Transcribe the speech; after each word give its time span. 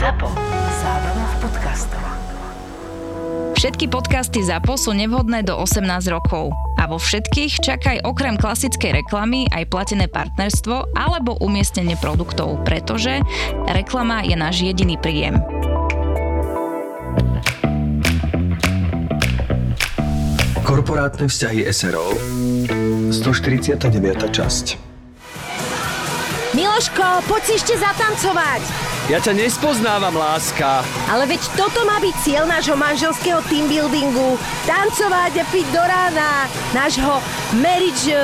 ZAPO. 0.00 0.32
Zábrná 0.80 1.26
v 1.28 1.36
podcastov. 1.44 2.00
Všetky 3.52 3.84
podcasty 3.92 4.40
ZAPO 4.40 4.80
sú 4.80 4.96
nevhodné 4.96 5.44
do 5.44 5.52
18 5.52 5.84
rokov. 6.08 6.56
A 6.80 6.88
vo 6.88 6.96
všetkých 6.96 7.60
čakaj 7.60 8.08
okrem 8.08 8.40
klasickej 8.40 9.04
reklamy 9.04 9.44
aj 9.52 9.68
platené 9.68 10.08
partnerstvo 10.08 10.96
alebo 10.96 11.36
umiestnenie 11.44 12.00
produktov, 12.00 12.64
pretože 12.64 13.20
reklama 13.68 14.24
je 14.24 14.40
náš 14.40 14.64
jediný 14.64 14.96
príjem. 14.96 15.36
Korporátne 20.64 21.28
vzťahy 21.28 21.68
SRO 21.76 22.16
149. 23.12 24.00
časť 24.32 24.66
Miloško, 26.56 27.06
poď 27.28 27.42
si 27.44 27.52
ešte 27.60 27.76
zatancovať. 27.76 28.99
Ja 29.10 29.18
ťa 29.18 29.34
nespoznávam, 29.34 30.14
láska. 30.14 30.86
Ale 31.10 31.26
veď 31.26 31.42
toto 31.58 31.82
má 31.82 31.98
byť 31.98 32.14
cieľ 32.22 32.46
nášho 32.46 32.78
manželského 32.78 33.42
team 33.50 33.66
buildingu. 33.66 34.38
Tancovať 34.70 35.34
a 35.34 35.44
piť 35.50 35.66
do 35.74 35.82
rána. 35.82 36.46
Nášho 36.70 37.18
marriage 37.58 38.14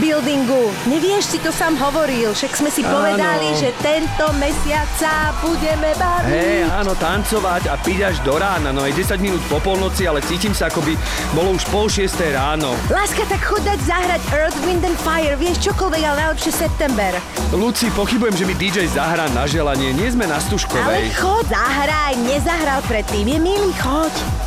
buildingu. 0.00 0.72
Nevieš, 0.88 1.24
si 1.26 1.38
to 1.38 1.52
sám 1.52 1.76
hovoril. 1.76 2.32
Však 2.32 2.56
sme 2.56 2.70
si 2.72 2.80
Áno. 2.80 2.96
povedali, 2.96 3.52
že 3.54 3.76
tento 3.78 4.24
mesiac 4.40 4.88
sa 4.96 5.36
budeme 5.38 5.92
baviť. 5.92 6.30
Hej, 6.30 6.60
áno, 6.72 6.96
tancovať 6.96 7.68
a 7.68 7.76
piť 7.76 8.00
až 8.06 8.16
do 8.24 8.40
rána. 8.40 8.72
No 8.72 8.80
aj 8.80 8.96
10 8.96 9.20
minút 9.20 9.42
po 9.46 9.60
polnoci, 9.60 10.08
ale 10.08 10.24
cítim 10.24 10.56
sa, 10.56 10.66
ako 10.66 10.80
by 10.80 10.94
bolo 11.32 11.52
už 11.52 11.64
pol 11.68 11.86
šiesté 11.86 12.32
ráno. 12.32 12.72
Láska, 12.88 13.28
tak 13.28 13.44
chod 13.44 13.60
dať 13.62 13.80
zahrať 13.84 14.20
Earth, 14.32 14.56
Wind 14.64 14.82
and 14.82 14.96
Fire. 14.96 15.36
Vieš 15.36 15.70
čokoľvek, 15.70 16.02
ale 16.02 16.16
najlepšie 16.26 16.52
september. 16.54 17.12
Luci, 17.52 17.92
pochybujem, 17.92 18.34
že 18.34 18.44
mi 18.46 18.54
DJ 18.54 18.88
zahrá 18.88 19.28
na 19.36 19.44
želanie. 19.44 19.92
Nie 19.92 20.08
sme 20.08 20.24
na 20.24 20.40
Ale 20.40 20.44
Stužkovej. 20.48 21.12
chod, 21.18 21.44
zahraj. 21.50 22.16
Nezahral 22.24 22.80
predtým. 22.88 23.28
Je 23.28 23.38
milý, 23.38 23.72
choď. 23.76 24.39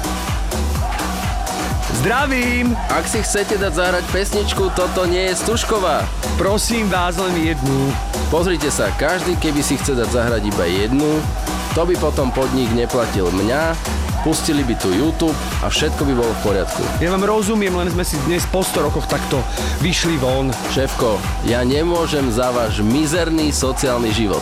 Zdravím! 2.04 2.76
Ak 2.92 3.08
si 3.08 3.24
chcete 3.24 3.56
dať 3.56 3.80
zahrať 3.80 4.04
pesničku, 4.12 4.76
toto 4.76 5.08
nie 5.08 5.32
je 5.32 5.40
Stužková. 5.40 6.04
Prosím 6.36 6.92
vás 6.92 7.16
len 7.16 7.32
jednu. 7.56 7.96
Pozrite 8.28 8.68
sa, 8.76 8.92
každý 9.00 9.40
keby 9.40 9.64
si 9.64 9.80
chce 9.80 9.96
dať 9.96 10.12
zahrať 10.12 10.52
iba 10.52 10.68
jednu, 10.68 11.24
to 11.74 11.90
by 11.90 11.96
potom 11.98 12.30
podnik 12.30 12.70
neplatil 12.78 13.34
mňa, 13.34 13.74
pustili 14.22 14.62
by 14.62 14.78
tu 14.78 14.94
YouTube 14.94 15.34
a 15.66 15.74
všetko 15.74 16.06
by 16.06 16.14
bolo 16.14 16.30
v 16.30 16.42
poriadku. 16.46 16.82
Ja 17.02 17.10
vám 17.10 17.26
rozumiem, 17.26 17.74
len 17.74 17.90
sme 17.90 18.06
si 18.06 18.16
dnes 18.30 18.46
po 18.46 18.62
100 18.62 18.86
rokoch 18.86 19.10
takto 19.10 19.42
vyšli 19.82 20.22
von. 20.22 20.54
Šéfko, 20.70 21.18
ja 21.50 21.66
nemôžem 21.66 22.30
za 22.30 22.54
váš 22.54 22.86
mizerný 22.86 23.50
sociálny 23.50 24.14
život. 24.14 24.42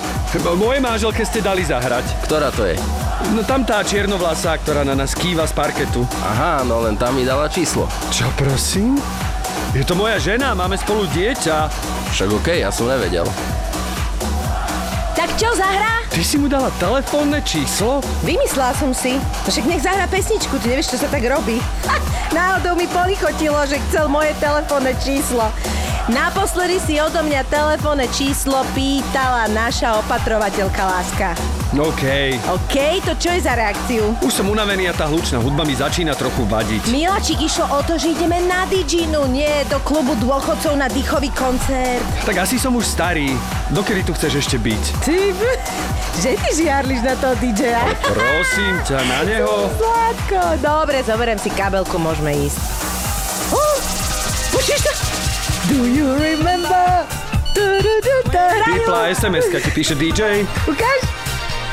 Moje 0.59 0.83
manželke 0.83 1.23
ste 1.23 1.39
dali 1.39 1.63
zahrať. 1.63 2.03
Ktorá 2.27 2.51
to 2.51 2.67
je? 2.67 2.75
No 3.31 3.47
tam 3.47 3.63
tá 3.63 3.79
čiernovlasá, 3.79 4.59
ktorá 4.59 4.83
na 4.83 4.93
nás 4.93 5.15
kýva 5.15 5.47
z 5.47 5.55
parketu. 5.55 6.03
Aha, 6.19 6.67
no 6.67 6.83
len 6.83 6.99
tam 6.99 7.15
mi 7.15 7.23
dala 7.23 7.47
číslo. 7.47 7.87
Čo 8.11 8.27
prosím? 8.35 8.99
Je 9.71 9.87
to 9.87 9.95
moja 9.95 10.19
žena, 10.19 10.51
máme 10.51 10.75
spolu 10.75 11.07
dieťa. 11.15 11.71
Však 12.11 12.29
okej, 12.43 12.67
ja 12.67 12.75
som 12.75 12.91
nevedel. 12.91 13.23
Čo, 15.41 15.57
zahrá? 15.57 16.05
Ty 16.13 16.21
si 16.21 16.37
mu 16.37 16.45
dala 16.45 16.69
telefónne 16.77 17.41
číslo? 17.41 18.05
Vymyslela 18.21 18.77
som 18.77 18.93
si. 18.93 19.17
No 19.17 19.49
Však 19.49 19.65
nech 19.65 19.81
zahrá 19.81 20.05
pesničku, 20.05 20.53
ty 20.61 20.69
nevieš, 20.69 20.93
čo 20.93 21.01
sa 21.01 21.09
tak 21.09 21.25
robí. 21.25 21.57
Ha, 21.89 21.97
náhodou 22.29 22.77
mi 22.77 22.85
polichotilo, 22.85 23.57
že 23.65 23.81
chcel 23.89 24.05
moje 24.05 24.37
telefónne 24.37 24.93
číslo. 25.01 25.49
Naposledy 26.13 26.77
si 26.85 27.01
odo 27.01 27.25
mňa 27.25 27.41
telefónne 27.49 28.05
číslo 28.13 28.61
pýtala 28.77 29.49
naša 29.49 29.97
opatrovateľka 30.05 30.81
Láska. 30.85 31.60
OK. 31.71 32.35
OK, 32.51 32.75
to 33.07 33.15
čo 33.15 33.31
je 33.31 33.47
za 33.47 33.55
reakciu? 33.55 34.11
Už 34.19 34.43
som 34.43 34.51
unavený 34.51 34.91
a 34.91 34.93
tá 34.93 35.07
hlučná 35.07 35.39
hudba 35.39 35.63
mi 35.63 35.71
začína 35.71 36.19
trochu 36.19 36.43
vadiť. 36.43 36.91
Milačik, 36.91 37.39
išlo 37.39 37.63
o 37.71 37.79
to, 37.87 37.95
že 37.95 38.11
ideme 38.11 38.43
na 38.43 38.67
Diginu, 38.67 39.23
nie 39.31 39.63
do 39.71 39.79
klubu 39.79 40.19
dôchodcov 40.19 40.75
na 40.75 40.91
dýchový 40.91 41.31
koncert. 41.31 42.03
Tak 42.27 42.43
asi 42.43 42.59
som 42.59 42.75
už 42.75 42.83
starý. 42.83 43.31
Dokedy 43.71 44.03
tu 44.03 44.11
chceš 44.11 44.43
ešte 44.43 44.59
byť? 44.59 44.83
Ty, 44.99 45.17
že 46.27 46.35
ty 46.35 46.49
žiarliš 46.59 47.07
na 47.07 47.15
toho 47.15 47.39
DJ-a? 47.39 47.87
Prosím 48.03 48.75
ťa, 48.83 48.99
na 49.07 49.19
neho. 49.23 49.71
Sladko. 49.79 50.43
Dobre, 50.59 51.07
zoberiem 51.07 51.39
si 51.39 51.47
kabelku, 51.55 51.95
môžeme 51.95 52.35
ísť. 52.35 52.59
Oh, 53.55 53.75
to? 54.51 54.93
Do 55.71 55.87
you 55.87 56.19
remember? 56.19 57.07
Vypla 58.67 59.11
sms 59.11 59.45
ti 59.63 59.71
píše 59.71 59.95
DJ. 59.95 60.43
Ukáž? 60.67 61.20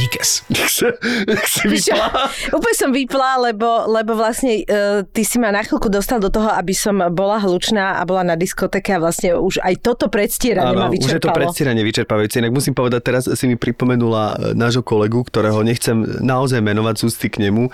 Díkes. 0.00 0.30
si? 1.76 1.92
Úplne 2.56 2.74
som 2.76 2.90
vypla, 2.90 3.52
lebo, 3.52 3.84
lebo 3.92 4.16
vlastne 4.16 4.64
uh, 4.64 5.04
ty 5.04 5.22
si 5.28 5.36
ma 5.36 5.52
na 5.52 5.60
chvíľku 5.60 5.92
dostal 5.92 6.18
do 6.18 6.32
toho, 6.32 6.48
aby 6.48 6.72
som 6.72 6.96
bola 7.12 7.36
hlučná 7.36 8.00
a 8.00 8.02
bola 8.08 8.24
na 8.24 8.34
diskoteke 8.34 8.96
a 8.96 8.98
vlastne 8.98 9.36
už 9.36 9.60
aj 9.60 9.74
toto 9.84 10.08
predstieranie 10.08 10.72
ma 10.72 10.88
Áno, 10.88 10.96
už 10.96 11.04
je 11.04 11.20
to 11.20 11.28
vyčerpalo. 11.28 11.36
predstieranie 11.36 11.82
vyčerpávajúce. 11.84 12.40
Inak 12.40 12.52
musím 12.56 12.72
povedať, 12.72 13.00
teraz 13.04 13.24
si 13.28 13.44
mi 13.44 13.60
pripomenula 13.60 14.24
e, 14.24 14.34
nášho 14.56 14.80
kolegu, 14.80 15.20
ktorého 15.20 15.60
nechcem 15.60 16.00
naozaj 16.24 16.64
menovať 16.64 16.94
z 16.96 17.02
ústy 17.04 17.28
k 17.28 17.36
nemu, 17.48 17.68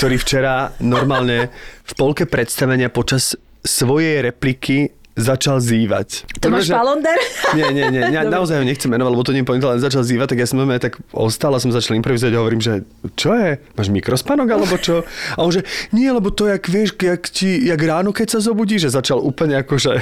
ktorý 0.00 0.16
včera 0.16 0.72
normálne 0.80 1.52
v 1.84 1.92
polke 1.94 2.24
predstavenia 2.24 2.88
počas 2.88 3.36
svojej 3.60 4.24
repliky 4.24 4.97
začal 5.18 5.58
zývať. 5.58 6.24
Tomáš 6.38 6.70
Palonder? 6.70 7.18
Nie, 7.58 7.72
nie, 7.72 7.88
nie, 7.88 8.12
ja 8.12 8.28
naozaj 8.28 8.60
ho 8.60 8.64
nechcem 8.64 8.92
menovať, 8.92 9.08
lebo 9.08 9.24
to 9.24 9.32
nie 9.32 9.40
pointa, 9.40 9.72
len 9.72 9.80
začal 9.80 10.04
zývať, 10.04 10.36
tak 10.36 10.38
ja 10.44 10.46
som 10.46 10.60
normálne 10.60 10.84
tak 10.84 11.00
ostal 11.16 11.56
a 11.56 11.58
som 11.58 11.72
začal 11.72 11.96
improvizovať 11.96 12.36
a 12.36 12.40
hovorím, 12.44 12.60
že 12.60 12.84
čo 13.16 13.32
je? 13.32 13.56
Máš 13.72 13.88
mikrospánok 13.88 14.48
alebo 14.52 14.76
čo? 14.76 15.00
A 15.32 15.40
on 15.40 15.48
že 15.48 15.64
nie, 15.96 16.12
lebo 16.12 16.28
to 16.28 16.44
jak 16.44 16.68
vieš, 16.68 16.92
jak, 17.00 17.24
ti, 17.32 17.56
jak 17.64 17.80
ráno, 17.80 18.12
keď 18.12 18.36
sa 18.36 18.40
zobudí, 18.44 18.76
že 18.76 18.92
začal 18.92 19.16
úplne 19.24 19.64
akože 19.64 19.96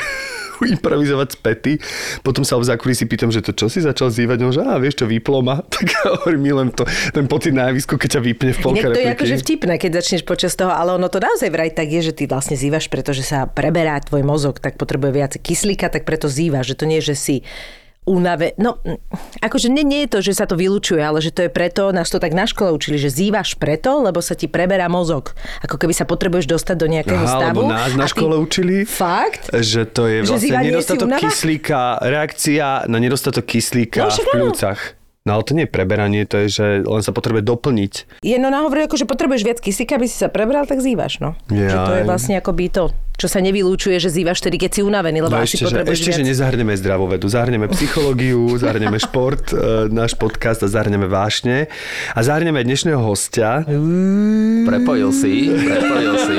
improvizovať 0.77 1.29
z 1.33 1.37
pety. 1.39 1.73
Potom 2.27 2.43
sa 2.43 2.59
v 2.59 2.67
zákulisí 2.67 3.07
pýtam, 3.07 3.31
že 3.31 3.45
to 3.45 3.55
čo 3.55 3.71
si 3.71 3.85
začal 3.85 4.11
zývať? 4.11 4.39
On 4.43 4.53
že 4.53 4.63
á, 4.63 4.77
vieš 4.81 5.03
čo, 5.03 5.07
vyplo 5.07 5.45
ma. 5.45 5.63
Tak 5.77 5.93
hovorím, 6.09 6.41
milujem 6.41 6.71
to, 6.73 6.89
ten 7.13 7.29
pocit 7.29 7.53
na 7.53 7.69
javisku, 7.69 8.01
keď 8.01 8.17
ťa 8.17 8.21
vypne 8.25 8.51
v 8.57 8.61
polke 8.65 8.87
to 8.97 9.05
je 9.05 9.13
akože 9.13 9.37
vtipné, 9.45 9.77
keď 9.77 10.01
začneš 10.01 10.23
počas 10.25 10.57
toho, 10.57 10.73
ale 10.73 10.97
ono 10.97 11.13
to 11.13 11.21
naozaj 11.21 11.53
vraj 11.53 11.69
tak 11.69 11.93
je, 11.93 12.01
že 12.01 12.13
ty 12.17 12.25
vlastne 12.25 12.57
zývaš, 12.57 12.89
pretože 12.89 13.21
sa 13.21 13.45
preberá 13.45 14.01
tvoj 14.01 14.25
mozog, 14.25 14.57
tak 14.57 14.81
potrebuje 14.81 15.13
viac 15.13 15.33
kyslíka, 15.37 15.93
tak 15.93 16.09
preto 16.09 16.33
zývaš, 16.33 16.73
že 16.73 16.79
to 16.81 16.85
nie 16.89 17.05
že 17.05 17.13
si 17.13 17.45
únave. 18.07 18.55
No, 18.57 18.79
akože 19.37 19.67
nie, 19.67 19.83
nie 19.83 20.01
je 20.01 20.13
to, 20.13 20.19
že 20.21 20.33
sa 20.33 20.45
to 20.45 20.55
vylučuje, 20.55 20.99
ale 20.99 21.19
že 21.19 21.29
to 21.29 21.43
je 21.43 21.51
preto, 21.51 21.91
nás 21.91 22.07
to 22.07 22.17
tak 22.17 22.31
na 22.31 22.45
škole 22.45 22.71
učili, 22.71 22.97
že 22.97 23.09
zývaš 23.09 23.55
preto, 23.55 24.01
lebo 24.01 24.19
sa 24.19 24.33
ti 24.33 24.47
preberá 24.47 24.87
mozog. 24.87 25.35
Ako 25.61 25.77
keby 25.77 25.91
sa 25.91 26.05
potrebuješ 26.05 26.47
dostať 26.49 26.77
do 26.77 26.87
nejakého 26.89 27.21
Aha, 27.21 27.35
stavu. 27.37 27.61
lebo 27.61 27.63
nás 27.67 27.91
na 27.93 28.03
a 28.03 28.09
ty- 28.09 28.15
škole 28.15 28.35
učili, 28.37 28.75
Fakt? 28.83 29.51
že 29.53 29.85
to 29.85 30.07
je 30.07 30.23
vlastne 30.23 30.63
nedostatok 30.63 31.09
kyslíka, 31.19 31.81
reakcia 32.01 32.87
na 32.87 32.97
nedostatok 32.97 33.45
kyslíka 33.45 34.01
No, 34.01 34.09
v 34.09 34.27
pľúcach. 34.31 34.81
No 35.27 35.35
ale 35.35 35.43
to 35.43 35.53
nie 35.53 35.67
je 35.67 35.71
preberanie, 35.71 36.23
to 36.23 36.39
je, 36.41 36.49
že 36.49 36.67
len 36.81 37.03
sa 37.03 37.11
potrebuje 37.11 37.43
doplniť. 37.43 38.23
Je 38.23 38.39
no 38.39 38.47
nahovorí, 38.47 38.87
ako 38.87 38.95
že 38.95 39.05
potrebuješ 39.05 39.43
viac 39.43 39.59
kyslíka, 39.59 39.99
aby 39.99 40.07
si 40.07 40.15
sa 40.15 40.31
prebral, 40.31 40.65
tak 40.65 40.79
zývaš, 40.79 41.19
no. 41.19 41.35
Že 41.51 41.77
to 41.77 41.93
je 41.93 42.03
vlastne 42.07 42.35
akoby 42.39 42.71
to, 42.71 42.85
čo 43.17 43.27
sa 43.27 43.41
nevylúčuje, 43.41 43.97
že 43.97 44.07
zývaš 44.07 44.39
vtedy, 44.39 44.61
keď 44.61 44.71
si 44.71 44.81
unavený, 44.81 45.25
lebo 45.25 45.35
No 45.35 45.43
asi 45.43 45.57
ešte, 45.57 45.67
že, 45.67 45.67
potrebuješ 45.73 45.99
ešte 45.99 46.11
viac. 46.13 46.21
že 46.21 46.25
nezahrneme 46.31 46.73
zdravovedu. 46.77 47.27
Zahrneme 47.27 47.67
psychológiu, 47.73 48.45
zahrneme 48.63 48.99
šport, 49.03 49.51
e, 49.51 49.57
náš 49.91 50.15
podcast 50.15 50.63
a 50.63 50.69
zahrneme 50.71 51.11
vášne. 51.11 51.67
A 52.13 52.21
zahrneme 52.23 52.63
dnešného 52.63 53.03
hostia. 53.03 53.67
Prepojil 54.63 55.11
si, 55.11 55.51
prepojil 55.51 56.15
si. 56.23 56.39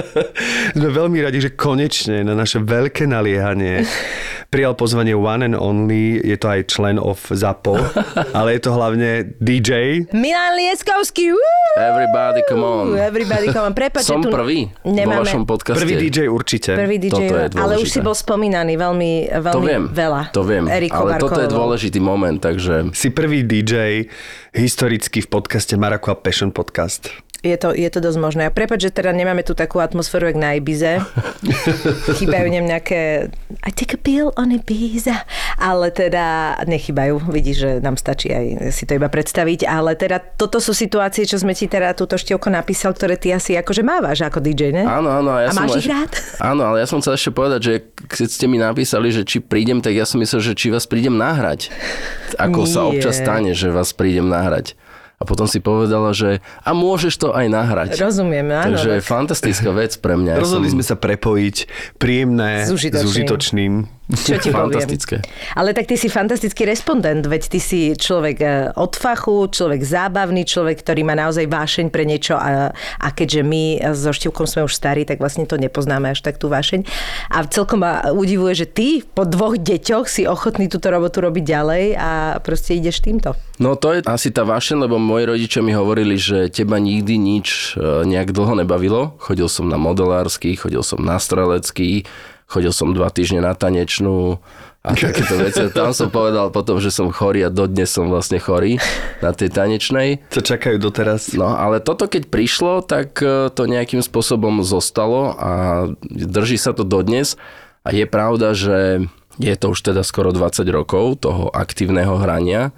Sme 0.76 0.88
veľmi 0.90 1.18
radi, 1.22 1.38
že 1.38 1.54
konečne 1.54 2.26
na 2.26 2.34
naše 2.34 2.58
veľké 2.58 3.06
naliehanie 3.06 3.86
prijal 4.52 4.76
pozvanie 4.76 5.16
One 5.16 5.48
and 5.48 5.56
Only. 5.56 6.20
Je 6.20 6.36
to 6.36 6.52
aj 6.52 6.68
člen 6.68 7.00
of 7.00 7.24
ZAPO, 7.24 7.72
ale 8.38 8.52
je 8.52 8.60
to 8.60 8.70
hlavne 8.76 9.08
DJ. 9.40 10.04
Milan 10.12 10.60
Lieskovský, 10.60 11.32
uú, 11.32 11.40
Everybody 11.80 12.44
come 12.44 12.60
on. 12.60 12.86
everybody 13.00 13.48
come 13.48 13.64
on. 13.64 13.72
Prepač, 13.72 14.04
Som 14.04 14.20
tu 14.20 14.28
prvý 14.28 14.68
vo 14.84 14.92
nemáme 14.92 15.24
vašom 15.24 15.48
podcaste. 15.48 15.80
Prvý 15.80 15.96
DJ 15.96 16.28
určite. 16.28 16.76
prvý 16.76 17.00
DJ, 17.00 17.12
Toto 17.16 17.32
je 17.32 17.46
ale 17.56 17.72
už 17.80 17.88
si 17.88 18.04
bol 18.04 18.12
spomínaný 18.12 18.76
veľmi, 18.76 19.12
veľmi 19.32 19.56
To 19.56 19.60
viem, 19.64 19.82
veľa. 19.88 20.22
to 20.36 20.42
viem, 20.44 20.64
Erikou 20.68 21.08
ale 21.08 21.16
toto 21.16 21.40
je 21.40 21.48
dôležitý 21.48 21.96
moment, 22.04 22.36
takže 22.36 22.92
Si 22.92 23.08
prvý 23.08 23.48
DJ 23.48 24.04
historicky 24.52 25.24
v 25.24 25.28
podcaste 25.32 25.72
Marako 25.80 26.12
a 26.12 26.16
Passion 26.20 26.52
Podcast. 26.52 27.31
Je 27.42 27.58
to, 27.58 27.74
je 27.74 27.90
to 27.90 27.98
dosť 27.98 28.18
možné. 28.22 28.42
A 28.46 28.54
prepáč, 28.54 28.86
že 28.86 28.94
teda 28.94 29.10
nemáme 29.10 29.42
tu 29.42 29.58
takú 29.58 29.82
atmosféru, 29.82 30.30
jak 30.30 30.38
na 30.38 30.54
Ibize. 30.54 31.02
Chýbajú 32.22 32.46
nem 32.46 32.62
nejaké 32.62 33.34
I 33.66 33.70
take 33.74 33.98
a 33.98 34.00
pill 34.00 34.30
on 34.38 34.54
Ibiza. 34.54 35.26
Ale 35.58 35.90
teda 35.90 36.54
nechybajú. 36.70 37.18
Vidíš, 37.34 37.56
že 37.58 37.70
nám 37.82 37.98
stačí 37.98 38.30
aj 38.30 38.70
si 38.70 38.86
to 38.86 38.94
iba 38.94 39.10
predstaviť. 39.10 39.66
Ale 39.66 39.98
teda 39.98 40.22
toto 40.38 40.62
sú 40.62 40.70
situácie, 40.70 41.26
čo 41.26 41.34
sme 41.34 41.50
ti 41.50 41.66
teda 41.66 41.98
túto 41.98 42.14
štielko 42.14 42.46
napísal, 42.46 42.94
ktoré 42.94 43.18
ty 43.18 43.34
asi 43.34 43.58
akože 43.58 43.82
mávaš 43.82 44.22
ako 44.22 44.38
DJ, 44.38 44.70
ne? 44.78 44.86
Áno, 44.86 45.10
áno. 45.10 45.34
Ja 45.42 45.50
A 45.50 45.66
máš 45.66 45.82
ich 45.82 45.90
rád? 45.90 46.14
Áno, 46.38 46.62
ale 46.62 46.82
ja 46.82 46.86
som 46.86 47.02
chcel 47.02 47.18
ešte 47.18 47.34
povedať, 47.34 47.60
že 47.60 47.74
keď 48.06 48.28
ste 48.30 48.46
mi 48.46 48.62
napísali, 48.62 49.10
že 49.10 49.26
či 49.26 49.42
prídem, 49.42 49.82
tak 49.82 49.98
ja 49.98 50.06
som 50.06 50.22
myslel, 50.22 50.38
že 50.38 50.54
či 50.54 50.70
vás 50.70 50.86
prídem 50.86 51.18
nahrať. 51.18 51.74
Ako 52.38 52.70
sa 52.70 52.86
Nie. 52.86 53.02
občas 53.02 53.18
stane, 53.18 53.50
že 53.50 53.74
vás 53.74 53.90
prídem 53.90 54.30
nahrať. 54.30 54.78
A 55.22 55.24
potom 55.24 55.46
si 55.46 55.62
povedala, 55.62 56.10
že 56.10 56.42
a 56.66 56.74
môžeš 56.74 57.14
to 57.14 57.28
aj 57.30 57.46
nahrať. 57.46 57.94
Rozumiem, 57.94 58.50
áno. 58.50 58.74
Takže 58.74 58.98
tak- 58.98 59.06
fantastická 59.06 59.70
vec 59.70 59.94
pre 60.02 60.18
mňa. 60.18 60.34
Ja 60.34 60.42
Rozhodli 60.42 60.66
som- 60.66 60.82
sme 60.82 60.84
sa 60.84 60.96
prepojiť 60.98 61.56
príjemné 61.96 62.66
S 62.66 62.74
užitočným. 62.74 63.06
s 63.06 63.06
užitočným. 63.06 63.72
Čo 64.12 64.36
ti 64.36 64.50
poviem? 64.50 64.76
Fantastické. 64.76 65.16
Ale 65.56 65.72
tak 65.72 65.88
ty 65.88 65.96
si 65.96 66.10
fantastický 66.10 66.66
respondent, 66.66 67.22
veď 67.24 67.42
ty 67.48 67.56
si 67.56 67.80
človek 67.96 68.36
e, 68.42 68.46
od 68.76 68.92
fachu, 68.92 69.48
človek 69.48 69.80
zábavný, 69.80 70.44
človek, 70.44 70.82
ktorý 70.84 71.00
má 71.00 71.14
naozaj 71.16 71.48
vášeň 71.48 71.86
pre 71.88 72.04
niečo 72.04 72.36
a, 72.36 72.74
a 72.74 73.08
keďže 73.08 73.40
my 73.40 73.62
so 73.94 74.12
Štívkom 74.12 74.44
sme 74.44 74.66
už 74.66 74.74
starí, 74.74 75.06
tak 75.06 75.16
vlastne 75.16 75.48
to 75.48 75.56
nepoznáme 75.56 76.12
až 76.12 76.20
tak 76.20 76.36
tú 76.36 76.52
vášeň. 76.52 76.84
A 77.30 77.46
celkom 77.48 77.80
ma 77.80 78.12
udivuje, 78.12 78.52
že 78.52 78.66
ty 78.68 78.88
po 79.00 79.24
dvoch 79.24 79.56
deťoch 79.56 80.04
si 80.04 80.28
ochotný 80.28 80.68
túto 80.68 80.92
robotu 80.92 81.24
robiť 81.24 81.44
ďalej 81.46 81.84
a 81.96 82.10
proste 82.44 82.76
ideš 82.76 83.00
týmto. 83.00 83.32
No 83.62 83.78
to 83.78 83.94
je 83.94 84.02
asi 84.10 84.34
tá 84.34 84.42
vaše, 84.42 84.74
lebo 84.74 84.98
moji 84.98 85.22
rodičia 85.30 85.62
mi 85.62 85.70
hovorili, 85.70 86.18
že 86.18 86.50
teba 86.50 86.82
nikdy 86.82 87.14
nič 87.14 87.78
e, 87.78 88.02
nejak 88.02 88.34
dlho 88.34 88.58
nebavilo. 88.58 89.14
Chodil 89.22 89.46
som 89.46 89.70
na 89.70 89.78
modelársky, 89.78 90.58
chodil 90.58 90.82
som 90.82 90.98
na 90.98 91.22
strelecký, 91.22 92.02
chodil 92.50 92.74
som 92.74 92.90
dva 92.90 93.14
týždne 93.14 93.46
na 93.46 93.54
tanečnú 93.54 94.42
a 94.82 94.90
takéto 94.98 95.38
veci. 95.38 95.70
Tam 95.70 95.94
som 95.94 96.10
povedal 96.10 96.50
potom, 96.50 96.82
že 96.82 96.90
som 96.90 97.14
chorý 97.14 97.46
a 97.46 97.54
dodnes 97.54 97.86
som 97.86 98.10
vlastne 98.10 98.42
chorý 98.42 98.82
na 99.22 99.30
tej 99.30 99.54
tanečnej. 99.54 100.26
Co 100.34 100.42
čakajú 100.42 100.82
doteraz. 100.82 101.30
No 101.38 101.54
ale 101.54 101.78
toto 101.78 102.10
keď 102.10 102.34
prišlo, 102.34 102.82
tak 102.82 103.22
e, 103.22 103.46
to 103.46 103.70
nejakým 103.70 104.02
spôsobom 104.02 104.66
zostalo 104.66 105.38
a 105.38 105.50
drží 106.10 106.58
sa 106.58 106.74
to 106.74 106.82
dodnes. 106.82 107.38
A 107.86 107.94
je 107.94 108.10
pravda, 108.10 108.58
že 108.58 109.06
je 109.38 109.54
to 109.54 109.70
už 109.70 109.86
teda 109.86 110.02
skoro 110.02 110.34
20 110.34 110.66
rokov 110.66 111.22
toho 111.22 111.46
aktívneho 111.54 112.18
hrania 112.18 112.74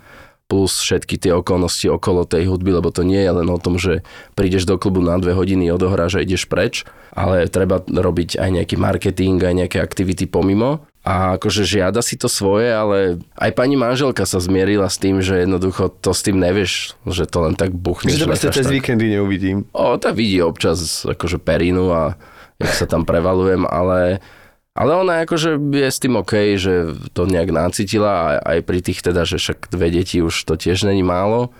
plus 0.55 0.79
všetky 0.79 1.19
tie 1.19 1.35
okolnosti 1.35 1.91
okolo 1.91 2.23
tej 2.23 2.47
hudby, 2.47 2.79
lebo 2.79 2.95
to 2.95 3.03
nie 3.03 3.19
je 3.19 3.43
len 3.43 3.51
o 3.51 3.59
tom, 3.59 3.75
že 3.75 4.07
prídeš 4.39 4.71
do 4.71 4.79
klubu 4.79 5.03
na 5.03 5.19
dve 5.19 5.35
hodiny, 5.35 5.67
odohráš 5.75 6.15
a 6.15 6.23
ideš 6.23 6.47
preč, 6.47 6.87
ale 7.11 7.51
treba 7.51 7.83
robiť 7.83 8.39
aj 8.39 8.63
nejaký 8.63 8.79
marketing, 8.79 9.43
aj 9.43 9.55
nejaké 9.67 9.79
aktivity 9.83 10.31
pomimo. 10.31 10.87
A 11.03 11.37
akože 11.37 11.67
žiada 11.67 12.01
si 12.07 12.15
to 12.15 12.31
svoje, 12.31 12.71
ale 12.71 13.19
aj 13.35 13.51
pani 13.53 13.75
manželka 13.75 14.23
sa 14.25 14.39
zmierila 14.39 14.87
s 14.87 14.97
tým, 15.03 15.19
že 15.21 15.43
jednoducho 15.43 15.91
to 15.91 16.15
s 16.15 16.23
tým 16.23 16.39
nevieš, 16.39 16.97
že 17.03 17.27
to 17.27 17.45
len 17.45 17.59
tak 17.59 17.75
buchneš. 17.75 18.25
Že 18.25 18.31
to 18.31 18.55
cez 18.55 18.71
tak. 18.71 18.79
víkendy 18.79 19.11
neuvidím. 19.11 19.67
O, 19.75 19.99
tak 19.99 20.15
vidí 20.15 20.39
občas 20.39 21.03
akože 21.03 21.43
perinu 21.43 21.91
a 21.91 22.15
jak 22.63 22.73
sa 22.73 22.87
tam 22.87 23.03
prevalujem, 23.03 23.67
ale, 23.67 24.23
ale 24.75 24.91
ona 24.99 25.23
akože 25.23 25.55
je 25.55 25.87
s 25.87 26.03
tým 26.03 26.19
OK, 26.19 26.59
že 26.59 26.99
to 27.15 27.31
nejak 27.31 27.55
nácitila 27.55 28.11
a 28.11 28.27
aj 28.43 28.59
pri 28.67 28.83
tých 28.83 29.07
teda, 29.07 29.23
že 29.23 29.39
však 29.39 29.71
dve 29.71 29.95
deti 29.95 30.19
už 30.19 30.35
to 30.43 30.59
tiež 30.59 30.91
není 30.91 31.07
málo. 31.07 31.55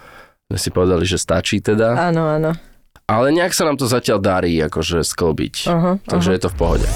My 0.51 0.59
si 0.59 0.75
povedali, 0.75 1.07
že 1.07 1.23
stačí 1.23 1.63
teda. 1.63 1.95
Áno, 2.11 2.27
áno. 2.27 2.59
Ale 3.07 3.31
nejak 3.31 3.55
sa 3.55 3.71
nám 3.71 3.79
to 3.79 3.87
zatiaľ 3.87 4.19
darí 4.19 4.59
akože 4.67 5.07
sklbiť. 5.07 5.55
Aha, 5.71 5.93
Takže 6.03 6.35
je 6.35 6.41
to 6.43 6.51
v 6.51 6.57
pohode. 6.59 6.87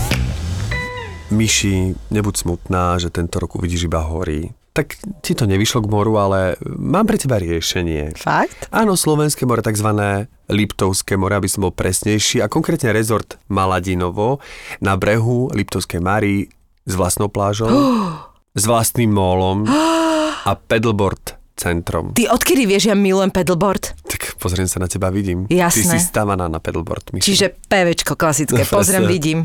Myši, 1.30 1.94
nebuď 2.10 2.34
smutná, 2.34 2.98
že 2.98 3.14
tento 3.14 3.38
rok 3.38 3.54
uvidíš 3.54 3.86
iba 3.86 4.02
hory. 4.02 4.57
Tak 4.78 4.94
ti 5.26 5.34
to 5.34 5.50
nevyšlo 5.50 5.82
k 5.82 5.90
moru, 5.90 6.22
ale 6.22 6.54
mám 6.62 7.02
pre 7.02 7.18
teba 7.18 7.42
riešenie. 7.42 8.14
Fakt? 8.14 8.70
Áno, 8.70 8.94
Slovenské 8.94 9.42
more, 9.42 9.58
takzvané 9.58 10.30
Liptovské 10.46 11.18
more, 11.18 11.34
aby 11.34 11.50
som 11.50 11.66
bol 11.66 11.74
presnejší, 11.74 12.38
a 12.38 12.46
konkrétne 12.46 12.94
rezort 12.94 13.42
Maladinovo 13.50 14.38
na 14.78 14.94
brehu 14.94 15.50
Liptovskej 15.50 15.98
Mary 15.98 16.46
s 16.86 16.94
vlastnou 16.94 17.26
plážou, 17.26 17.66
s 18.54 18.62
vlastným 18.70 19.10
mólom 19.10 19.66
a 20.48 20.54
pedalboard 20.54 21.37
centrom. 21.58 22.14
Ty 22.14 22.30
odkedy 22.30 22.64
vieš, 22.64 22.86
ja 22.86 22.94
milujem 22.94 23.28
pedalboard? 23.28 23.98
Tak 24.04 24.38
pozriem 24.38 24.64
sa 24.64 24.78
na 24.78 24.86
teba, 24.86 25.08
vidím. 25.08 25.44
Jasné. 25.44 25.82
Ty 25.82 25.90
si 25.90 25.98
stávaná 26.00 26.46
na 26.46 26.56
pedalboard, 26.56 27.10
Myši. 27.10 27.26
Čiže 27.26 27.46
PVčko 27.60 28.14
klasické, 28.14 28.62
No, 28.62 28.70
pozriem, 28.72 29.02
presne. 29.02 29.10
vidím. 29.10 29.38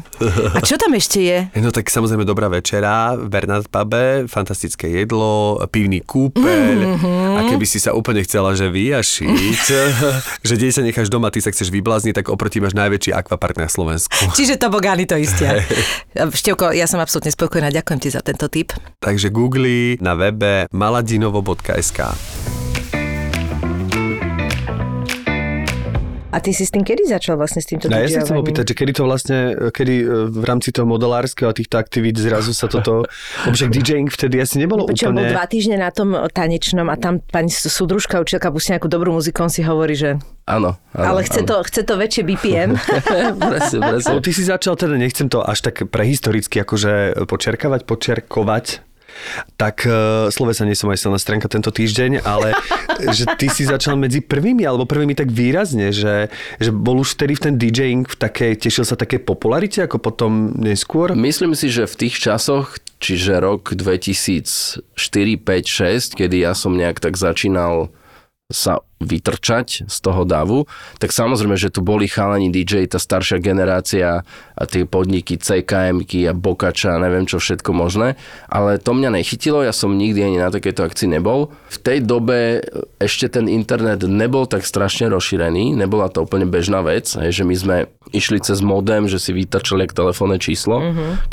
A 0.54 0.62
čo 0.62 0.78
tam 0.78 0.94
ešte 0.94 1.20
je? 1.20 1.38
No 1.58 1.70
tak 1.70 1.88
samozrejme 1.88 2.22
dobrá 2.22 2.46
večera 2.48 2.94
v 3.14 3.26
Bernard 3.26 3.66
Pube, 3.66 4.28
fantastické 4.28 4.94
jedlo, 4.94 5.58
pivný 5.68 6.00
kúpeľ 6.00 6.76
Mhm. 6.94 7.12
a 7.34 7.50
keby 7.50 7.66
si 7.66 7.78
sa 7.78 7.92
úplne 7.92 8.22
chcela, 8.22 8.52
že 8.52 8.68
vyjašiť, 8.68 9.62
že 10.44 10.54
dej 10.54 10.70
sa 10.70 10.82
necháš 10.82 11.08
doma, 11.08 11.28
ty 11.28 11.40
sa 11.40 11.50
chceš 11.50 11.72
vyblázniť, 11.72 12.14
tak 12.14 12.28
oproti 12.28 12.60
máš 12.60 12.74
najväčší 12.74 13.10
akvapark 13.12 13.58
na 13.58 13.66
Slovensku. 13.66 14.14
Čiže 14.34 14.56
tobogány 14.56 15.04
to 15.04 15.16
isté. 15.16 15.64
Števko, 16.14 16.70
ja 16.70 16.86
som 16.86 17.00
absolútne 17.00 17.32
spokojná, 17.32 17.72
ďakujem 17.72 18.00
ti 18.00 18.10
za 18.10 18.20
tento 18.20 18.46
tip. 18.46 18.76
Takže 19.00 19.30
googli 19.30 19.96
na 19.98 20.14
webe 20.14 20.68
maladinovo.sk 20.70 22.03
A 26.34 26.42
ty 26.42 26.50
si 26.50 26.66
s 26.66 26.74
tým 26.74 26.82
kedy 26.82 27.06
začal 27.06 27.38
vlastne 27.38 27.62
s 27.62 27.70
týmto 27.70 27.86
No 27.86 28.02
ja 28.02 28.10
sa 28.10 28.26
chcem 28.26 28.34
opýtať, 28.34 28.74
že 28.74 28.76
kedy 28.82 28.92
to 28.98 29.04
vlastne, 29.06 29.70
kedy 29.70 29.96
e, 30.02 30.06
v 30.34 30.46
rámci 30.50 30.74
toho 30.74 30.90
modelárskeho 30.90 31.46
a 31.46 31.54
týchto 31.54 31.78
aktivít 31.78 32.18
zrazu 32.18 32.58
sa 32.58 32.66
toto, 32.66 33.06
lebo 33.46 33.54
však 33.54 33.70
DJing 33.70 34.10
vtedy 34.10 34.42
asi 34.42 34.58
nebolo 34.58 34.90
Počujem, 34.90 35.14
bol 35.14 35.22
úplne... 35.22 35.30
dva 35.30 35.46
týždne 35.46 35.78
na 35.78 35.94
tom 35.94 36.18
tanečnom 36.18 36.90
a 36.90 36.98
tam 36.98 37.22
pani 37.22 37.54
súdružka 37.54 38.18
učiteľka 38.18 38.50
pustí 38.50 38.74
nejakú 38.74 38.90
dobrú 38.90 39.14
muziku, 39.14 39.46
on 39.46 39.54
si 39.54 39.62
hovorí, 39.62 39.94
že... 39.94 40.18
Áno. 40.50 40.74
áno 40.98 41.06
ale 41.06 41.22
chce 41.22 41.46
áno. 41.46 41.50
to, 41.54 41.56
chce 41.70 41.82
to 41.86 41.94
väčšie 42.02 42.24
BPM. 42.26 42.82
presne, 43.54 43.78
presne. 43.94 44.10
No, 44.10 44.26
ty 44.26 44.32
si 44.34 44.42
začal, 44.42 44.74
teda 44.74 44.98
nechcem 44.98 45.30
to 45.30 45.46
až 45.46 45.70
tak 45.70 45.86
prehistoricky 45.86 46.66
akože 46.66 47.30
počerkavať, 47.30 47.86
počerkovať, 47.86 48.66
tak 49.58 49.88
uh, 49.88 50.28
slovesa 50.30 50.68
nie 50.68 50.78
som 50.78 50.92
aj 50.92 51.00
silná 51.00 51.20
stránka 51.20 51.50
tento 51.50 51.70
týždeň, 51.74 52.22
ale 52.24 52.58
že 53.18 53.26
ty 53.40 53.48
si 53.50 53.66
začal 53.66 53.98
medzi 53.98 54.22
prvými, 54.22 54.64
alebo 54.64 54.86
prvými 54.86 55.18
tak 55.18 55.32
výrazne, 55.32 55.90
že, 55.96 56.30
že 56.60 56.70
bol 56.72 57.02
už 57.02 57.18
vtedy 57.18 57.34
v 57.38 57.42
ten 57.42 57.54
DJing 57.58 58.04
v 58.06 58.16
takej, 58.18 58.52
tešil 58.60 58.86
sa 58.86 59.00
také 59.00 59.18
popularite 59.18 59.84
ako 59.86 59.98
potom 60.00 60.54
neskôr? 60.60 61.16
Myslím 61.18 61.58
si, 61.58 61.70
že 61.70 61.90
v 61.90 62.08
tých 62.08 62.20
časoch, 62.20 62.78
čiže 63.02 63.40
rok 63.42 63.76
2004, 63.76 64.84
5, 64.96 66.16
6, 66.16 66.20
kedy 66.20 66.46
ja 66.46 66.54
som 66.54 66.74
nejak 66.74 67.02
tak 67.02 67.18
začínal 67.20 67.92
sa 68.54 68.86
vytrčať 69.04 69.92
z 69.92 69.98
toho 70.00 70.24
davu, 70.24 70.64
tak 70.98 71.12
samozrejme, 71.12 71.60
že 71.60 71.74
tu 71.74 71.84
boli 71.84 72.08
chalani 72.08 72.48
DJ, 72.48 72.88
tá 72.88 73.02
staršia 73.02 73.44
generácia 73.44 74.24
a 74.56 74.64
tie 74.64 74.88
podniky 74.88 75.36
CKM-ky 75.36 76.24
a 76.30 76.34
Bokača 76.34 76.96
a 76.96 77.02
neviem 77.04 77.28
čo 77.28 77.42
všetko 77.42 77.76
možné, 77.76 78.16
ale 78.48 78.80
to 78.80 78.96
mňa 78.96 79.20
nechytilo, 79.20 79.60
ja 79.66 79.76
som 79.76 80.00
nikdy 80.00 80.24
ani 80.24 80.38
na 80.40 80.48
takéto 80.54 80.88
akcii 80.88 81.12
nebol. 81.20 81.52
V 81.68 81.78
tej 81.84 82.00
dobe 82.00 82.64
ešte 83.04 83.28
ten 83.28 83.52
internet 83.52 84.08
nebol 84.08 84.48
tak 84.48 84.64
strašne 84.64 85.12
rozšírený, 85.12 85.76
nebola 85.76 86.08
to 86.08 86.24
úplne 86.24 86.48
bežná 86.48 86.80
vec, 86.80 87.12
hej, 87.20 87.44
že 87.44 87.44
my 87.44 87.56
sme 87.60 87.78
išli 88.14 88.40
cez 88.40 88.62
modem, 88.64 89.10
že 89.10 89.20
si 89.20 89.36
vytrčali 89.36 89.84
jak 89.84 89.98
telefónne 89.98 90.38
číslo, 90.38 90.80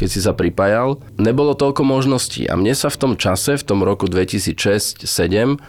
keď 0.00 0.08
si 0.08 0.18
sa 0.24 0.32
pripájal. 0.32 0.98
Nebolo 1.20 1.52
toľko 1.54 1.84
možností 1.84 2.48
a 2.48 2.56
mne 2.56 2.72
sa 2.72 2.88
v 2.88 2.98
tom 2.98 3.12
čase, 3.20 3.60
v 3.60 3.64
tom 3.66 3.84
roku 3.84 4.08
2006-2007 4.08 5.60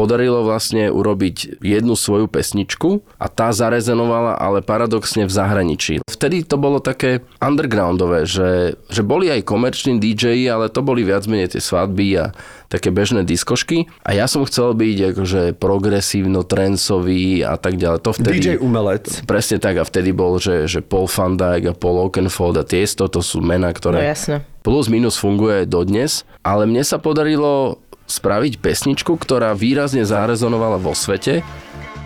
podarilo 0.00 0.40
vlastne 0.40 0.88
urobiť 0.88 1.60
jednu 1.60 1.92
svoju 1.92 2.24
pesničku 2.24 3.04
a 3.20 3.28
tá 3.28 3.52
zarezenovala 3.52 4.40
ale 4.40 4.64
paradoxne 4.64 5.28
v 5.28 5.32
zahraničí. 5.32 6.00
Vtedy 6.08 6.48
to 6.48 6.56
bolo 6.56 6.80
také 6.80 7.20
undergroundové, 7.36 8.24
že, 8.24 8.80
že 8.88 9.04
boli 9.04 9.28
aj 9.28 9.44
komerční 9.44 10.00
DJ, 10.00 10.48
ale 10.48 10.72
to 10.72 10.80
boli 10.80 11.04
viac 11.04 11.28
menej 11.28 11.52
tie 11.52 11.60
svadby 11.60 12.16
a 12.16 12.32
také 12.72 12.88
bežné 12.88 13.26
diskošky 13.28 13.92
a 14.00 14.16
ja 14.16 14.24
som 14.24 14.46
chcel 14.48 14.72
byť 14.72 14.96
akože 15.12 15.42
progresívno, 15.60 16.46
trencový 16.46 17.42
a 17.44 17.60
tak 17.60 17.76
ďalej. 17.76 17.98
To 18.00 18.10
vtedy... 18.16 18.38
DJ 18.40 18.48
umelec. 18.62 19.26
Presne 19.28 19.60
tak 19.60 19.76
a 19.76 19.84
vtedy 19.84 20.16
bol, 20.16 20.40
že, 20.40 20.64
že 20.64 20.80
Paul 20.80 21.10
Van 21.10 21.34
Dyke 21.36 21.74
a 21.74 21.74
Paul 21.76 22.08
Oakenfold 22.08 22.56
a 22.56 22.64
Tiesto, 22.64 23.10
to 23.10 23.20
sú 23.20 23.42
mená, 23.44 23.74
No 23.74 23.76
ktoré 23.76 24.14
jasné. 24.14 24.46
plus 24.62 24.86
minus 24.86 25.18
funguje 25.18 25.66
dodnes, 25.66 26.22
ale 26.46 26.64
mne 26.64 26.86
sa 26.86 27.02
podarilo 27.02 27.82
spraviť 28.10 28.58
pesničku, 28.58 29.14
ktorá 29.14 29.54
výrazne 29.54 30.02
zarezonovala 30.02 30.82
vo 30.82 30.92
svete. 30.92 31.46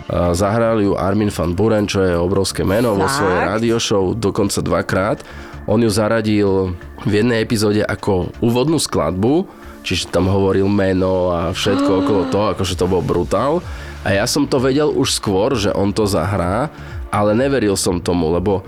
A 0.05 0.37
Zahral 0.37 0.85
ju 0.85 0.93
Armin 0.93 1.33
van 1.33 1.57
Buren, 1.57 1.89
čo 1.89 2.05
je 2.05 2.13
obrovské 2.13 2.61
meno 2.61 2.93
vo 2.93 3.09
Fakt? 3.09 3.17
svojej 3.17 3.39
radio 3.41 3.77
show, 3.81 4.13
dokonca 4.13 4.61
dvakrát. 4.61 5.25
On 5.65 5.81
ju 5.81 5.89
zaradil 5.89 6.77
v 7.09 7.11
jednej 7.11 7.41
epizóde 7.41 7.81
ako 7.81 8.29
úvodnú 8.37 8.77
skladbu, 8.77 9.49
čiže 9.81 10.13
tam 10.13 10.29
hovoril 10.29 10.69
meno 10.69 11.33
a 11.33 11.49
všetko 11.49 12.05
okolo 12.05 12.21
toho, 12.29 12.45
akože 12.53 12.77
to 12.77 12.85
bol 12.85 13.01
brutál. 13.01 13.65
A 14.05 14.13
ja 14.13 14.29
som 14.29 14.45
to 14.45 14.61
vedel 14.61 14.93
už 14.93 15.17
skôr, 15.17 15.57
že 15.57 15.73
on 15.73 15.89
to 15.89 16.05
zahrá, 16.05 16.69
ale 17.09 17.33
neveril 17.33 17.73
som 17.73 17.97
tomu, 17.97 18.29
lebo 18.29 18.61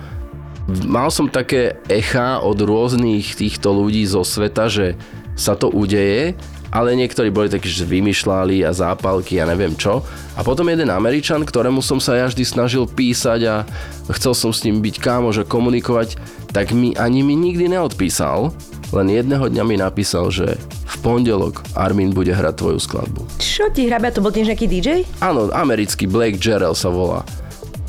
mal 0.90 1.14
som 1.14 1.30
také 1.30 1.78
echa 1.86 2.42
od 2.42 2.58
rôznych 2.58 3.38
týchto 3.38 3.70
ľudí 3.78 4.02
zo 4.10 4.26
sveta, 4.26 4.66
že 4.66 4.98
sa 5.38 5.54
to 5.54 5.70
udeje, 5.70 6.34
ale 6.78 6.94
niektorí 6.94 7.34
boli 7.34 7.50
takí, 7.50 7.66
že 7.66 7.90
vymýšľali 7.90 8.62
a 8.62 8.70
zápalky 8.70 9.42
a 9.42 9.50
neviem 9.50 9.74
čo. 9.74 10.06
A 10.38 10.46
potom 10.46 10.70
jeden 10.70 10.94
Američan, 10.94 11.42
ktorému 11.42 11.82
som 11.82 11.98
sa 11.98 12.14
ja 12.14 12.30
vždy 12.30 12.46
snažil 12.46 12.86
písať 12.86 13.40
a 13.50 13.56
chcel 14.14 14.38
som 14.38 14.54
s 14.54 14.62
ním 14.62 14.78
byť 14.86 15.02
kámoš 15.02 15.42
a 15.42 15.50
komunikovať, 15.50 16.22
tak 16.54 16.78
mi 16.78 16.94
ani 16.94 17.26
mi 17.26 17.34
nikdy 17.34 17.74
neodpísal, 17.74 18.54
len 18.94 19.08
jedného 19.10 19.50
dňa 19.50 19.64
mi 19.66 19.76
napísal, 19.82 20.30
že 20.30 20.54
v 20.62 20.96
pondelok 21.02 21.66
Armin 21.74 22.14
bude 22.14 22.30
hrať 22.30 22.62
tvoju 22.62 22.78
skladbu. 22.78 23.26
Čo 23.42 23.74
ti 23.74 23.90
hrabe, 23.90 24.14
to 24.14 24.22
bol 24.22 24.30
tiež 24.30 24.54
nejaký 24.54 24.70
DJ? 24.70 25.02
Áno, 25.18 25.50
americký 25.50 26.06
Blake 26.06 26.38
Jarrell 26.38 26.78
sa 26.78 26.94
volá. 26.94 27.26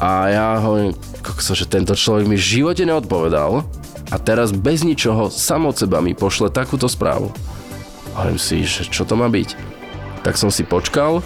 A 0.00 0.32
ja 0.32 0.46
hovorím, 0.64 0.96
kokso, 1.20 1.52
že 1.52 1.68
tento 1.68 1.92
človek 1.92 2.24
mi 2.24 2.40
v 2.40 2.48
živote 2.64 2.88
neodpovedal 2.88 3.68
a 4.08 4.16
teraz 4.16 4.48
bez 4.48 4.80
ničoho 4.80 5.28
sam 5.28 5.68
od 5.68 5.76
seba 5.76 6.00
mi 6.00 6.16
pošle 6.16 6.48
takúto 6.48 6.88
správu. 6.88 7.28
Hovorím 8.18 8.42
si, 8.42 8.66
že 8.66 8.82
čo 8.90 9.06
to 9.06 9.14
má 9.14 9.30
byť. 9.30 9.54
Tak 10.26 10.34
som 10.34 10.50
si 10.50 10.66
počkal 10.66 11.22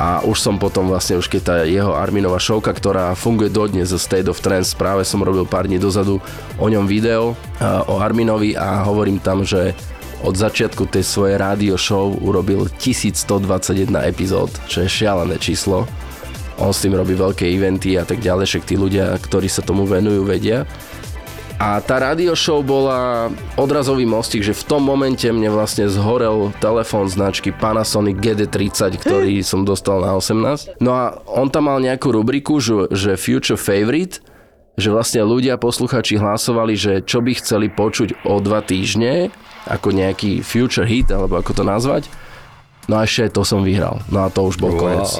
a 0.00 0.24
už 0.24 0.40
som 0.40 0.56
potom 0.56 0.88
vlastne, 0.88 1.20
už 1.20 1.28
keď 1.28 1.40
tá 1.44 1.56
jeho 1.68 1.92
Arminova 1.92 2.40
šovka, 2.40 2.72
ktorá 2.72 3.12
funguje 3.12 3.52
dodnes 3.52 3.92
zo 3.92 4.00
State 4.00 4.24
of 4.30 4.40
Trance, 4.40 4.72
práve 4.72 5.04
som 5.04 5.20
robil 5.20 5.44
pár 5.44 5.68
dní 5.68 5.76
dozadu 5.76 6.16
o 6.56 6.66
ňom 6.70 6.88
video, 6.88 7.36
o 7.60 8.00
Arminovi 8.00 8.56
a 8.56 8.88
hovorím 8.88 9.20
tam, 9.20 9.44
že 9.44 9.76
od 10.24 10.32
začiatku 10.32 10.88
tej 10.88 11.04
svojej 11.04 11.36
rádio 11.36 11.76
show 11.76 12.16
urobil 12.24 12.72
1121 12.80 13.92
epizód, 14.08 14.48
čo 14.64 14.82
je 14.82 14.88
šialené 14.88 15.36
číslo. 15.36 15.84
On 16.58 16.74
s 16.74 16.82
tým 16.82 16.96
robí 16.96 17.14
veľké 17.14 17.46
eventy 17.46 17.94
a 18.00 18.02
tak 18.02 18.18
ďalej, 18.18 18.50
však 18.50 18.64
tí 18.66 18.74
ľudia, 18.74 19.14
ktorí 19.14 19.46
sa 19.46 19.62
tomu 19.62 19.86
venujú, 19.86 20.26
vedia. 20.26 20.66
A 21.58 21.82
tá 21.82 21.98
radio 21.98 22.38
show 22.38 22.62
bola 22.62 23.34
odrazový 23.58 24.06
mostík, 24.06 24.46
že 24.46 24.54
v 24.54 24.62
tom 24.62 24.78
momente 24.86 25.26
mne 25.26 25.50
vlastne 25.50 25.90
zhorel 25.90 26.54
telefón 26.62 27.10
značky 27.10 27.50
Panasonic 27.50 28.22
GD30, 28.22 28.94
ktorý 29.02 29.42
som 29.42 29.66
dostal 29.66 29.98
na 29.98 30.14
18. 30.14 30.78
No 30.78 30.94
a 30.94 31.18
on 31.26 31.50
tam 31.50 31.66
mal 31.66 31.82
nejakú 31.82 32.14
rubriku, 32.14 32.62
že, 32.62 32.86
že 32.94 33.18
Future 33.18 33.58
Favorite, 33.58 34.22
že 34.78 34.94
vlastne 34.94 35.26
ľudia, 35.26 35.58
posluchači 35.58 36.14
hlasovali, 36.14 36.78
že 36.78 36.92
čo 37.02 37.18
by 37.18 37.34
chceli 37.42 37.66
počuť 37.66 38.22
o 38.22 38.38
dva 38.38 38.62
týždne, 38.62 39.34
ako 39.66 39.90
nejaký 39.90 40.46
future 40.46 40.86
hit, 40.86 41.10
alebo 41.10 41.42
ako 41.42 41.58
to 41.58 41.64
nazvať. 41.66 42.06
No 42.86 43.02
a 43.02 43.04
ešte 43.04 43.34
to 43.34 43.42
som 43.42 43.66
vyhral. 43.66 43.98
No 44.14 44.22
a 44.24 44.30
to 44.30 44.46
už 44.46 44.62
bol 44.62 44.72
Wow. 44.72 44.80
koniec. 44.80 45.10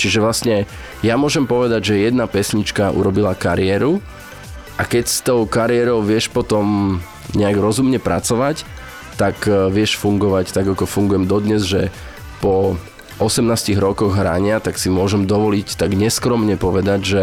Čiže 0.00 0.24
vlastne 0.24 0.64
ja 1.04 1.20
môžem 1.20 1.44
povedať, 1.44 1.92
že 1.92 2.08
jedna 2.08 2.24
pesnička 2.24 2.90
urobila 2.96 3.36
kariéru 3.36 4.00
a 4.76 4.82
keď 4.88 5.04
s 5.04 5.20
tou 5.20 5.44
kariérou 5.44 6.00
vieš 6.00 6.32
potom 6.32 6.98
nejak 7.36 7.56
rozumne 7.60 8.00
pracovať, 8.00 8.64
tak 9.20 9.44
e, 9.44 9.68
vieš 9.68 10.00
fungovať 10.00 10.56
tak, 10.56 10.66
ako 10.68 10.88
fungujem 10.88 11.28
dodnes, 11.28 11.64
že 11.64 11.92
po 12.40 12.76
18 13.20 13.76
rokoch 13.78 14.16
hrania, 14.16 14.58
tak 14.58 14.80
si 14.80 14.88
môžem 14.88 15.28
dovoliť 15.28 15.76
tak 15.78 15.94
neskromne 15.94 16.56
povedať, 16.56 17.00
že 17.04 17.22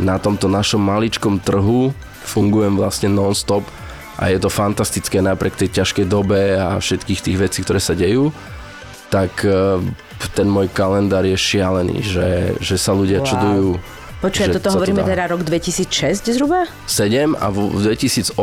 na 0.00 0.16
tomto 0.16 0.48
našom 0.48 0.80
maličkom 0.80 1.38
trhu 1.38 1.92
fungujem 2.24 2.74
vlastne 2.74 3.12
non-stop 3.12 3.62
a 4.16 4.32
je 4.32 4.38
to 4.40 4.48
fantastické 4.48 5.20
napriek 5.20 5.54
tej 5.54 5.82
ťažkej 5.82 6.06
dobe 6.08 6.56
a 6.56 6.80
všetkých 6.80 7.20
tých 7.20 7.36
vecí, 7.38 7.58
ktoré 7.62 7.80
sa 7.80 7.92
dejú, 7.92 8.32
tak 9.12 9.44
e, 9.44 9.78
ten 10.32 10.48
môj 10.48 10.70
kalendár 10.72 11.26
je 11.26 11.36
šialený, 11.36 11.98
že, 12.02 12.28
že 12.62 12.76
sa 12.80 12.96
ľudia 12.96 13.20
Wow. 13.22 13.28
čudujú. 13.28 13.70
Počuaj, 14.22 14.54
že 14.54 14.62
toto 14.62 14.70
to 14.70 14.74
hovoríme 14.78 15.02
dá. 15.02 15.18
teda 15.18 15.24
rok 15.34 15.42
2006 15.42 16.30
zhruba? 16.30 16.70
7 16.86 17.34
a 17.34 17.46
v 17.50 17.74
v 17.74 17.80
2008 17.90 18.38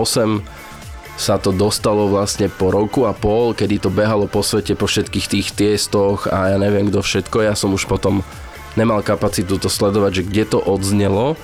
sa 1.20 1.36
to 1.36 1.52
dostalo 1.52 2.08
vlastne 2.08 2.48
po 2.48 2.72
roku 2.72 3.04
a 3.04 3.12
pol, 3.12 3.52
kedy 3.52 3.84
to 3.84 3.90
behalo 3.92 4.28
po 4.28 4.40
svete 4.40 4.76
po 4.76 4.88
všetkých 4.88 5.28
tých 5.28 5.48
tiestoch 5.52 6.32
a 6.32 6.56
ja 6.56 6.58
neviem 6.60 6.88
kto 6.88 7.04
všetko. 7.04 7.44
Ja 7.44 7.60
som 7.60 7.76
už 7.76 7.92
potom 7.92 8.24
nemal 8.80 9.04
kapacitu 9.04 9.60
to 9.60 9.68
sledovať, 9.68 10.24
že 10.24 10.28
kde 10.28 10.44
to 10.56 10.60
odznelo. 10.64 11.36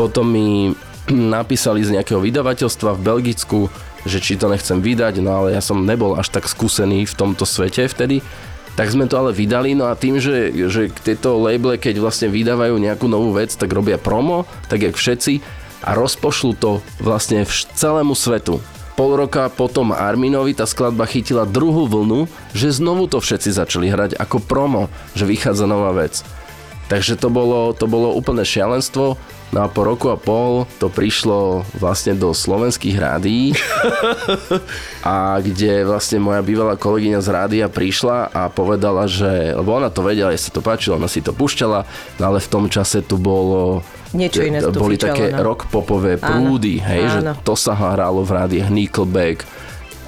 Potom 0.00 0.28
mi 0.28 0.72
napísali 1.36 1.84
z 1.84 1.96
nejakého 1.96 2.20
vydavateľstva 2.24 2.96
v 2.96 3.04
Belgicku, 3.04 3.60
že 4.08 4.18
či 4.20 4.40
to 4.40 4.48
nechcem 4.48 4.80
vydať, 4.80 5.20
no 5.20 5.44
ale 5.44 5.56
ja 5.56 5.60
som 5.60 5.84
nebol 5.84 6.16
až 6.16 6.32
tak 6.32 6.48
skúsený 6.48 7.04
v 7.04 7.14
tomto 7.14 7.44
svete 7.44 7.88
vtedy. 7.88 8.24
Tak 8.72 8.88
sme 8.88 9.04
to 9.04 9.20
ale 9.20 9.36
vydali, 9.36 9.76
no 9.76 9.92
a 9.92 9.98
tým, 9.98 10.16
že, 10.16 10.48
že 10.72 10.88
tieto 11.04 11.36
labele, 11.36 11.76
keď 11.76 12.00
vlastne 12.00 12.32
vydávajú 12.32 12.80
nejakú 12.80 13.04
novú 13.04 13.36
vec, 13.36 13.52
tak 13.52 13.68
robia 13.68 14.00
promo, 14.00 14.48
tak 14.72 14.80
jak 14.80 14.96
všetci, 14.96 15.44
a 15.82 15.92
rozpošlu 15.92 16.56
to 16.56 16.80
vlastne 17.02 17.44
vš- 17.44 17.68
celému 17.74 18.16
svetu. 18.16 18.62
Pol 18.92 19.16
roka 19.16 19.48
potom 19.48 19.92
Arminovi 19.92 20.52
tá 20.52 20.68
skladba 20.68 21.08
chytila 21.08 21.48
druhú 21.48 21.88
vlnu, 21.88 22.28
že 22.52 22.76
znovu 22.76 23.08
to 23.08 23.24
všetci 23.24 23.50
začali 23.52 23.88
hrať 23.88 24.16
ako 24.20 24.40
promo, 24.40 24.92
že 25.16 25.24
vychádza 25.24 25.64
nová 25.64 25.96
vec. 25.96 26.20
Takže 26.92 27.16
to 27.16 27.32
bolo, 27.32 27.72
to 27.72 27.88
bolo 27.88 28.12
úplné 28.12 28.44
šialenstvo. 28.44 29.16
No 29.52 29.64
a 29.64 29.68
po 29.68 29.84
roku 29.84 30.08
a 30.08 30.16
pol 30.16 30.64
to 30.80 30.88
prišlo 30.88 31.68
vlastne 31.76 32.16
do 32.16 32.32
slovenských 32.32 32.96
rádií 32.96 33.52
a 35.04 35.36
kde 35.44 35.84
vlastne 35.84 36.24
moja 36.24 36.40
bývalá 36.40 36.80
kolegyňa 36.80 37.20
z 37.20 37.28
rádia 37.28 37.66
prišla 37.68 38.32
a 38.32 38.48
povedala, 38.48 39.04
že, 39.04 39.52
lebo 39.52 39.76
ona 39.76 39.92
to 39.92 40.00
vedela, 40.00 40.32
jej 40.32 40.48
sa 40.48 40.56
to 40.56 40.64
páčilo, 40.64 40.96
ona 40.96 41.04
si 41.04 41.20
to 41.20 41.36
púšťala, 41.36 41.84
no 42.16 42.22
ale 42.24 42.40
v 42.40 42.48
tom 42.48 42.64
čase 42.72 43.04
tu 43.04 43.20
bolo 43.20 43.84
Niečo 44.16 44.40
iné 44.40 44.64
tu 44.64 44.72
boli 44.72 44.96
fičalo, 44.96 45.20
také 45.20 45.36
no. 45.36 45.44
rock 45.44 45.68
popové 45.68 46.16
Áno, 46.16 46.56
prúdy, 46.56 46.80
hej, 46.80 47.12
že 47.12 47.20
áno. 47.20 47.36
to 47.44 47.52
sa 47.52 47.76
hrálo 47.76 48.24
v 48.24 48.32
rádiách 48.32 48.72
Nickelback 48.72 49.44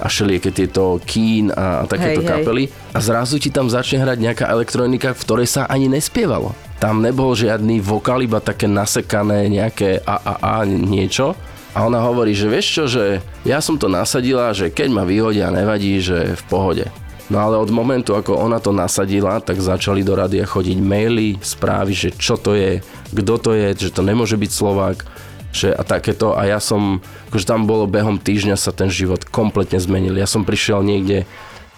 a 0.01 0.09
všelijaké 0.09 0.49
tieto 0.57 0.97
Keen 1.05 1.53
a, 1.53 1.85
a 1.85 1.87
takéto 1.87 2.19
Hej, 2.19 2.27
hej. 2.27 2.31
kapely. 2.43 2.63
A 2.91 2.99
zrazu 2.99 3.39
ti 3.39 3.47
tam 3.47 3.71
začne 3.71 4.03
hrať 4.03 4.17
nejaká 4.19 4.45
elektronika, 4.51 5.15
v 5.15 5.21
ktorej 5.23 5.47
sa 5.47 5.61
ani 5.71 5.87
nespievalo. 5.87 6.64
Tam 6.79 6.99
nebol 6.99 7.31
žiadny 7.33 7.79
vokál, 7.79 8.23
iba 8.23 8.43
také 8.43 8.67
nasekané 8.67 9.47
nejaké 9.47 10.03
a 10.03 10.15
a 10.19 10.33
a 10.39 10.53
niečo. 10.67 11.33
A 11.75 11.83
ona 11.83 11.99
hovorí, 11.99 12.31
že 12.31 12.47
vieš 12.47 12.67
čo, 12.71 12.83
že 12.87 13.03
ja 13.43 13.59
som 13.59 13.75
to 13.75 13.91
nasadila, 13.91 14.55
že 14.55 14.71
keď 14.71 14.89
ma 14.95 15.03
vyhodia, 15.03 15.51
nevadí, 15.51 15.99
že 15.99 16.39
v 16.39 16.43
pohode. 16.47 16.87
No 17.27 17.41
ale 17.41 17.57
od 17.57 17.73
momentu, 17.73 18.13
ako 18.13 18.37
ona 18.37 18.61
to 18.61 18.69
nasadila, 18.69 19.41
tak 19.41 19.57
začali 19.57 20.05
do 20.05 20.13
rádia 20.13 20.45
chodiť 20.45 20.77
maily, 20.77 21.41
správy, 21.41 21.91
že 21.91 22.09
čo 22.13 22.37
to 22.37 22.53
je, 22.53 22.79
kto 23.11 23.35
to 23.41 23.51
je, 23.57 23.89
že 23.89 23.91
to 23.91 24.05
nemôže 24.05 24.37
byť 24.37 24.51
Slovák, 24.53 24.97
že 25.49 25.73
a 25.73 25.81
takéto. 25.81 26.37
A 26.37 26.45
ja 26.45 26.61
som, 26.61 27.01
akože 27.33 27.49
tam 27.49 27.65
bolo 27.65 27.89
behom 27.89 28.21
týždňa 28.21 28.59
sa 28.59 28.69
ten 28.69 28.93
život 28.93 29.25
kompletne 29.25 29.81
zmenil. 29.81 30.13
Ja 30.15 30.29
som 30.29 30.45
prišiel 30.45 30.85
niekde 30.85 31.25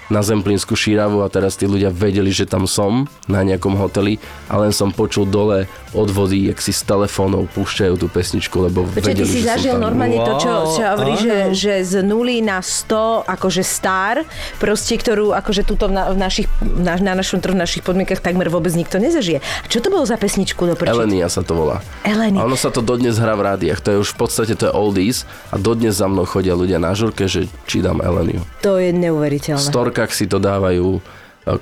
na 0.07 0.23
Zemplínsku 0.23 0.75
šíravu 0.75 1.23
a 1.23 1.31
teraz 1.31 1.59
tí 1.59 1.67
ľudia 1.67 1.91
vedeli, 1.91 2.31
že 2.31 2.47
tam 2.47 2.67
som 2.67 3.07
na 3.27 3.43
nejakom 3.43 3.75
hoteli 3.75 4.19
a 4.47 4.59
len 4.59 4.71
som 4.71 4.91
počul 4.91 5.27
dole 5.27 5.67
od 5.97 6.09
vody, 6.13 6.53
jak 6.53 6.61
si 6.61 6.69
z 6.69 6.85
telefónov 6.85 7.49
púšťajú 7.57 7.97
tú 7.97 8.05
pesničku, 8.05 8.53
lebo 8.61 8.85
Počkaj, 8.85 9.01
ty 9.01 9.09
vedeli, 9.17 9.31
si 9.33 9.41
že 9.41 9.49
zažil 9.49 9.75
normálne 9.81 10.21
to, 10.21 10.33
čo, 10.37 10.51
čo 10.77 10.81
hovorí, 10.93 11.17
že, 11.17 11.35
že 11.57 11.73
z 11.81 12.05
nuly 12.05 12.45
na 12.45 12.61
100, 12.61 13.25
akože 13.25 13.65
star, 13.65 14.21
proste, 14.61 14.93
ktorú 14.93 15.33
akože 15.33 15.65
tuto 15.65 15.89
v, 15.89 15.97
na, 15.97 16.13
v 16.13 16.17
našich, 16.21 16.45
na, 16.61 17.01
na 17.01 17.17
našom 17.17 17.41
trhu, 17.41 17.57
v 17.57 17.65
našich 17.65 17.81
podmienkach 17.81 18.21
takmer 18.21 18.53
vôbec 18.53 18.69
nikto 18.77 19.01
nezažije. 19.01 19.41
A 19.41 19.65
čo 19.65 19.81
to 19.81 19.89
bolo 19.89 20.05
za 20.05 20.21
pesničku 20.21 20.61
do 20.69 20.77
prčí? 20.77 20.93
Elenia 20.93 21.25
sa 21.33 21.41
to 21.41 21.57
volá. 21.57 21.81
Eleni. 22.05 22.37
A 22.37 22.45
ono 22.45 22.53
sa 22.53 22.69
to 22.69 22.85
dodnes 22.85 23.17
hrá 23.17 23.33
v 23.33 23.43
rádiách. 23.49 23.81
To 23.81 23.89
je 23.89 23.97
už 23.97 24.13
v 24.13 24.17
podstate 24.21 24.53
to 24.53 24.69
je 24.69 24.73
oldies 24.77 25.25
a 25.49 25.57
dodnes 25.57 25.97
za 25.97 26.05
mnou 26.05 26.29
chodia 26.29 26.53
ľudia 26.53 26.77
na 26.77 26.93
žurke, 26.93 27.25
že 27.25 27.49
či 27.65 27.81
dám 27.81 28.05
Eleniu. 28.05 28.45
To 28.61 28.77
je 28.77 28.93
V 28.93 29.01
neuveriteľné. 29.01 29.57
storkách 29.65 30.13
si 30.13 30.29
to 30.29 30.37
dávajú, 30.37 31.01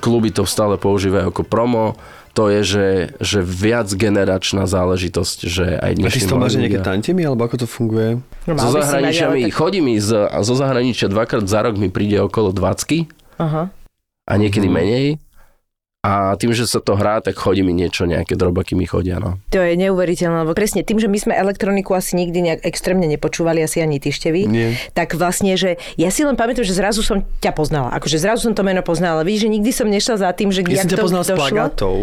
kluby 0.02 0.34
to 0.34 0.44
stále 0.44 0.76
používajú 0.76 1.30
ako 1.32 1.44
promo. 1.46 1.96
To 2.36 2.52
je, 2.52 2.62
že, 2.68 2.88
že 3.24 3.40
viac 3.40 3.88
generačná 3.88 4.68
záležitosť, 4.68 5.38
že 5.48 5.80
aj 5.80 5.92
A 5.92 5.96
ty 5.96 6.00
dnešní 6.04 6.28
toho 6.28 6.36
máš 6.36 6.60
nejaké 6.60 6.84
tantemy, 6.84 7.24
alebo 7.24 7.48
ako 7.48 7.64
to 7.64 7.68
funguje? 7.68 8.20
No, 8.44 8.60
si 8.60 8.68
zahraničia 8.76 9.32
mi, 9.32 9.48
tak- 9.48 9.56
chodí 9.56 9.80
mi 9.80 9.96
z, 9.96 10.28
a 10.28 10.38
zo 10.44 10.52
zahraničia 10.54 11.08
dvakrát 11.08 11.48
za 11.48 11.64
rok 11.64 11.80
mi 11.80 11.88
príde 11.88 12.20
okolo 12.20 12.52
20 12.52 13.08
Aha. 13.40 13.72
a 14.28 14.34
niekedy 14.36 14.68
menej. 14.68 15.24
A 16.06 16.38
tým, 16.38 16.54
že 16.54 16.70
sa 16.70 16.78
to 16.78 16.94
hrá, 16.94 17.18
tak 17.18 17.34
chodí 17.34 17.66
mi 17.66 17.74
niečo, 17.74 18.06
nejaké 18.06 18.38
drobaky 18.38 18.78
mi 18.78 18.86
chodia, 18.86 19.18
no. 19.18 19.42
To 19.50 19.58
je 19.58 19.74
neuveriteľné, 19.74 20.46
lebo 20.46 20.54
presne 20.54 20.86
tým, 20.86 21.02
že 21.02 21.10
my 21.10 21.18
sme 21.18 21.34
elektroniku 21.34 21.98
asi 21.98 22.14
nikdy 22.14 22.46
nejak 22.46 22.62
extrémne 22.62 23.10
nepočúvali, 23.10 23.66
asi 23.66 23.82
ani 23.82 23.98
ty 23.98 24.14
Nie. 24.46 24.78
tak 24.94 25.18
vlastne, 25.18 25.58
že 25.58 25.82
ja 25.98 26.14
si 26.14 26.22
len 26.22 26.38
pamätám, 26.38 26.62
že 26.62 26.78
zrazu 26.78 27.02
som 27.02 27.26
ťa 27.42 27.58
poznala. 27.58 27.90
Akože 27.98 28.22
zrazu 28.22 28.46
som 28.46 28.54
to 28.54 28.62
meno 28.62 28.86
poznala. 28.86 29.26
Vidíš, 29.26 29.50
že 29.50 29.54
nikdy 29.58 29.72
som 29.74 29.90
nešla 29.90 30.16
za 30.22 30.30
tým, 30.30 30.54
že 30.54 30.62
Ja 30.70 30.86
som 30.86 30.94
ťa 30.94 30.98
to 31.02 31.06
poznal 31.10 31.24
z 31.26 31.30
došlo. 31.34 31.42
plagátov. 31.42 31.96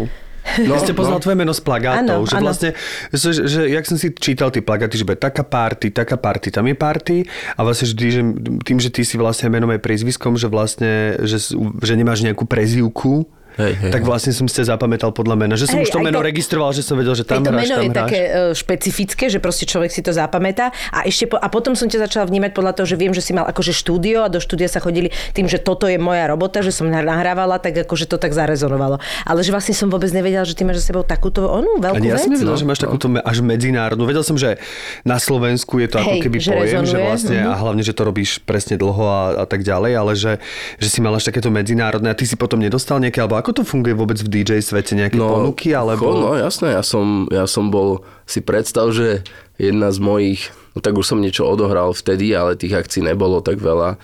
No, 0.67 0.77
ste 0.77 0.93
poznal 0.93 1.23
tvoje 1.23 1.39
meno 1.39 1.55
z 1.55 1.61
plagátov, 1.63 2.27
že 2.29 2.35
áno. 2.37 2.45
vlastne, 2.51 2.69
že, 3.09 3.47
že, 3.47 3.59
jak 3.71 3.87
som 3.87 3.97
si 3.97 4.11
čítal 4.13 4.51
tie 4.51 4.61
plagáty, 4.61 4.99
že 4.99 5.07
taká 5.15 5.41
party, 5.41 5.89
taká 5.89 6.19
party, 6.19 6.51
tam 6.51 6.67
je 6.67 6.75
party 6.75 7.17
a 7.55 7.59
vlastne 7.63 7.89
vždy, 7.89 8.07
že 8.11 8.21
tým, 8.61 8.77
že 8.77 8.89
ty 8.91 9.01
si 9.07 9.15
vlastne 9.15 9.49
menom 9.49 9.71
aj 9.71 9.81
priezviskom, 9.81 10.35
že 10.35 10.51
vlastne, 10.51 11.17
že, 11.23 11.55
že 11.57 11.93
nemáš 11.95 12.21
nejakú 12.27 12.43
prezivku, 12.45 13.25
Hej, 13.53 13.73
hej, 13.77 13.91
tak 13.93 14.01
vlastne 14.01 14.33
som 14.33 14.49
si 14.49 14.65
zapamätal 14.65 15.13
podľa 15.13 15.35
mena, 15.37 15.53
že 15.53 15.69
som 15.69 15.77
Hej, 15.77 15.89
už 15.89 15.89
to 15.93 15.99
meno 16.01 16.19
to- 16.19 16.25
registroval, 16.25 16.73
že 16.73 16.81
som 16.81 16.97
vedel, 16.97 17.13
že 17.13 17.21
tam 17.21 17.41
Aj 17.41 17.45
to 17.45 17.51
hráš, 17.53 17.61
meno 17.61 17.75
tam 17.75 17.83
je 17.83 17.89
hráš. 17.89 18.01
také 18.01 18.21
e, 18.21 18.31
špecifické, 18.57 19.25
že 19.29 19.37
proste 19.37 19.65
človek 19.69 19.93
si 19.93 20.01
to 20.01 20.09
zapamätá. 20.09 20.73
A, 20.89 21.05
ešte 21.05 21.29
po, 21.29 21.37
a 21.37 21.47
potom 21.53 21.77
som 21.77 21.85
ťa 21.85 22.09
začala 22.09 22.25
vnímať 22.25 22.51
podľa 22.57 22.73
toho, 22.81 22.87
že 22.89 22.95
viem, 22.97 23.13
že 23.13 23.21
si 23.21 23.31
mal 23.31 23.45
akože 23.45 23.69
štúdio 23.75 24.25
a 24.25 24.27
do 24.31 24.41
štúdia 24.41 24.65
sa 24.65 24.81
chodili 24.81 25.13
tým, 25.37 25.45
že 25.45 25.61
toto 25.61 25.85
je 25.85 26.01
moja 26.01 26.25
robota, 26.25 26.65
že 26.65 26.73
som 26.73 26.89
nahrávala, 26.89 27.61
tak 27.61 27.77
akože 27.85 28.09
to 28.09 28.17
tak 28.17 28.33
zarezonovalo. 28.33 28.97
Ale 29.27 29.39
že 29.45 29.53
vlastne 29.53 29.77
som 29.77 29.93
vôbec 29.93 30.09
nevedela, 30.09 30.47
že 30.47 30.57
ty 30.57 30.65
máš 30.65 30.81
za 30.81 30.93
sebou 30.93 31.05
takúto 31.05 31.45
onú 31.45 31.77
veľkú 31.77 32.01
Ani 32.01 32.09
ja 32.09 32.17
vec. 32.17 32.25
som 32.25 32.33
nevedel, 32.33 32.53
no, 32.53 32.59
že 32.59 32.65
máš 32.65 32.81
takúto 32.81 33.05
me- 33.11 33.21
až 33.21 33.45
medzinárodnú. 33.45 34.09
Vedel 34.09 34.25
som, 34.25 34.33
že 34.33 34.57
na 35.05 35.21
Slovensku 35.21 35.77
je 35.77 35.87
to 35.93 36.01
ako 36.01 36.13
Hej, 36.17 36.21
keby 36.25 36.37
že 36.41 36.49
pojem, 36.51 36.83
že 36.83 36.97
rezonuje, 36.97 37.05
vlastne 37.05 37.37
mhm. 37.37 37.49
a 37.49 37.53
hlavne, 37.59 37.83
že 37.85 37.93
to 37.93 38.01
robíš 38.01 38.41
presne 38.41 38.75
dlho 38.81 39.05
a, 39.05 39.21
a 39.41 39.45
tak 39.45 39.61
ďalej, 39.61 39.91
ale 39.93 40.11
že, 40.17 40.41
že 40.81 40.87
si 40.89 40.99
mal 41.03 41.13
až 41.13 41.29
takéto 41.29 41.53
medzinárodné 41.53 42.09
a 42.09 42.15
ty 42.17 42.25
si 42.25 42.33
potom 42.33 42.57
nedostal 42.57 42.97
nejaké, 42.97 43.21
alebo 43.21 43.42
ako 43.43 43.59
to 43.59 43.63
funguje 43.67 43.91
vôbec 43.91 44.15
v 44.23 44.39
DJ 44.39 44.63
svete, 44.63 44.95
nejaké 44.95 45.19
ponuky, 45.19 45.75
alebo... 45.75 46.15
No 46.15 46.39
jasné, 46.39 46.71
ja 46.71 46.79
som, 46.79 47.27
ja 47.27 47.43
som 47.43 47.67
bol, 47.67 48.07
si 48.23 48.39
predstav, 48.39 48.95
že 48.95 49.27
jedna 49.59 49.91
z 49.91 49.99
mojich, 49.99 50.47
no 50.71 50.79
tak 50.79 50.95
už 50.95 51.03
som 51.03 51.19
niečo 51.19 51.43
odohral 51.43 51.91
vtedy, 51.91 52.31
ale 52.31 52.55
tých 52.55 52.79
akcií 52.79 53.03
nebolo 53.03 53.43
tak 53.43 53.59
veľa, 53.59 53.99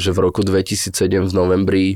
že 0.00 0.16
v 0.16 0.24
roku 0.24 0.40
2007 0.40 0.96
v 1.28 1.32
novembri 1.36 1.86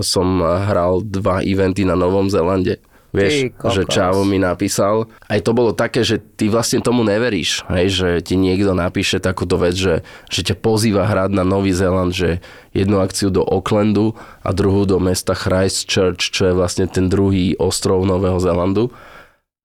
som 0.00 0.40
hral 0.40 1.04
dva 1.04 1.44
eventy 1.44 1.84
na 1.84 1.94
Novom 1.94 2.32
Zelande. 2.32 2.80
Vieš, 3.16 3.32
Ty 3.32 3.44
kokos. 3.56 3.72
že 3.72 3.82
Čavo 3.88 4.22
mi 4.28 4.36
napísal. 4.36 5.08
Aj 5.24 5.40
to 5.40 5.56
bolo 5.56 5.72
také, 5.72 6.04
že 6.04 6.20
ty 6.20 6.52
vlastne 6.52 6.84
tomu 6.84 7.00
neveríš, 7.00 7.64
hej, 7.72 7.86
že 7.88 8.08
ti 8.20 8.36
niekto 8.36 8.76
napíše 8.76 9.16
takúto 9.16 9.56
vec, 9.56 9.72
že, 9.72 10.04
že 10.28 10.40
ťa 10.44 10.60
pozýva 10.60 11.08
hrať 11.08 11.32
na 11.32 11.42
Nový 11.48 11.72
Zéland, 11.72 12.12
že 12.12 12.44
jednu 12.76 13.00
akciu 13.00 13.32
do 13.32 13.40
Aucklandu 13.40 14.12
a 14.44 14.52
druhú 14.52 14.84
do 14.84 15.00
mesta 15.00 15.32
Christchurch, 15.32 16.28
čo 16.28 16.52
je 16.52 16.54
vlastne 16.54 16.84
ten 16.84 17.08
druhý 17.08 17.56
ostrov 17.56 18.04
Nového 18.04 18.36
Zélandu. 18.36 18.92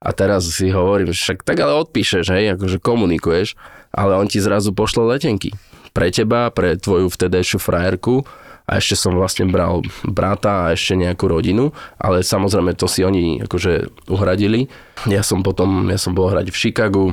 A 0.02 0.16
teraz 0.16 0.50
si 0.50 0.74
hovorím, 0.74 1.14
však 1.14 1.46
tak 1.46 1.62
ale 1.62 1.78
odpíšeš, 1.78 2.34
hej, 2.34 2.58
akože 2.58 2.82
komunikuješ, 2.82 3.54
ale 3.94 4.18
on 4.18 4.26
ti 4.26 4.42
zrazu 4.42 4.74
pošle 4.74 5.06
letenky. 5.06 5.54
Pre 5.92 6.08
teba, 6.10 6.50
pre 6.50 6.80
tvoju 6.80 7.12
vtedajšiu 7.12 7.60
frajerku 7.60 8.24
a 8.72 8.80
ešte 8.80 8.96
som 8.96 9.12
vlastne 9.12 9.44
bral 9.46 9.84
brata 10.02 10.64
a 10.64 10.72
ešte 10.72 10.96
nejakú 10.96 11.28
rodinu, 11.28 11.76
ale 12.00 12.24
samozrejme 12.24 12.72
to 12.72 12.88
si 12.88 13.04
oni 13.04 13.44
akože 13.44 14.08
uhradili. 14.08 14.72
Ja 15.06 15.20
som 15.22 15.44
potom, 15.44 15.92
ja 15.92 16.00
som 16.00 16.16
bol 16.16 16.32
hrať 16.32 16.48
v 16.48 16.56
Chicagu, 16.56 17.06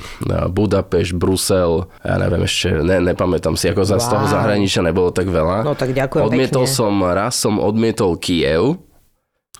Budapešť, 0.46 1.12
Brusel, 1.12 1.90
ja 1.98 2.14
neviem 2.16 2.44
ešte, 2.44 2.78
ne, 2.78 3.02
nepamätám 3.02 3.52
si, 3.52 3.66
ako 3.66 3.82
za, 3.82 3.98
z 3.98 4.06
toho 4.06 4.22
Wow. 4.22 4.32
zahraničia 4.32 4.80
nebolo 4.80 5.10
tak 5.10 5.26
veľa. 5.26 5.66
No 5.66 5.74
tak 5.74 5.90
ďakujem 5.90 6.22
Odmietol 6.22 6.62
pekne. 6.62 6.76
som, 6.78 6.92
raz 7.02 7.34
som 7.34 7.58
odmietol 7.58 8.14
Kiev, 8.14 8.78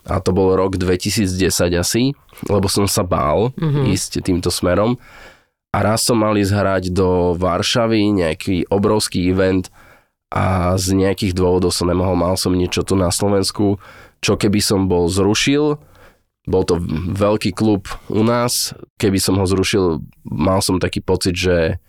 a 0.05 0.23
to 0.23 0.31
bol 0.31 0.55
rok 0.55 0.77
2010 0.77 1.29
asi, 1.75 2.15
lebo 2.45 2.65
som 2.65 2.87
sa 2.87 3.03
bál 3.03 3.51
Mhm. 3.53 3.61
mm-hmm. 3.61 3.85
ísť 3.91 4.13
týmto 4.23 4.49
smerom. 4.49 4.97
A 5.69 5.85
raz 5.85 6.01
som 6.01 6.17
mal 6.17 6.33
ísť 6.33 6.53
hrať 6.55 6.85
do 6.91 7.35
Varšavy, 7.35 8.01
nejaký 8.15 8.65
obrovský 8.69 9.29
event 9.29 9.69
a 10.29 10.77
z 10.77 10.93
nejakých 10.93 11.33
dôvodov 11.33 11.73
som 11.73 11.89
nemohol, 11.89 12.13
mal 12.13 12.37
som 12.37 12.53
niečo 12.53 12.85
tu 12.85 12.93
na 12.95 13.09
Slovensku, 13.09 13.81
čo 14.21 14.37
keby 14.37 14.61
som 14.61 14.85
bol 14.85 15.09
zrušil, 15.09 15.81
bol 16.49 16.63
to 16.65 16.81
veľký 17.13 17.53
klub 17.53 17.89
u 18.09 18.25
nás, 18.25 18.77
keby 19.01 19.21
som 19.21 19.41
ho 19.41 19.45
zrušil, 19.45 20.05
mal 20.25 20.61
som 20.61 20.81
taký 20.81 21.01
pocit, 21.01 21.37
že 21.37 21.81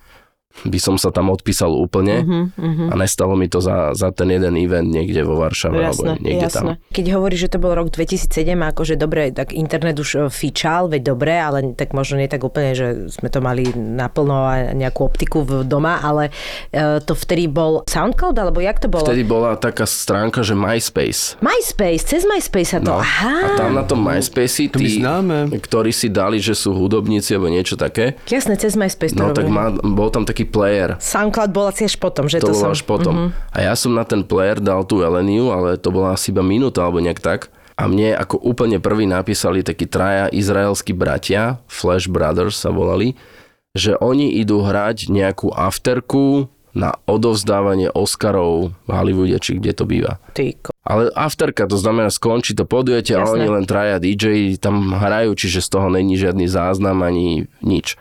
by 0.61 0.77
som 0.77 0.95
sa 0.95 1.09
tam 1.09 1.27
odpísal 1.27 1.69
úplne 1.69 2.11
Mhm, 2.19 2.89
a 2.89 2.95
nestalo 2.95 3.33
mi 3.33 3.45
to 3.45 3.59
za, 3.59 3.91
za 3.91 4.09
ten 4.09 4.29
jeden 4.29 4.55
event 4.55 4.85
niekde 4.85 5.21
vo 5.21 5.37
Varšave 5.37 5.77
alebo 5.81 6.03
Jasné, 6.05 6.11
niekde 6.19 6.45
jasné. 6.45 6.57
tam. 6.75 6.89
Keď 6.89 7.05
hovoríš, 7.11 7.39
že 7.41 7.49
to 7.49 7.59
bol 7.59 7.71
rok 7.71 7.87
2007, 7.89 8.27
akože 8.55 8.95
dobre, 8.95 9.29
tak 9.29 9.51
internet 9.51 9.95
už 9.95 10.09
e, 10.09 10.27
fičal, 10.27 10.87
veď 10.87 11.01
dobre, 11.05 11.33
ale 11.33 11.57
tak 11.73 11.91
možno 11.91 12.17
nie 12.17 12.27
tak 12.27 12.41
úplne, 12.41 12.71
že 12.71 12.87
sme 13.09 13.27
to 13.27 13.39
mali 13.39 13.67
naplno 13.71 14.37
a 14.41 14.73
nejakú 14.73 15.03
optiku 15.03 15.41
v 15.41 15.63
doma, 15.63 15.99
ale 15.99 16.33
e, 16.67 16.99
to 16.99 17.13
vtedy 17.13 17.45
bol 17.45 17.83
SoundCloud, 17.85 18.33
alebo 18.33 18.59
jak 18.59 18.77
to 18.77 18.87
bolo? 18.87 19.05
Vtedy 19.05 19.23
bola 19.23 19.53
taká 19.53 19.83
stránka, 19.83 20.41
že 20.41 20.53
MySpace. 20.53 21.37
MySpace, 21.39 22.03
cez 22.05 22.23
MySpace 22.23 22.69
sa 22.69 22.79
to, 22.79 22.89
No. 22.89 22.97
aha. 22.97 23.35
A 23.45 23.55
tam 23.55 23.71
na 23.71 23.83
tom 23.83 23.99
MySpace 23.99 24.65
To 24.67 24.75
my 24.75 24.81
tí, 24.81 24.97
známe. 24.97 25.37
ktorí 25.53 25.91
si 25.91 26.09
dali, 26.09 26.37
že 26.37 26.51
sú 26.51 26.73
hudobníci 26.73 27.31
alebo 27.31 27.47
niečo 27.47 27.75
také, 27.75 28.17
Jasné, 28.25 28.55
cez 28.55 28.73
MySpace 28.73 29.13
to 29.13 29.21
no 29.21 29.31
tak 29.31 29.45
robili. 29.45 29.53
má, 29.53 29.65
bol 29.71 30.09
tam 30.09 30.23
taký 30.23 30.48
player. 30.49 30.97
SoundCloud 30.97 31.49
bol 31.49 31.65
asi 31.65 31.85
až 31.85 31.95
potom, 31.95 32.25
že 32.25 32.37
To 32.37 32.49
to, 32.49 32.53
bolo 32.53 32.63
som... 32.63 32.71
až 32.71 32.81
potom. 32.83 33.15
A 33.49 33.57
ja 33.61 33.73
som 33.73 33.93
na 33.93 34.03
ten 34.03 34.21
player 34.21 34.57
dal 34.57 34.83
tú 34.83 34.99
Eleniu, 34.99 35.49
ale 35.49 35.75
to 35.75 35.89
bola 35.89 36.13
asi 36.13 36.29
iba 36.29 36.41
minúta 36.41 36.81
alebo 36.81 36.97
nejak 36.97 37.17
tak. 37.17 37.41
A 37.73 37.85
mne 37.85 38.11
ako 38.13 38.43
úplne 38.43 38.75
prvý 38.77 39.05
napísali 39.05 39.61
takí 39.61 39.85
traja 39.85 40.27
izraelskí 40.27 40.91
bratia, 40.91 41.63
Flash 41.65 42.05
Brothers 42.05 42.57
sa 42.57 42.69
volali, 42.69 43.15
že 43.71 43.95
oni 43.95 44.35
idú 44.35 44.59
hrať 44.59 45.07
nejakú 45.07 45.47
afterku 45.49 46.49
na 46.69 46.93
odovzdávanie 47.05 47.89
Oscarov 47.89 48.75
v 48.83 48.89
Hollywoode, 48.89 49.39
či 49.39 49.55
kde 49.55 49.71
to 49.71 49.87
býva. 49.87 50.21
Ty, 50.31 50.53
ko- 50.55 50.75
Ale 50.83 51.09
afterka, 51.11 51.65
to 51.65 51.75
znamená 51.75 52.09
skončí 52.09 52.51
to 52.51 52.63
podujete 52.63 53.13
a 53.13 53.23
Jasné. 53.23 53.31
oni 53.31 53.47
len 53.49 53.65
traja 53.65 53.97
DJ 53.97 54.53
tam 54.55 54.91
hrajú, 54.91 55.33
čiže 55.33 55.63
z 55.63 55.69
toho 55.69 55.87
není 55.87 56.13
žiadny 56.13 56.45
záznam 56.45 56.99
ani 56.99 57.47
nič. 57.61 57.97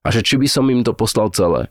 A 0.00 0.08
že 0.08 0.24
či 0.24 0.40
by 0.40 0.48
som 0.48 0.64
im 0.72 0.80
to 0.80 0.96
poslal 0.96 1.28
celé. 1.32 1.68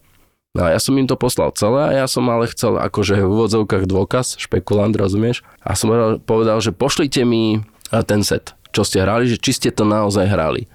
No 0.57 0.65
a 0.65 0.73
ja 0.73 0.79
som 0.81 0.97
im 0.97 1.05
to 1.05 1.13
poslal 1.13 1.53
celé 1.53 1.81
a 1.89 1.91
ja 1.93 2.05
som 2.09 2.25
ale 2.25 2.49
chcel 2.49 2.81
akože 2.81 3.21
v 3.21 3.29
úvodzovkách 3.29 3.85
dôkaz, 3.85 4.37
špekulant, 4.41 4.93
rozumieš? 4.97 5.45
A 5.61 5.77
som 5.77 5.93
povedal, 6.25 6.57
že 6.57 6.73
pošlite 6.73 7.21
mi 7.21 7.61
a, 7.93 8.01
ten 8.01 8.25
set, 8.25 8.57
čo 8.73 8.81
ste 8.81 9.05
hrali, 9.05 9.29
že 9.29 9.37
či 9.37 9.53
ste 9.53 9.69
to 9.69 9.85
naozaj 9.85 10.25
hrali. 10.25 10.65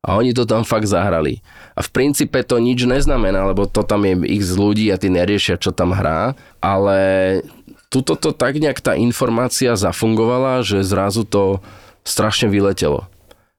A 0.00 0.16
oni 0.16 0.32
to 0.32 0.48
tam 0.48 0.64
fakt 0.64 0.88
zahrali. 0.88 1.44
A 1.76 1.84
v 1.84 1.90
princípe 1.92 2.40
to 2.40 2.56
nič 2.56 2.88
neznamená, 2.88 3.44
lebo 3.44 3.68
to 3.68 3.84
tam 3.84 4.08
je 4.08 4.16
x 4.40 4.56
ľudí 4.56 4.88
a 4.88 4.96
ty 4.96 5.12
neriešia, 5.12 5.60
čo 5.60 5.76
tam 5.76 5.92
hrá, 5.92 6.32
ale 6.64 6.98
tuto 7.92 8.16
to 8.16 8.32
tak 8.32 8.56
nejak 8.56 8.80
tá 8.80 8.96
informácia 8.96 9.76
zafungovala, 9.76 10.64
že 10.64 10.80
zrazu 10.84 11.28
to 11.28 11.60
strašne 12.06 12.48
vyletelo. 12.48 13.08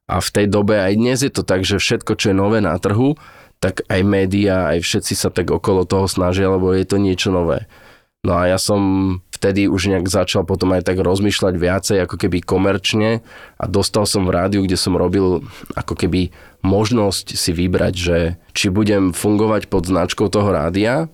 A 0.10 0.18
v 0.18 0.30
tej 0.34 0.46
dobe 0.50 0.82
aj 0.82 0.94
dnes 0.98 1.22
je 1.22 1.30
to 1.30 1.46
tak, 1.46 1.62
že 1.62 1.78
všetko, 1.78 2.18
čo 2.18 2.34
je 2.34 2.36
nové 2.38 2.66
na 2.66 2.74
trhu, 2.82 3.14
tak 3.60 3.84
aj 3.92 4.02
médiá, 4.08 4.72
aj 4.72 4.80
všetci 4.84 5.14
sa 5.16 5.30
tak 5.30 5.52
okolo 5.52 5.84
toho 5.84 6.08
snažia, 6.08 6.48
lebo 6.48 6.72
je 6.72 6.88
to 6.88 6.96
niečo 6.96 7.32
nové. 7.32 7.68
No 8.20 8.36
a 8.36 8.52
ja 8.52 8.60
som 8.60 8.80
vtedy 9.32 9.72
už 9.72 9.96
nejak 9.96 10.12
začal 10.12 10.44
potom 10.44 10.76
aj 10.76 10.84
tak 10.84 11.00
rozmýšľať 11.00 11.56
viacej 11.56 11.98
ako 12.04 12.20
keby 12.20 12.44
komerčne 12.44 13.24
a 13.56 13.64
dostal 13.64 14.04
som 14.04 14.28
v 14.28 14.36
rádiu, 14.36 14.60
kde 14.68 14.76
som 14.76 15.00
robil 15.00 15.48
ako 15.80 15.96
keby 15.96 16.36
možnosť 16.60 17.40
si 17.40 17.56
vybrať, 17.56 17.94
že 17.96 18.18
či 18.52 18.68
budem 18.68 19.16
fungovať 19.16 19.72
pod 19.72 19.88
značkou 19.88 20.28
toho 20.28 20.52
rádia, 20.52 21.08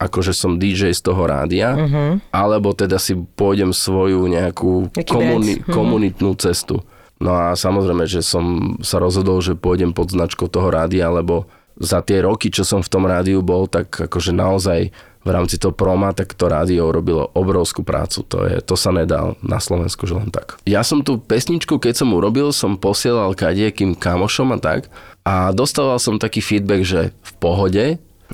akože 0.00 0.32
som 0.32 0.56
DJ 0.56 0.96
z 0.96 1.00
toho 1.04 1.28
rádia, 1.28 1.76
uh-huh. 1.76 2.20
alebo 2.32 2.72
teda 2.72 2.96
si 2.96 3.16
pôjdem 3.16 3.76
svoju 3.76 4.24
nejakú 4.24 4.92
Nejaký 4.96 5.12
komuni-. 5.12 5.60
Mhm. 5.60 5.72
komunitnú 5.72 6.32
cestu. 6.40 6.80
No 7.16 7.32
a 7.32 7.56
samozrejme, 7.56 8.04
že 8.04 8.20
som 8.20 8.76
sa 8.84 9.00
rozhodol, 9.00 9.40
že 9.40 9.56
pôjdem 9.56 9.96
pod 9.96 10.12
značkou 10.12 10.52
toho 10.52 10.68
rádia, 10.68 11.08
lebo 11.08 11.48
za 11.76 12.00
tie 12.00 12.24
roky, 12.24 12.48
čo 12.48 12.64
som 12.64 12.80
v 12.80 12.92
tom 12.92 13.04
rádiu 13.04 13.44
bol, 13.44 13.68
tak 13.68 13.92
akože 13.92 14.32
naozaj 14.32 14.90
v 15.26 15.34
rámci 15.34 15.58
toho 15.58 15.74
proma, 15.74 16.14
tak 16.14 16.38
to 16.38 16.46
rádio 16.46 16.94
robilo 16.94 17.26
obrovskú 17.34 17.82
prácu. 17.82 18.22
To, 18.30 18.46
je, 18.46 18.62
to 18.62 18.78
sa 18.78 18.94
nedá 18.94 19.34
na 19.42 19.58
Slovensku, 19.58 20.06
že 20.06 20.14
len 20.14 20.30
tak. 20.30 20.54
Ja 20.70 20.86
som 20.86 21.02
tú 21.02 21.18
pesničku, 21.18 21.82
keď 21.82 22.06
som 22.06 22.14
urobil, 22.14 22.54
som 22.54 22.78
posielal 22.78 23.34
kadiekým 23.34 23.98
kamošom 23.98 24.54
a 24.54 24.58
tak 24.62 24.86
a 25.26 25.50
dostával 25.50 25.98
som 25.98 26.22
taký 26.22 26.38
feedback, 26.38 26.86
že 26.86 27.10
v 27.10 27.32
pohode, 27.42 27.84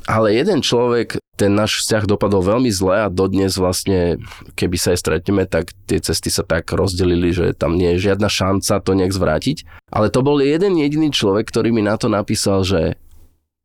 ale 0.04 0.36
jeden 0.36 0.60
človek, 0.60 1.16
ten 1.36 1.52
náš 1.56 1.84
vzťah 1.84 2.04
dopadol 2.04 2.44
veľmi 2.44 2.68
zle 2.68 3.08
a 3.08 3.12
dodnes 3.12 3.56
vlastne, 3.56 4.20
keby 4.56 4.76
sa 4.76 4.92
aj 4.92 5.00
stretneme, 5.00 5.48
tak 5.48 5.72
tie 5.88 6.00
cesty 6.00 6.28
sa 6.28 6.44
tak 6.44 6.68
rozdelili, 6.72 7.32
že 7.32 7.56
tam 7.56 7.76
nie 7.76 7.96
je 7.96 8.12
žiadna 8.12 8.28
šanca 8.28 8.84
to 8.84 8.92
nejak 8.92 9.16
zvrátiť. 9.16 9.64
Ale 9.88 10.12
to 10.12 10.20
bol 10.20 10.40
jeden 10.40 10.76
jediný 10.76 11.08
človek, 11.08 11.48
ktorý 11.48 11.72
mi 11.72 11.84
na 11.84 11.96
to 11.96 12.12
napísal, 12.12 12.64
že 12.64 13.00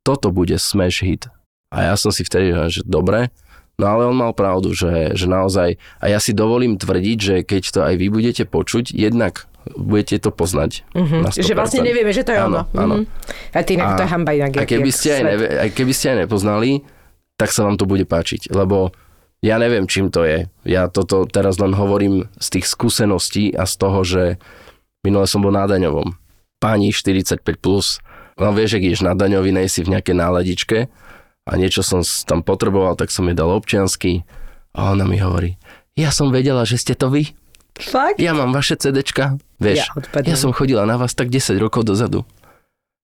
toto 0.07 0.31
bude 0.31 0.55
smash 0.55 1.03
hit. 1.03 1.27
A 1.67 1.91
ja 1.91 1.99
som 1.99 2.15
si 2.15 2.23
vtedy, 2.23 2.55
že 2.71 2.79
dobre, 2.87 3.27
no 3.75 3.91
ale 3.91 4.07
on 4.07 4.15
mal 4.15 4.31
pravdu, 4.31 4.71
že, 4.71 5.11
že 5.19 5.27
naozaj, 5.27 5.75
a 5.99 6.05
ja 6.07 6.23
si 6.23 6.31
dovolím 6.31 6.79
tvrdiť, 6.79 7.17
že 7.19 7.35
keď 7.43 7.63
to 7.75 7.79
aj 7.83 7.93
vy 7.99 8.07
budete 8.07 8.47
počuť, 8.47 8.95
jednak 8.95 9.51
budete 9.75 10.23
to 10.23 10.31
poznať. 10.31 10.87
Mm-hmm. 10.95 11.21
Na 11.27 11.29
100%. 11.35 11.43
Že 11.43 11.55
vlastne 11.59 11.81
nevieme, 11.83 12.15
že 12.15 12.23
to 12.23 12.31
je 12.31 12.39
áno, 12.39 12.63
ono. 12.71 12.79
Áno. 12.79 12.95
Mhm. 13.03 13.05
A 13.51 13.59
ty 13.67 13.75
inak 13.75 13.99
to 13.99 14.03
je 14.07 14.11
hamba 14.15 14.31
inak. 14.31 14.51
a 14.55 14.63
keby 14.63 14.89
jak 14.89 14.95
ste, 14.95 15.09
aj 15.11 15.23
neve, 15.27 15.45
aj 15.51 15.69
keby 15.75 15.91
ste 15.91 16.05
aj 16.15 16.17
nepoznali, 16.23 16.71
tak 17.35 17.51
sa 17.51 17.67
vám 17.67 17.75
to 17.75 17.83
bude 17.83 18.07
páčiť, 18.07 18.55
lebo 18.55 18.95
ja 19.43 19.59
neviem, 19.59 19.85
čím 19.85 20.07
to 20.07 20.23
je. 20.23 20.47
Ja 20.65 20.87
toto 20.87 21.27
teraz 21.27 21.59
len 21.59 21.75
hovorím 21.75 22.31
z 22.39 22.47
tých 22.57 22.65
skúseností 22.65 23.53
a 23.53 23.67
z 23.67 23.73
toho, 23.77 24.01
že 24.01 24.23
Minule 25.07 25.23
som 25.23 25.39
bol 25.39 25.55
na 25.55 25.63
daňovom. 25.63 26.19
Pani 26.59 26.91
45+. 26.91 27.39
Plus. 27.63 28.03
No 28.37 28.51
vieš, 28.51 28.77
ak 28.77 28.83
ideš 28.83 29.01
na 29.01 29.13
daňový, 29.13 29.49
nejsi 29.51 29.81
v 29.81 29.97
nejakej 29.97 30.15
náladičke 30.15 30.77
a 31.43 31.51
niečo 31.53 31.81
som 31.81 31.99
tam 32.23 32.41
potreboval, 32.41 32.93
tak 32.93 33.09
som 33.09 33.25
jej 33.25 33.33
dal 33.33 33.49
občiansky 33.49 34.21
a 34.71 34.91
ona 34.91 35.03
mi 35.03 35.17
hovorí, 35.17 35.57
ja 35.93 36.13
som 36.13 36.29
vedela, 36.29 36.61
že 36.61 36.77
ste 36.77 36.93
to 36.93 37.09
vy. 37.09 37.33
Fakt? 37.73 38.17
Ja 38.17 38.33
mám 38.33 38.49
vaše 38.51 38.73
CDčka. 38.73 39.37
Vieš, 39.57 39.77
Ja 39.79 39.85
odpadnem. 39.91 40.29
ja 40.29 40.35
som 40.35 40.49
chodila 40.49 40.81
na 40.83 40.97
vás 40.97 41.13
tak 41.13 41.29
10 41.29 41.57
rokov 41.57 41.81
dozadu. 41.83 42.25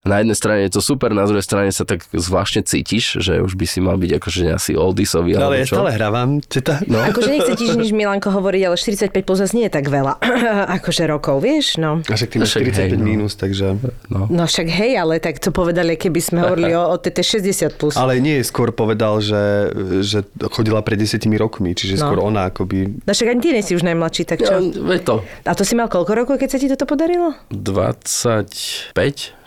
Na 0.04 0.20
jednej 0.20 0.36
strane 0.36 0.68
je 0.68 0.76
to 0.76 0.84
super, 0.84 1.16
na 1.16 1.24
druhej 1.24 1.48
strane 1.48 1.72
sa 1.72 1.88
tak 1.88 2.04
zvláštne 2.12 2.68
cítiš, 2.68 3.24
že 3.24 3.40
už 3.40 3.56
by 3.56 3.64
si 3.64 3.80
mal 3.80 3.96
byť 3.96 4.12
akože 4.20 4.44
asi 4.52 4.76
oldiesový. 4.76 5.40
No, 5.40 5.48
ale 5.48 5.64
ja 5.64 5.72
stále 5.72 5.96
hrávam. 5.96 6.44
Teta. 6.44 6.84
No. 6.92 7.00
Akože 7.08 7.32
nechce 7.32 7.56
ti 7.56 7.72
nič 7.72 7.96
Milanko 7.96 8.28
hovoriť, 8.28 8.62
ale 8.68 8.76
45 8.76 9.16
plus 9.24 9.40
nie 9.56 9.64
je 9.64 9.72
tak 9.72 9.88
veľa. 9.88 10.20
akože 10.76 11.08
rokov, 11.08 11.40
vieš, 11.40 11.80
no. 11.80 12.04
A 12.04 12.20
však 12.20 12.36
ty 12.36 12.44
máš 12.44 12.52
Však 12.52 12.64
hej, 12.68 12.92
45 12.92 13.00
no. 13.00 13.06
mínus, 13.08 13.34
takže... 13.40 13.80
No. 14.12 14.28
No 14.28 14.44
však 14.44 14.68
hej, 14.68 15.00
ale 15.00 15.24
tak 15.24 15.40
to 15.40 15.56
povedali, 15.56 15.96
keby 15.96 16.20
sme 16.20 16.44
hovorili 16.44 16.76
o, 16.76 16.84
o 16.84 16.96
TT 17.00 17.24
60 17.40 17.80
plus. 17.80 17.96
Ale 17.96 18.20
nie, 18.20 18.44
skôr 18.44 18.76
povedal, 18.76 19.24
že, 19.24 19.72
že 20.04 20.28
chodila 20.52 20.84
pred 20.84 21.00
desiatimi 21.00 21.40
rokmi, 21.40 21.72
čiže 21.72 21.96
No. 22.04 22.12
skôr 22.12 22.20
ona 22.20 22.52
akoby... 22.52 23.00
No 23.08 23.12
však 23.16 23.32
ani 23.32 23.40
ty 23.40 23.56
nie 23.56 23.64
si 23.64 23.72
už 23.72 23.88
najmladší, 23.88 24.28
tak 24.28 24.44
Ja, 24.44 24.60
čo? 24.60 24.68
veď 24.84 25.02
to. 25.08 25.16
A 25.48 25.56
to 25.56 25.64
si 25.64 25.80
mal 25.80 25.88
koľko 25.88 26.12
rokov, 26.12 26.36
keď 26.44 26.50
sa 26.52 26.58
ti 26.60 26.68
toto 26.68 26.84
podarilo? 26.84 27.40
25, 27.56 28.92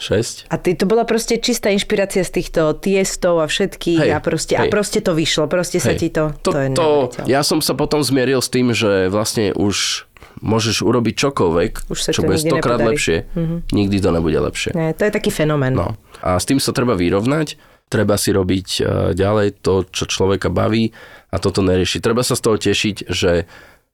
6. 0.01 0.46
A 0.47 0.55
ty, 0.63 0.79
to 0.79 0.87
bola 0.87 1.03
proste 1.03 1.43
čistá 1.43 1.75
inšpirácia 1.75 2.23
z 2.23 2.31
týchto 2.43 2.79
tiestov 2.79 3.43
a 3.43 3.47
všetkých 3.51 3.99
Hej, 3.99 4.11
a, 4.15 4.19
proste, 4.23 4.55
a 4.55 4.67
hej. 4.67 4.71
proste 4.71 5.03
to 5.03 5.13
vyšlo, 5.13 5.51
proste 5.51 5.83
sa 5.83 5.95
Hej. 5.95 5.99
ti 5.99 6.09
to... 6.15 6.31
to, 6.43 6.51
to, 6.55 6.59
je 6.63 6.69
to, 6.75 6.89
ja 7.27 7.43
som 7.43 7.59
sa 7.59 7.75
potom 7.75 8.03
zmieril 8.03 8.39
s 8.39 8.51
tým, 8.51 8.71
že 8.71 9.11
vlastne 9.11 9.51
už 9.55 10.07
môžeš 10.45 10.85
urobiť 10.85 11.15
čokoľvek, 11.17 11.73
Už 11.89 11.99
sa 11.99 12.11
čo 12.13 12.23
bude 12.23 12.37
stokrát 12.37 12.81
lepšie. 12.81 13.27
Mhm. 13.33 13.73
Nikdy 13.73 13.97
to 13.99 14.11
nebude 14.13 14.39
lepšie. 14.39 14.71
Nie, 14.77 14.93
to 14.93 15.09
je 15.09 15.13
taký 15.13 15.33
fenomén. 15.33 15.73
No. 15.73 15.97
A 16.21 16.37
s 16.37 16.45
tým 16.45 16.61
sa 16.61 16.77
treba 16.77 16.93
vyrovnať, 16.93 17.57
treba 17.89 18.19
si 18.21 18.35
robiť 18.35 18.69
e, 18.79 18.81
ďalej 19.17 19.63
to, 19.63 19.87
čo 19.89 20.05
človeka 20.05 20.53
baví 20.53 20.93
a 21.31 21.37
toto 21.39 21.63
nerieši. 21.65 22.03
Treba 22.03 22.21
sa 22.27 22.37
z 22.37 22.43
toho 22.43 22.57
tešiť, 22.59 22.97
že, 23.09 23.47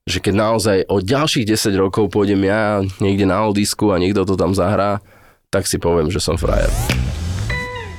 že 0.03 0.19
keď 0.19 0.35
naozaj 0.35 0.79
o 0.88 0.99
ďalších 0.99 1.47
10 1.47 1.77
rokov 1.79 2.11
pôjdem 2.11 2.43
ja 2.43 2.81
niekde 2.99 3.29
na 3.29 3.45
oldisku 3.45 3.93
a 3.93 4.01
niekto 4.01 4.25
to 4.27 4.35
tam 4.35 4.57
zahrá, 4.57 5.05
tak 5.53 5.69
si 5.69 5.77
poviem, 5.77 6.09
že 6.09 6.17
som 6.17 6.41
frajer. 6.41 6.73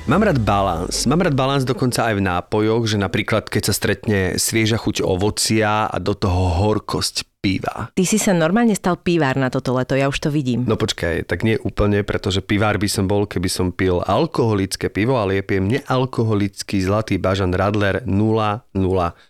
Mám 0.04 0.20
rád 0.20 0.42
balans. 0.42 1.08
Mám 1.08 1.24
rád 1.24 1.32
balans 1.32 1.64
dokonca 1.64 2.10
aj 2.10 2.20
v 2.20 2.26
nápojoch, 2.28 2.84
že 2.84 3.00
napríklad 3.00 3.48
keď 3.48 3.62
sa 3.70 3.72
stretne 3.72 4.36
svieža 4.36 4.76
chuť 4.76 5.00
ovocia 5.00 5.88
a 5.88 5.96
do 5.96 6.12
toho 6.12 6.60
horkosť 6.60 7.24
piva. 7.44 7.92
Ty 7.92 8.04
si 8.08 8.16
sa 8.16 8.32
normálne 8.32 8.72
stal 8.72 8.96
pivár 8.96 9.36
na 9.36 9.52
toto 9.52 9.76
leto, 9.76 9.92
ja 9.92 10.08
už 10.08 10.16
to 10.16 10.32
vidím. 10.32 10.64
No 10.64 10.80
počkaj, 10.80 11.28
tak 11.28 11.44
nie 11.44 11.60
úplne, 11.60 12.00
pretože 12.00 12.40
pivár 12.40 12.80
by 12.80 12.88
som 12.88 13.04
bol, 13.04 13.28
keby 13.28 13.52
som 13.52 13.68
pil 13.68 14.00
alkoholické 14.00 14.88
pivo, 14.88 15.20
ale 15.20 15.36
ja 15.36 15.42
pijem 15.44 15.68
nealkoholický 15.68 16.80
zlatý 16.80 17.20
bažan 17.20 17.52
Radler 17.52 18.00
0,0. 18.08 18.72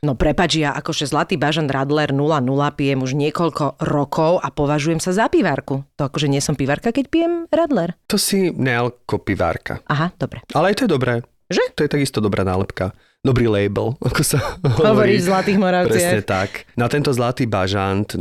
No 0.06 0.12
prepač, 0.14 0.62
ja 0.62 0.70
akože 0.78 1.10
Zlatý 1.10 1.34
bažan 1.34 1.66
Radler 1.66 2.14
0,0 2.14 2.46
pijem 2.78 3.02
už 3.02 3.18
niekoľko 3.18 3.82
rokov 3.82 4.38
a 4.38 4.48
považujem 4.54 5.02
sa 5.02 5.10
za 5.10 5.26
pivárku. 5.26 5.82
To 5.98 6.06
akože 6.06 6.30
nie 6.30 6.38
som 6.38 6.54
pivárka, 6.54 6.94
keď 6.94 7.10
pijem 7.10 7.32
Radler. 7.50 7.98
To 8.06 8.20
si 8.20 8.54
nealko 8.54 9.18
pivárka. 9.18 9.82
Aha, 9.90 10.14
dobre. 10.14 10.46
Ale 10.54 10.70
aj 10.70 10.76
to 10.78 10.84
je 10.86 10.94
dobré. 10.94 11.14
Že? 11.50 11.64
To 11.76 11.80
je 11.84 11.90
takisto 11.90 12.18
dobrá 12.22 12.46
nálepka. 12.46 12.94
Dobrý 13.24 13.48
label, 13.48 13.96
ako 14.08 14.20
sa 14.20 14.60
Hovorí 14.60 14.84
hovorí. 14.84 15.14
v 15.16 15.24
Zlatých 15.24 15.56
Moravciach. 15.56 15.96
Presne 15.96 16.20
tak. 16.20 16.50
Na 16.76 16.92
tento 16.92 17.08
zlatý 17.08 17.48
bažant 17.48 18.20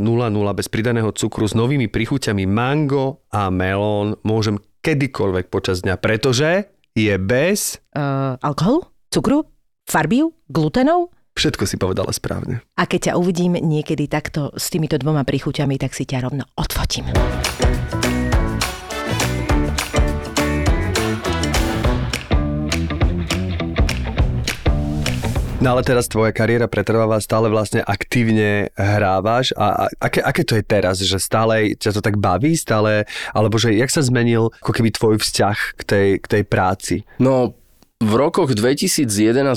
bez 0.56 0.72
pridaného 0.72 1.12
cukru 1.12 1.44
s 1.44 1.52
novými 1.52 1.92
prichuťami 1.92 2.48
mango 2.48 3.20
a 3.28 3.52
melón 3.52 4.16
môžem 4.24 4.56
kedykoľvek 4.80 5.52
počas 5.52 5.84
dňa, 5.84 6.00
pretože 6.00 6.72
je 6.96 7.12
bez... 7.20 7.84
Uh, 7.92 8.40
alkoholu? 8.40 8.88
Cukru? 9.12 9.44
Farbiu? 9.84 10.32
Glutenov? 10.48 11.12
Všetko 11.36 11.68
si 11.68 11.76
povedala 11.76 12.08
správne. 12.08 12.64
A 12.80 12.88
keď 12.88 13.12
ťa 13.12 13.18
uvidím 13.20 13.60
niekedy 13.60 14.08
takto 14.08 14.56
s 14.56 14.72
týmito 14.72 14.96
dvoma 14.96 15.26
príchuťami, 15.28 15.76
tak 15.76 15.92
si 15.92 16.08
ťa 16.08 16.24
rovno 16.24 16.48
odfotím. 16.56 17.10
No 25.64 25.72
ale 25.72 25.80
teraz 25.80 26.12
tvoja 26.12 26.28
kariéra 26.28 26.68
pretrváva, 26.68 27.16
stále 27.24 27.48
vlastne 27.48 27.80
aktívne 27.80 28.68
hrávaš 28.76 29.56
a, 29.56 29.88
a 29.88 29.96
aké, 29.96 30.20
aké 30.20 30.44
to 30.44 30.60
je 30.60 30.64
teraz, 30.64 31.00
že 31.00 31.16
stále 31.16 31.72
ťa 31.72 31.96
to 31.96 32.00
tak 32.04 32.20
baví, 32.20 32.52
stále, 32.52 33.08
alebo 33.32 33.56
že 33.56 33.72
jak 33.72 33.88
sa 33.88 34.04
zmenil 34.04 34.52
ako 34.60 34.76
keby 34.76 34.92
tvoj 34.92 35.16
vzťah 35.24 35.56
k 35.80 35.82
tej, 35.88 36.08
k 36.20 36.26
tej 36.28 36.42
práci? 36.44 37.08
No, 37.16 37.56
v 37.96 38.12
rokoch 38.12 38.52
2011, 38.52 39.08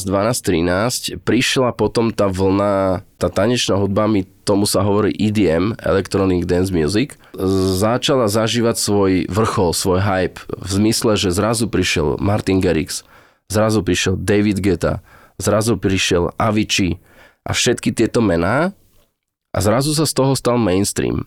12, 0.08 1.20
13 1.20 1.28
prišla 1.28 1.76
potom 1.76 2.16
tá 2.16 2.32
vlna, 2.32 3.04
tá 3.20 3.28
tanečná 3.28 3.76
hudba, 3.76 4.08
mi 4.08 4.24
tomu 4.48 4.64
sa 4.64 4.88
hovorí 4.88 5.12
EDM, 5.12 5.76
Electronic 5.84 6.48
Dance 6.48 6.72
Music, 6.72 7.20
začala 7.76 8.32
zažívať 8.32 8.80
svoj 8.80 9.12
vrchol, 9.28 9.76
svoj 9.76 10.00
hype, 10.00 10.40
v 10.56 10.70
zmysle, 10.72 11.20
že 11.20 11.36
zrazu 11.36 11.68
prišiel 11.68 12.16
Martin 12.16 12.64
Garrix, 12.64 13.04
zrazu 13.52 13.84
prišiel 13.84 14.16
David 14.16 14.64
Guetta, 14.64 15.04
zrazu 15.38 15.78
prišiel 15.78 16.34
Avicii 16.36 16.98
a 17.46 17.54
všetky 17.54 17.94
tieto 17.94 18.20
mená 18.20 18.74
a 19.54 19.58
zrazu 19.62 19.94
sa 19.94 20.06
z 20.06 20.14
toho 20.14 20.34
stal 20.34 20.58
mainstream. 20.58 21.26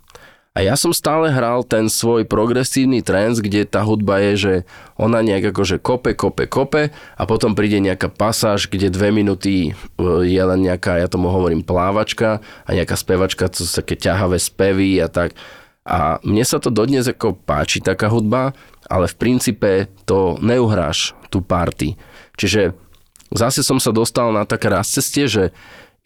A 0.50 0.66
ja 0.66 0.74
som 0.74 0.90
stále 0.90 1.30
hral 1.30 1.62
ten 1.62 1.86
svoj 1.86 2.26
progresívny 2.26 3.06
trends, 3.06 3.38
kde 3.38 3.62
tá 3.62 3.86
hudba 3.86 4.18
je, 4.18 4.32
že 4.34 4.54
ona 4.98 5.22
nejak 5.22 5.54
akože 5.54 5.78
kope, 5.78 6.18
kope, 6.18 6.50
kope 6.50 6.90
a 6.90 7.22
potom 7.22 7.54
príde 7.54 7.78
nejaká 7.78 8.10
pasáž, 8.10 8.66
kde 8.66 8.90
dve 8.90 9.14
minúty 9.14 9.70
e, 9.70 9.72
je 10.26 10.42
len 10.42 10.60
nejaká, 10.66 10.98
ja 10.98 11.06
tomu 11.06 11.30
hovorím 11.30 11.62
plávačka 11.62 12.42
a 12.66 12.70
nejaká 12.74 12.98
spevačka, 12.98 13.46
to 13.46 13.62
sú 13.62 13.78
také 13.78 13.94
ťahavé 13.94 14.42
spevy 14.42 14.98
a 14.98 15.06
tak. 15.06 15.38
A 15.86 16.18
mne 16.26 16.42
sa 16.42 16.58
to 16.58 16.74
dodnes 16.74 17.06
ako 17.06 17.38
páči 17.46 17.78
taká 17.78 18.10
hudba, 18.10 18.50
ale 18.90 19.06
v 19.06 19.18
princípe 19.22 19.86
to 20.02 20.34
neuhráš 20.42 21.14
tú 21.30 21.46
party. 21.46 21.94
Čiže 22.34 22.74
zase 23.34 23.62
som 23.62 23.78
sa 23.78 23.94
dostal 23.94 24.30
na 24.34 24.46
také 24.46 24.70
cestie, 24.82 25.26
že 25.30 25.44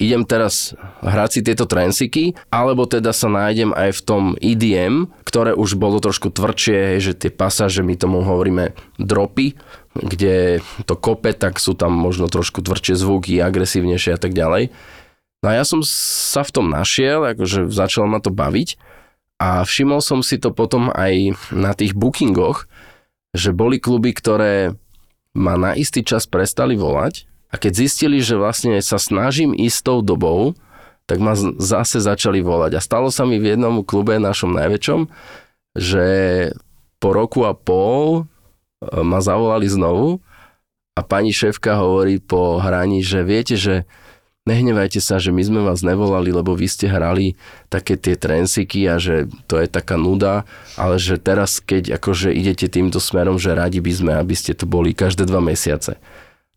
idem 0.03 0.27
teraz 0.27 0.75
hrať 1.07 1.31
si 1.31 1.41
tieto 1.47 1.71
trensiky, 1.71 2.35
alebo 2.51 2.83
teda 2.87 3.15
sa 3.15 3.31
nájdem 3.31 3.71
aj 3.71 3.91
v 3.95 4.01
tom 4.03 4.23
EDM, 4.43 5.07
ktoré 5.23 5.55
už 5.55 5.79
bolo 5.79 6.03
trošku 6.03 6.35
tvrdšie, 6.35 6.99
že 6.99 7.15
tie 7.15 7.31
pasáže, 7.31 7.87
my 7.87 7.95
tomu 7.95 8.27
hovoríme 8.27 8.75
dropy, 8.99 9.55
kde 9.95 10.59
to 10.83 10.95
kope, 10.99 11.31
tak 11.31 11.63
sú 11.63 11.79
tam 11.79 11.95
možno 11.95 12.27
trošku 12.27 12.59
tvrdšie 12.59 12.99
zvuky, 12.99 13.39
agresívnejšie 13.39 14.19
a 14.19 14.21
tak 14.21 14.35
ďalej. 14.35 14.75
No 15.47 15.53
a 15.53 15.61
ja 15.61 15.65
som 15.69 15.85
sa 15.85 16.43
v 16.43 16.51
tom 16.51 16.67
našiel, 16.73 17.23
akože 17.37 17.71
začalo 17.71 18.09
ma 18.11 18.19
to 18.19 18.35
baviť 18.35 18.81
a 19.39 19.63
všimol 19.63 20.03
som 20.03 20.25
si 20.25 20.41
to 20.41 20.51
potom 20.51 20.91
aj 20.91 21.37
na 21.55 21.77
tých 21.77 21.95
bookingoch, 21.95 22.67
že 23.35 23.55
boli 23.55 23.79
kluby, 23.79 24.15
ktoré 24.15 24.75
ma 25.35 25.59
na 25.59 25.75
istý 25.75 26.07
čas 26.07 26.31
prestali 26.31 26.79
volať 26.79 27.27
a 27.51 27.59
keď 27.59 27.87
zistili, 27.87 28.19
že 28.23 28.39
vlastne 28.39 28.79
sa 28.83 28.99
snažím 28.99 29.55
ísť 29.55 30.03
dobou, 30.03 30.55
tak 31.05 31.21
ma 31.21 31.37
zase 31.37 32.01
začali 32.01 32.41
volať. 32.41 32.79
A 32.79 32.81
stalo 32.81 33.13
sa 33.13 33.29
mi 33.29 33.37
v 33.37 33.55
jednom 33.55 33.85
klube, 33.85 34.17
našom 34.17 34.57
najväčšom, 34.57 35.11
že 35.77 36.07
po 36.97 37.13
roku 37.13 37.45
a 37.45 37.53
pol 37.53 38.25
e, 38.25 39.03
ma 39.05 39.21
zavolali 39.21 39.69
znovu 39.69 40.25
a 40.97 41.05
pani 41.05 41.35
šéfka 41.35 41.77
hovorí 41.77 42.23
po 42.23 42.63
hraní, 42.63 43.05
že 43.05 43.27
viete, 43.27 43.59
že 43.59 43.85
nehnevajte 44.45 45.01
sa, 45.01 45.17
že 45.17 45.33
my 45.33 45.41
sme 45.41 45.61
vás 45.65 45.81
nevolali, 45.81 46.29
lebo 46.29 46.53
vy 46.53 46.69
ste 46.69 46.85
hrali 46.89 47.37
také 47.73 47.97
tie 47.97 48.13
trensiky 48.13 48.85
a 48.85 49.01
že 49.01 49.29
to 49.49 49.57
je 49.57 49.69
taká 49.69 49.97
nuda, 49.97 50.45
ale 50.77 51.01
že 51.01 51.17
teraz, 51.17 51.65
keď 51.65 51.97
akože 51.97 52.29
idete 52.29 52.69
týmto 52.69 53.01
smerom, 53.01 53.41
že 53.41 53.57
radi 53.57 53.81
by 53.81 53.93
sme, 53.93 54.13
aby 54.13 54.37
ste 54.37 54.53
to 54.53 54.69
boli 54.69 54.93
každé 54.93 55.25
dva 55.25 55.41
mesiace. 55.41 55.97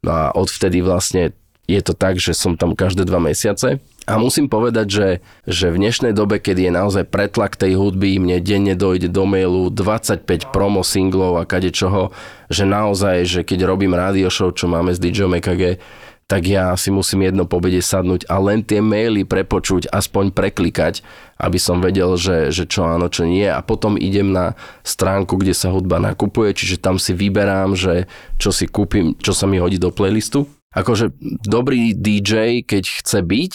No 0.03 0.11
a 0.11 0.25
odvtedy 0.35 0.83
vlastne 0.83 1.31
je 1.67 1.81
to 1.83 1.91
tak, 1.91 2.15
že 2.19 2.31
som 2.31 2.55
tam 2.55 2.75
každé 2.75 3.03
dva 3.03 3.19
mesiace. 3.19 3.83
A 4.07 4.15
musím 4.15 4.47
povedať, 4.47 4.87
že, 4.87 5.07
že 5.43 5.67
v 5.67 5.83
dnešnej 5.83 6.15
dobe, 6.15 6.39
keď 6.39 6.63
je 6.63 6.71
naozaj 6.71 7.03
pretlak 7.11 7.59
tej 7.59 7.75
hudby, 7.75 8.15
mne 8.23 8.39
denne 8.39 8.71
dojde 8.71 9.11
do 9.11 9.27
mailu 9.27 9.67
25 9.67 10.23
promo 10.55 10.79
singlov 10.79 11.35
a 11.35 11.43
kade 11.43 11.75
čoho, 11.75 12.15
že 12.47 12.63
naozaj, 12.63 13.27
že 13.27 13.41
keď 13.43 13.67
robím 13.67 13.99
radio 13.99 14.31
show, 14.31 14.55
čo 14.55 14.71
máme 14.71 14.95
s 14.95 15.03
DJom 15.03 15.35
EKG, 15.43 15.83
tak 16.27 16.43
ja 16.43 16.75
si 16.75 16.91
musím 16.91 17.23
jedno 17.23 17.47
pobede 17.47 17.79
sadnúť 17.79 18.27
a 18.27 18.35
len 18.43 18.59
tie 18.59 18.83
maily 18.83 19.23
prepočuť, 19.23 19.87
aspoň 19.87 20.35
preklikať, 20.35 20.99
aby 21.39 21.55
som 21.55 21.79
vedel, 21.79 22.19
že, 22.19 22.51
že 22.51 22.67
čo 22.67 22.83
áno, 22.83 23.07
čo 23.07 23.23
nie. 23.23 23.47
A 23.47 23.63
potom 23.63 23.95
idem 23.95 24.35
na 24.35 24.59
stránku, 24.83 25.39
kde 25.39 25.55
sa 25.55 25.71
hudba 25.71 26.03
nakupuje, 26.03 26.51
čiže 26.51 26.83
tam 26.83 26.99
si 26.99 27.15
vyberám, 27.15 27.79
že 27.79 28.11
čo 28.35 28.51
si 28.51 28.67
kúpim, 28.67 29.15
čo 29.23 29.31
sa 29.31 29.47
mi 29.47 29.55
hodí 29.63 29.79
do 29.79 29.87
playlistu. 29.87 30.51
Akože 30.75 31.15
dobrý 31.47 31.95
DJ, 31.95 32.59
keď 32.67 32.83
chce 33.01 33.23
byť, 33.23 33.53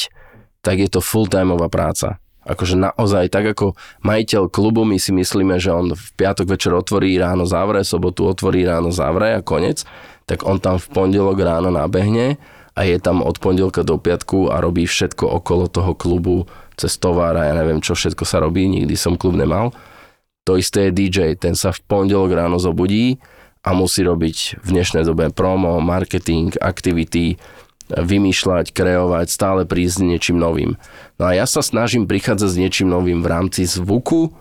tak 0.65 0.81
je 0.81 0.89
to 0.89 1.05
full-timeová 1.05 1.69
práca. 1.69 2.25
Akože 2.43 2.75
naozaj, 2.75 3.29
tak 3.31 3.53
ako 3.53 3.77
majiteľ 4.03 4.49
klubu, 4.49 4.83
my 4.83 4.97
si 4.97 5.13
myslíme, 5.13 5.61
že 5.61 5.71
on 5.71 5.93
v 5.93 6.07
piatok 6.17 6.57
večer 6.57 6.73
otvorí 6.73 7.15
ráno 7.21 7.45
zavre, 7.45 7.85
sobotu 7.85 8.27
otvorí 8.27 8.65
ráno 8.65 8.91
zavre 8.91 9.39
a 9.39 9.45
konec, 9.45 9.85
tak 10.27 10.43
on 10.49 10.57
tam 10.59 10.81
v 10.81 10.91
pondelok 10.91 11.39
ráno 11.39 11.69
nabehne 11.69 12.41
a 12.73 12.89
je 12.89 12.97
tam 12.97 13.21
od 13.21 13.37
pondelka 13.37 13.85
do 13.85 14.01
piatku 14.01 14.49
a 14.49 14.61
robí 14.65 14.89
všetko 14.89 15.29
okolo 15.43 15.69
toho 15.69 15.93
klubu, 15.93 16.49
cez 16.77 16.97
tovar 16.97 17.37
a 17.37 17.49
ja 17.49 17.55
neviem, 17.57 17.85
čo 17.85 17.93
všetko 17.93 18.25
sa 18.25 18.41
robí, 18.41 18.65
nikdy 18.69 18.97
som 18.97 19.21
klub 19.21 19.37
nemal. 19.37 19.77
To 20.49 20.59
isté 20.59 20.91
je 20.91 20.97
DJ, 20.97 21.39
ten 21.39 21.55
sa 21.55 21.71
v 21.71 21.85
pondelok 21.87 22.33
ráno 22.35 22.59
zobudí 22.59 23.23
a 23.63 23.71
musí 23.77 24.03
robiť 24.03 24.59
v 24.65 24.69
dnešnej 24.75 25.07
dobe 25.07 25.31
promo, 25.31 25.79
marketing, 25.79 26.57
aktivity, 26.59 27.39
vymýšľať, 27.93 28.73
kreovať, 28.73 29.27
stále 29.29 29.63
prísť 29.69 30.01
s 30.01 30.05
niečím 30.05 30.37
novým. 30.41 30.81
No 31.21 31.31
a 31.31 31.37
ja 31.37 31.45
sa 31.45 31.61
snažím 31.61 32.09
prichádzať 32.09 32.49
s 32.49 32.61
niečím 32.61 32.89
novým 32.89 33.21
v 33.21 33.31
rámci 33.31 33.69
zvuku 33.69 34.33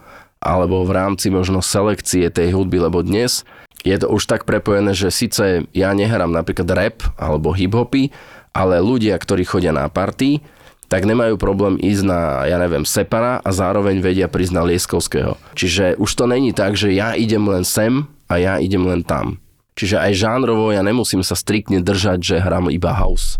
alebo 0.41 0.82
v 0.88 0.91
rámci 0.96 1.30
možno 1.30 1.62
selekcie 1.62 2.32
tej 2.34 2.58
hudby, 2.58 2.82
lebo 2.82 3.06
dnes 3.06 3.46
je 3.82 3.98
to 3.98 4.08
už 4.13 4.30
tak 4.30 4.46
prepojené, 4.46 4.94
že 4.94 5.10
síce 5.10 5.65
ja 5.74 5.89
nehrám 5.94 6.30
napríklad 6.30 6.70
rap 6.70 6.98
alebo 7.17 7.54
hip-hopy, 7.54 8.13
ale 8.54 8.84
ľudia, 8.84 9.17
ktorí 9.17 9.48
chodia 9.48 9.74
na 9.74 9.88
party, 9.89 10.44
tak 10.91 11.08
nemajú 11.08 11.39
problém 11.39 11.80
ísť 11.80 12.04
na, 12.04 12.44
ja 12.44 12.60
neviem, 12.60 12.84
Separa 12.84 13.39
a 13.39 13.50
zároveň 13.56 14.04
vedia 14.04 14.28
prísť 14.28 14.54
na 14.54 14.67
Lieskovského. 14.67 15.39
Čiže 15.56 15.96
už 15.96 16.12
to 16.12 16.28
není 16.28 16.52
tak, 16.52 16.76
že 16.76 16.91
ja 16.91 17.15
idem 17.15 17.48
len 17.48 17.63
sem 17.63 18.12
a 18.28 18.36
ja 18.36 18.60
idem 18.60 18.84
len 18.84 19.00
tam. 19.00 19.39
Čiže 19.80 20.04
aj 20.04 20.20
žánrovo 20.20 20.76
ja 20.76 20.84
nemusím 20.84 21.24
sa 21.24 21.39
striktne 21.39 21.80
držať, 21.80 22.20
že 22.20 22.44
hrám 22.44 22.67
iba 22.67 22.91
house 22.91 23.39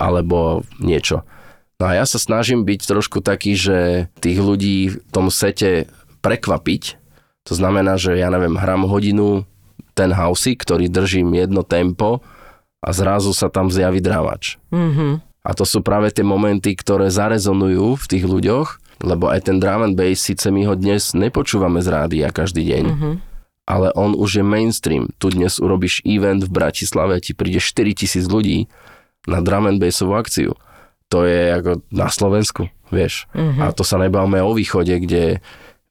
alebo 0.00 0.64
niečo. 0.80 1.20
No 1.76 1.92
a 1.92 2.00
ja 2.00 2.08
sa 2.08 2.16
snažím 2.16 2.64
byť 2.64 2.88
trošku 2.88 3.20
taký, 3.20 3.52
že 3.52 4.08
tých 4.24 4.40
ľudí 4.40 4.96
v 4.96 4.96
tom 5.12 5.28
sete 5.28 5.92
prekvapiť. 6.24 6.96
To 7.44 7.52
znamená, 7.52 8.00
že 8.00 8.16
ja 8.16 8.32
neviem, 8.32 8.56
hrám 8.56 8.88
hodinu 8.88 9.44
ten 9.96 10.12
house, 10.12 10.52
ktorý 10.52 10.92
držím 10.92 11.32
jedno 11.32 11.64
tempo 11.64 12.20
a 12.84 12.92
zrazu 12.92 13.32
sa 13.32 13.48
tam 13.48 13.72
zjaví 13.72 14.04
drávač. 14.04 14.60
Mhm. 14.68 15.24
A 15.46 15.54
to 15.54 15.62
sú 15.62 15.80
práve 15.80 16.10
tie 16.10 16.26
momenty, 16.26 16.74
ktoré 16.74 17.08
zarezonujú 17.08 17.96
v 17.96 18.04
tých 18.10 18.26
ľuďoch, 18.26 18.68
lebo 19.06 19.30
aj 19.30 19.46
ten 19.48 19.56
drum 19.62 19.86
and 19.86 19.94
bass, 19.94 20.26
síce 20.26 20.50
my 20.50 20.66
ho 20.66 20.74
dnes 20.74 21.14
nepočúvame 21.14 21.78
z 21.80 21.88
rádia 21.88 22.26
každý 22.34 22.66
deň, 22.66 22.84
Mhm. 22.90 23.10
ale 23.70 23.94
on 23.94 24.12
už 24.18 24.42
je 24.42 24.44
mainstream. 24.44 25.06
Tu 25.22 25.30
dnes 25.32 25.56
urobíš 25.62 26.02
event 26.02 26.42
v 26.42 26.50
Bratislave, 26.50 27.22
ti 27.22 27.32
príde 27.32 27.62
4000 27.62 28.26
ľudí 28.26 28.66
na 29.30 29.38
drum 29.38 29.70
and 29.70 29.78
bassovú 29.78 30.18
akciu. 30.18 30.58
To 31.14 31.22
je 31.22 31.54
ako 31.54 31.86
na 31.94 32.10
Slovensku, 32.10 32.66
vieš. 32.90 33.30
A 33.62 33.70
to 33.70 33.86
sa 33.86 34.02
nebavme 34.02 34.42
o 34.42 34.50
východe, 34.50 34.98
kde 34.98 35.38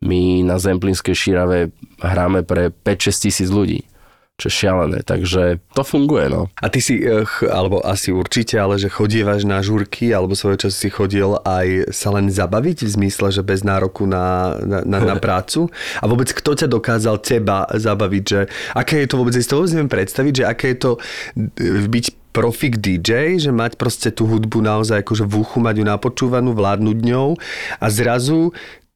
my 0.03 0.43
na 0.43 0.59
Zemplínskej 0.59 1.15
šírave 1.15 1.71
hráme 2.03 2.43
pre 2.43 2.75
5-6 2.75 3.23
tisíc 3.31 3.47
ľudí 3.47 3.87
čo 4.35 4.51
šialené, 4.51 4.99
takže 5.07 5.63
to 5.71 5.83
funguje, 5.87 6.27
no. 6.27 6.51
A 6.59 6.67
ty 6.67 6.83
si, 6.83 6.99
eh, 6.99 7.23
alebo 7.47 7.79
asi 7.79 8.11
určite, 8.11 8.59
ale 8.59 8.75
že 8.75 8.91
chodievaš 8.91 9.47
na 9.47 9.63
žurky, 9.63 10.11
alebo 10.11 10.35
svojho 10.35 10.67
času 10.67 10.75
si 10.75 10.89
chodil 10.91 11.39
aj 11.47 11.95
sa 11.95 12.11
len 12.11 12.27
zabaviť 12.27 12.83
v 12.83 12.89
zmysle, 12.99 13.31
že 13.31 13.47
bez 13.47 13.63
nároku 13.63 14.03
na, 14.03 14.59
na, 14.59 14.83
na, 14.83 14.99
na 14.99 15.15
prácu? 15.23 15.71
A 16.03 16.05
vôbec 16.11 16.35
kto 16.35 16.51
ťa 16.51 16.67
dokázal 16.67 17.23
teba 17.23 17.63
zabaviť, 17.71 18.23
že 18.27 18.39
aké 18.75 19.07
je 19.07 19.07
to 19.07 19.15
vôbec, 19.15 19.31
si 19.39 19.47
to 19.47 19.55
vôbec 19.55 19.71
neviem 19.71 19.91
predstaviť, 19.91 20.33
že 20.35 20.43
aké 20.43 20.65
je 20.75 20.79
to 20.83 20.91
eh, 20.99 21.87
byť 21.87 22.05
profik 22.35 22.83
DJ, 22.83 23.39
že 23.39 23.55
mať 23.55 23.79
proste 23.79 24.11
tú 24.11 24.27
hudbu 24.27 24.59
naozaj 24.59 25.07
akože 25.07 25.23
v 25.23 25.33
uchu, 25.39 25.63
mať 25.63 25.79
ju 25.79 25.85
napočúvanú, 25.87 26.51
vládnuť 26.51 26.97
ňou 27.07 27.39
a 27.79 27.87
zrazu 27.87 28.51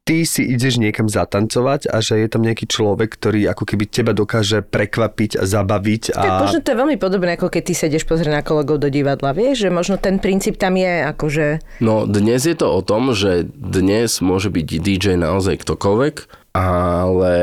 ty 0.10 0.26
si 0.26 0.42
ideš 0.42 0.82
niekam 0.82 1.06
zatancovať 1.06 1.86
a 1.86 2.02
že 2.02 2.18
je 2.18 2.26
tam 2.26 2.42
nejaký 2.42 2.66
človek, 2.66 3.14
ktorý 3.14 3.46
ako 3.54 3.62
keby 3.62 3.86
teba 3.86 4.18
dokáže 4.18 4.66
prekvapiť 4.66 5.38
a 5.38 5.46
zabaviť. 5.46 6.18
A... 6.18 6.22
Tak 6.26 6.42
možno 6.50 6.60
to 6.66 6.74
je 6.74 6.82
veľmi 6.82 6.98
podobné, 6.98 7.38
ako 7.38 7.54
keď 7.54 7.64
ty 7.70 7.74
sedeš 7.78 8.10
pozrieť 8.10 8.34
na 8.34 8.42
kolegov 8.42 8.82
do 8.82 8.90
divadla, 8.90 9.38
vieš, 9.38 9.62
že 9.62 9.70
možno 9.70 10.02
ten 10.02 10.18
princíp 10.18 10.58
tam 10.58 10.82
je 10.82 11.06
akože... 11.14 11.46
No 11.86 12.10
dnes 12.10 12.42
je 12.42 12.58
to 12.58 12.74
o 12.74 12.82
tom, 12.82 13.14
že 13.14 13.46
dnes 13.54 14.18
môže 14.26 14.50
byť 14.50 14.68
DJ 14.82 15.14
naozaj 15.14 15.62
ktokoľvek, 15.62 16.16
ale 16.58 17.36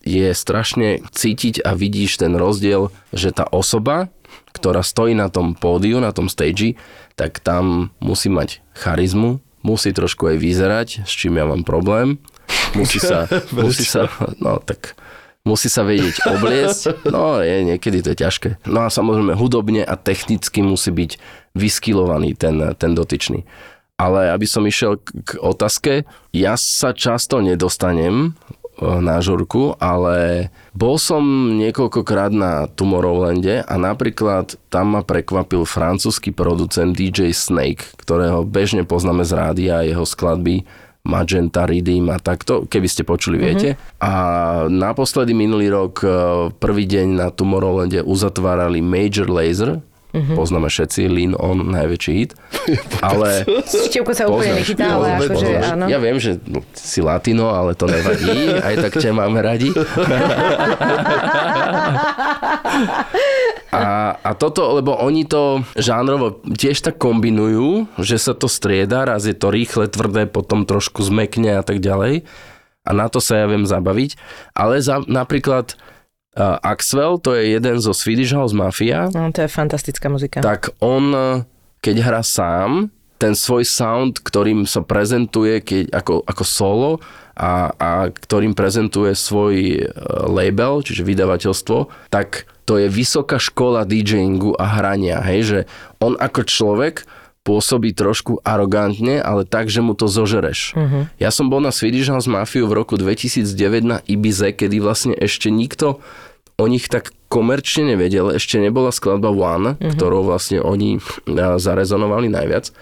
je 0.00 0.32
strašne 0.32 1.04
cítiť 1.12 1.60
a 1.60 1.76
vidíš 1.76 2.24
ten 2.24 2.32
rozdiel, 2.40 2.88
že 3.12 3.36
tá 3.36 3.44
osoba, 3.44 4.08
ktorá 4.56 4.80
stojí 4.80 5.12
na 5.12 5.28
tom 5.28 5.52
pódiu, 5.52 6.00
na 6.00 6.16
tom 6.16 6.32
stage, 6.32 6.80
tak 7.20 7.44
tam 7.44 7.92
musí 8.00 8.32
mať 8.32 8.64
charizmu, 8.72 9.44
musí 9.62 9.90
trošku 9.94 10.30
aj 10.30 10.36
vyzerať, 10.38 10.88
s 11.04 11.12
čím 11.12 11.38
ja 11.38 11.44
mám 11.46 11.62
problém. 11.66 12.18
Musí 12.74 12.98
sa, 13.08 13.26
musí 13.52 13.84
sa, 13.84 14.08
no 14.38 14.58
tak 14.62 14.98
musí 15.48 15.72
sa 15.72 15.80
vedieť 15.86 16.28
obliecť, 16.28 17.08
no 17.08 17.40
je, 17.40 17.64
niekedy 17.64 18.04
to 18.04 18.12
je 18.12 18.20
ťažké. 18.20 18.48
No 18.68 18.84
a 18.84 18.92
samozrejme 18.92 19.32
hudobne 19.32 19.80
a 19.80 19.96
technicky 19.96 20.60
musí 20.60 20.92
byť 20.92 21.16
vyskilovaný 21.56 22.36
ten, 22.36 22.60
ten 22.76 22.92
dotyčný. 22.92 23.48
Ale 23.98 24.30
aby 24.30 24.46
som 24.46 24.62
išiel 24.62 25.02
k, 25.02 25.10
k 25.26 25.30
otázke, 25.42 26.06
ja 26.30 26.54
sa 26.54 26.94
často 26.94 27.42
nedostanem 27.42 28.38
na 28.78 29.18
žurku, 29.18 29.74
ale 29.82 30.48
bol 30.72 30.96
som 30.96 31.22
niekoľkokrát 31.58 32.30
na 32.30 32.70
Tomorrowlande 32.70 33.66
a 33.66 33.74
napríklad 33.74 34.54
tam 34.70 34.94
ma 34.94 35.02
prekvapil 35.02 35.66
francúzsky 35.66 36.30
producent 36.30 36.94
DJ 36.94 37.34
Snake, 37.34 37.82
ktorého 37.98 38.46
bežne 38.46 38.86
poznáme 38.86 39.26
z 39.26 39.32
rádia 39.34 39.82
a 39.82 39.86
jeho 39.86 40.06
skladby 40.06 40.62
Magenta, 41.08 41.64
Redeem 41.64 42.12
a 42.12 42.20
takto, 42.20 42.68
keby 42.68 42.88
ste 42.90 43.02
počuli, 43.06 43.40
viete. 43.40 43.80
A 43.96 44.12
naposledy 44.68 45.32
minulý 45.32 45.72
rok, 45.72 46.04
eh, 46.04 46.10
prvý 46.52 46.84
deň 46.84 47.06
na 47.16 47.26
Tomorrowlande 47.32 48.04
uzatvárali 48.04 48.84
Major 48.84 49.30
Laser, 49.30 49.80
poznáme 50.12 50.72
všetci, 50.72 51.08
Lean 51.08 51.34
On, 51.36 51.58
najväčší 51.60 52.12
hit. 52.16 52.32
Ale 53.04 53.44
Števko 53.64 54.12
sa 54.16 54.24
úplne 54.26 54.60
nechytá, 54.60 54.96
ale 54.96 55.20
akože 55.20 55.48
áno. 55.62 55.84
Ja 55.86 56.00
viem, 56.00 56.16
že 56.16 56.40
si 56.74 57.04
latino, 57.04 57.52
ale 57.52 57.76
to 57.76 57.86
nevadí, 57.86 58.56
aj 58.58 58.74
tak 58.88 58.92
ťa 58.98 59.12
máme 59.12 59.38
radi. 59.44 59.70
A, 63.68 64.16
a 64.24 64.30
toto, 64.32 64.80
lebo 64.80 64.96
oni 64.96 65.28
to 65.28 65.60
žánrovo 65.76 66.40
tiež 66.40 66.80
tak 66.80 66.96
kombinujú, 66.96 67.84
že 68.00 68.16
sa 68.16 68.32
to 68.32 68.48
strieda, 68.48 69.04
raz 69.04 69.28
je 69.28 69.36
to 69.36 69.52
rýchle, 69.52 69.92
tvrdé, 69.92 70.24
potom 70.24 70.64
trošku 70.64 71.04
zmekne 71.04 71.60
a 71.60 71.62
tak 71.62 71.84
ďalej. 71.84 72.24
A 72.88 72.90
na 72.96 73.12
to 73.12 73.20
sa 73.20 73.44
ja 73.44 73.46
viem 73.46 73.68
zabaviť. 73.68 74.16
Ale 74.56 74.80
za, 74.80 75.04
napríklad 75.04 75.76
uh, 76.38 76.62
Axwell, 76.62 77.18
to 77.18 77.34
je 77.34 77.58
jeden 77.58 77.82
zo 77.82 77.90
Swedish 77.90 78.30
House 78.30 78.54
Mafia, 78.54 79.10
No, 79.10 79.28
to 79.34 79.42
je 79.42 79.50
fantastická 79.50 80.06
muzika. 80.06 80.38
tak 80.38 80.70
on, 80.78 81.10
keď 81.82 81.96
hrá 81.98 82.22
sám, 82.22 82.94
ten 83.18 83.34
svoj 83.34 83.66
sound, 83.66 84.22
ktorým 84.22 84.62
sa 84.64 84.80
prezentuje 84.86 85.58
keď, 85.58 85.90
ako, 85.90 86.22
ako 86.22 86.44
solo 86.46 86.90
a, 87.34 87.74
a 87.74 87.90
ktorým 88.14 88.54
prezentuje 88.54 89.10
svoj 89.18 89.54
e, 89.58 89.78
label, 90.30 90.86
čiže 90.86 91.02
vydavateľstvo, 91.02 92.10
tak 92.14 92.46
to 92.62 92.78
je 92.78 92.86
vysoká 92.86 93.42
škola 93.42 93.82
DJingu 93.82 94.54
a 94.54 94.70
hrania, 94.70 95.18
hej, 95.26 95.40
že 95.42 95.58
on 95.98 96.14
ako 96.14 96.46
človek 96.46 96.94
pôsobí 97.42 97.96
trošku 97.96 98.44
arogantne, 98.44 99.24
ale 99.24 99.48
tak, 99.48 99.72
že 99.72 99.80
mu 99.80 99.96
to 99.96 100.04
zožereš. 100.04 100.76
Uh-huh. 100.76 101.08
Ja 101.16 101.32
som 101.32 101.48
bol 101.48 101.64
na 101.64 101.72
Swedish 101.72 102.12
House 102.12 102.28
Mafia 102.28 102.68
v 102.68 102.76
roku 102.76 103.00
2009 103.00 103.88
na 103.88 103.98
Ibize, 104.04 104.52
kedy 104.52 104.84
vlastne 104.84 105.16
ešte 105.16 105.48
nikto 105.48 106.04
o 106.58 106.64
nich 106.66 106.90
tak 106.90 107.14
komerčne 107.30 107.94
nevedel. 107.94 108.34
Ešte 108.34 108.58
nebola 108.58 108.90
skladba 108.90 109.30
One, 109.30 109.78
uh-huh. 109.78 109.94
ktorou 109.94 110.26
vlastne 110.26 110.58
oni 110.60 110.98
zarezonovali 111.64 112.28
najviac. 112.28 112.74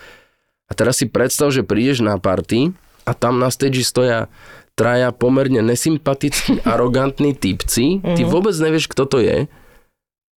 A 0.66 0.72
teraz 0.74 0.98
si 0.98 1.06
predstav, 1.06 1.54
že 1.54 1.62
prídeš 1.62 2.02
na 2.02 2.18
party 2.18 2.74
a 3.06 3.14
tam 3.14 3.38
na 3.38 3.52
stage 3.54 3.86
stoja 3.86 4.26
traja 4.76 5.14
pomerne 5.14 5.62
nesympatickí, 5.62 6.64
arogantní 6.74 7.36
typci. 7.36 8.02
Ty 8.02 8.22
vôbec 8.26 8.56
nevieš, 8.58 8.90
kto 8.90 9.04
to 9.06 9.18
je. 9.22 9.46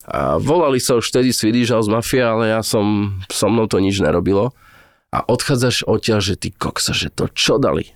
A 0.09 0.41
volali 0.41 0.81
sa 0.81 0.97
už 0.97 1.11
vtedy 1.11 1.29
Swedish 1.29 1.69
House 1.69 1.91
Mafia, 1.91 2.33
ale 2.33 2.49
ja 2.55 2.61
som, 2.65 3.17
so 3.29 3.45
mnou 3.51 3.69
to 3.69 3.77
nič 3.77 4.01
nerobilo. 4.01 4.55
A 5.09 5.25
odchádzaš 5.25 5.85
odtiaľ, 5.89 6.21
že 6.21 6.37
ty 6.37 6.49
koksa, 6.53 6.93
že 6.93 7.09
to 7.09 7.29
čo 7.33 7.57
dali? 7.57 7.93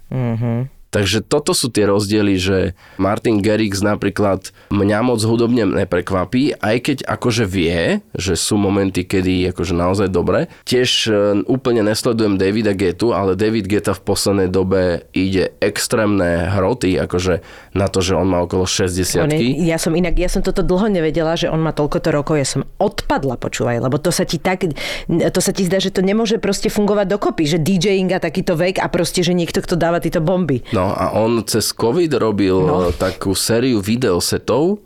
Takže 0.93 1.25
toto 1.25 1.57
sú 1.57 1.73
tie 1.73 1.89
rozdiely, 1.89 2.37
že 2.37 2.57
Martin 3.01 3.41
Garrix 3.41 3.81
napríklad 3.81 4.53
mňa 4.69 4.99
moc 5.01 5.25
hudobne 5.25 5.65
neprekvapí, 5.65 6.61
aj 6.61 6.77
keď 6.85 6.97
akože 7.09 7.49
vie, 7.49 8.05
že 8.13 8.37
sú 8.37 8.61
momenty, 8.61 9.01
kedy 9.01 9.49
akože 9.49 9.73
naozaj 9.73 10.13
dobre. 10.13 10.53
Tiež 10.69 11.09
e, 11.09 11.11
úplne 11.49 11.81
nesledujem 11.81 12.37
Davida 12.37 12.77
Getu, 12.77 13.09
ale 13.09 13.33
David 13.33 13.65
Geta 13.65 13.97
v 13.97 14.05
poslednej 14.05 14.53
dobe 14.53 15.09
ide 15.17 15.57
extrémne 15.57 16.53
hroty, 16.53 16.93
akože 17.01 17.41
na 17.73 17.89
to, 17.89 18.05
že 18.05 18.13
on 18.13 18.29
má 18.29 18.45
okolo 18.45 18.69
60 18.69 19.25
On 19.25 19.33
je, 19.33 19.65
ja 19.65 19.81
som 19.81 19.97
inak, 19.97 20.13
ja 20.13 20.29
som 20.29 20.45
toto 20.45 20.61
dlho 20.61 20.93
nevedela, 20.93 21.33
že 21.33 21.49
on 21.49 21.57
má 21.57 21.73
toľkoto 21.73 22.13
rokov, 22.13 22.37
ja 22.37 22.45
som 22.45 22.69
odpadla, 22.77 23.41
počúvaj, 23.41 23.81
lebo 23.81 23.97
to 23.97 24.13
sa 24.13 24.29
ti 24.29 24.37
tak, 24.37 24.69
to 25.09 25.41
sa 25.41 25.49
ti 25.49 25.65
zdá, 25.65 25.81
že 25.81 25.89
to 25.89 26.05
nemôže 26.05 26.37
proste 26.37 26.69
fungovať 26.69 27.17
dokopy, 27.17 27.49
že 27.49 27.57
DJing 27.57 28.13
a 28.13 28.21
takýto 28.21 28.53
vek 28.53 28.77
a 28.77 28.85
proste, 28.93 29.25
že 29.25 29.33
niekto, 29.33 29.57
kto 29.57 29.73
dáva 29.73 29.97
tieto 29.97 30.21
bomby. 30.21 30.61
No 30.69 30.82
a 30.91 31.15
on 31.15 31.45
cez 31.47 31.71
COVID 31.71 32.11
robil 32.19 32.57
no. 32.59 32.91
takú 32.91 33.31
sériu 33.37 33.79
videosetov, 33.79 34.83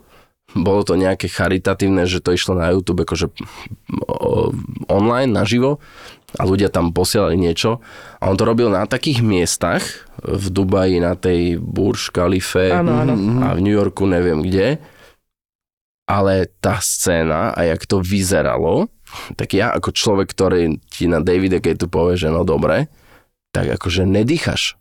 bolo 0.55 0.81
to 0.87 0.95
nejaké 0.95 1.27
charitatívne, 1.27 2.07
že 2.07 2.23
to 2.23 2.31
išlo 2.31 2.55
na 2.55 2.71
YouTube 2.71 3.03
akože 3.03 3.27
online, 4.87 5.31
naživo 5.31 5.83
a 6.39 6.43
ľudia 6.43 6.71
tam 6.71 6.95
posielali 6.95 7.35
niečo. 7.35 7.83
A 8.19 8.31
on 8.31 8.39
to 8.39 8.47
robil 8.47 8.71
na 8.71 8.87
takých 8.87 9.23
miestach, 9.23 9.83
v 10.23 10.45
Dubaji, 10.49 10.99
na 10.99 11.13
tej 11.15 11.61
Burj 11.61 12.11
Khalife 12.11 12.73
Áno, 12.73 13.05
áno. 13.05 13.13
a 13.43 13.53
v 13.55 13.63
New 13.63 13.75
Yorku 13.75 14.07
neviem 14.09 14.43
kde. 14.43 14.81
Ale 16.07 16.47
tá 16.63 16.79
scéna 16.79 17.51
a 17.51 17.67
jak 17.67 17.83
to 17.83 17.99
vyzeralo, 17.99 18.87
tak 19.35 19.55
ja 19.55 19.75
ako 19.75 19.91
človek, 19.91 20.31
ktorý 20.31 20.79
ti 20.87 21.07
na 21.11 21.19
Davide 21.19 21.59
tu 21.59 21.87
povie, 21.91 22.15
že 22.15 22.31
no 22.31 22.47
dobre, 22.47 22.87
tak 23.51 23.67
akože 23.75 24.07
nedýchaš. 24.07 24.79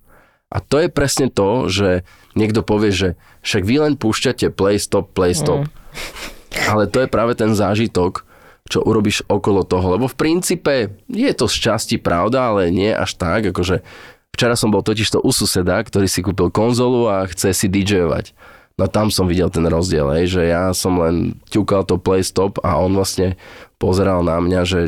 A 0.51 0.63
to 0.63 0.79
je 0.79 0.89
presne 0.89 1.27
to, 1.27 1.67
že 1.67 2.07
niekto 2.39 2.63
povie, 2.63 2.95
že 2.95 3.09
však 3.43 3.63
vy 3.67 3.77
len 3.83 3.95
púšťate 3.99 4.55
play, 4.55 4.79
stop, 4.79 5.11
play, 5.11 5.35
stop. 5.35 5.67
Mm. 5.67 5.71
Ale 6.71 6.87
to 6.87 7.03
je 7.03 7.09
práve 7.11 7.35
ten 7.35 7.51
zážitok, 7.53 8.23
čo 8.67 8.83
urobíš 8.83 9.23
okolo 9.27 9.63
toho. 9.63 9.99
Lebo 9.99 10.07
v 10.11 10.19
princípe 10.19 10.99
je 11.11 11.33
to 11.35 11.47
z 11.47 11.57
časti 11.71 11.97
pravda, 12.03 12.51
ale 12.51 12.75
nie 12.75 12.91
až 12.91 13.15
tak. 13.15 13.55
Akože 13.55 13.87
včera 14.35 14.59
som 14.59 14.75
bol 14.75 14.83
totiž 14.83 15.07
to 15.07 15.23
u 15.23 15.31
suseda, 15.31 15.79
ktorý 15.79 16.11
si 16.11 16.21
kúpil 16.27 16.51
konzolu 16.51 17.07
a 17.07 17.31
chce 17.31 17.55
si 17.55 17.71
DJovať. 17.71 18.35
No 18.77 18.91
tam 18.91 19.09
som 19.09 19.25
videl 19.25 19.49
ten 19.49 19.65
rozdiel, 19.65 20.05
hej, 20.21 20.37
že 20.37 20.43
ja 20.53 20.69
som 20.77 21.01
len 21.01 21.41
ťukal 21.49 21.89
to 21.89 21.97
play 21.97 22.21
stop 22.21 22.61
a 22.61 22.77
on 22.77 22.93
vlastne 22.93 23.41
pozeral 23.81 24.21
na 24.21 24.37
mňa, 24.37 24.61
že 24.69 24.81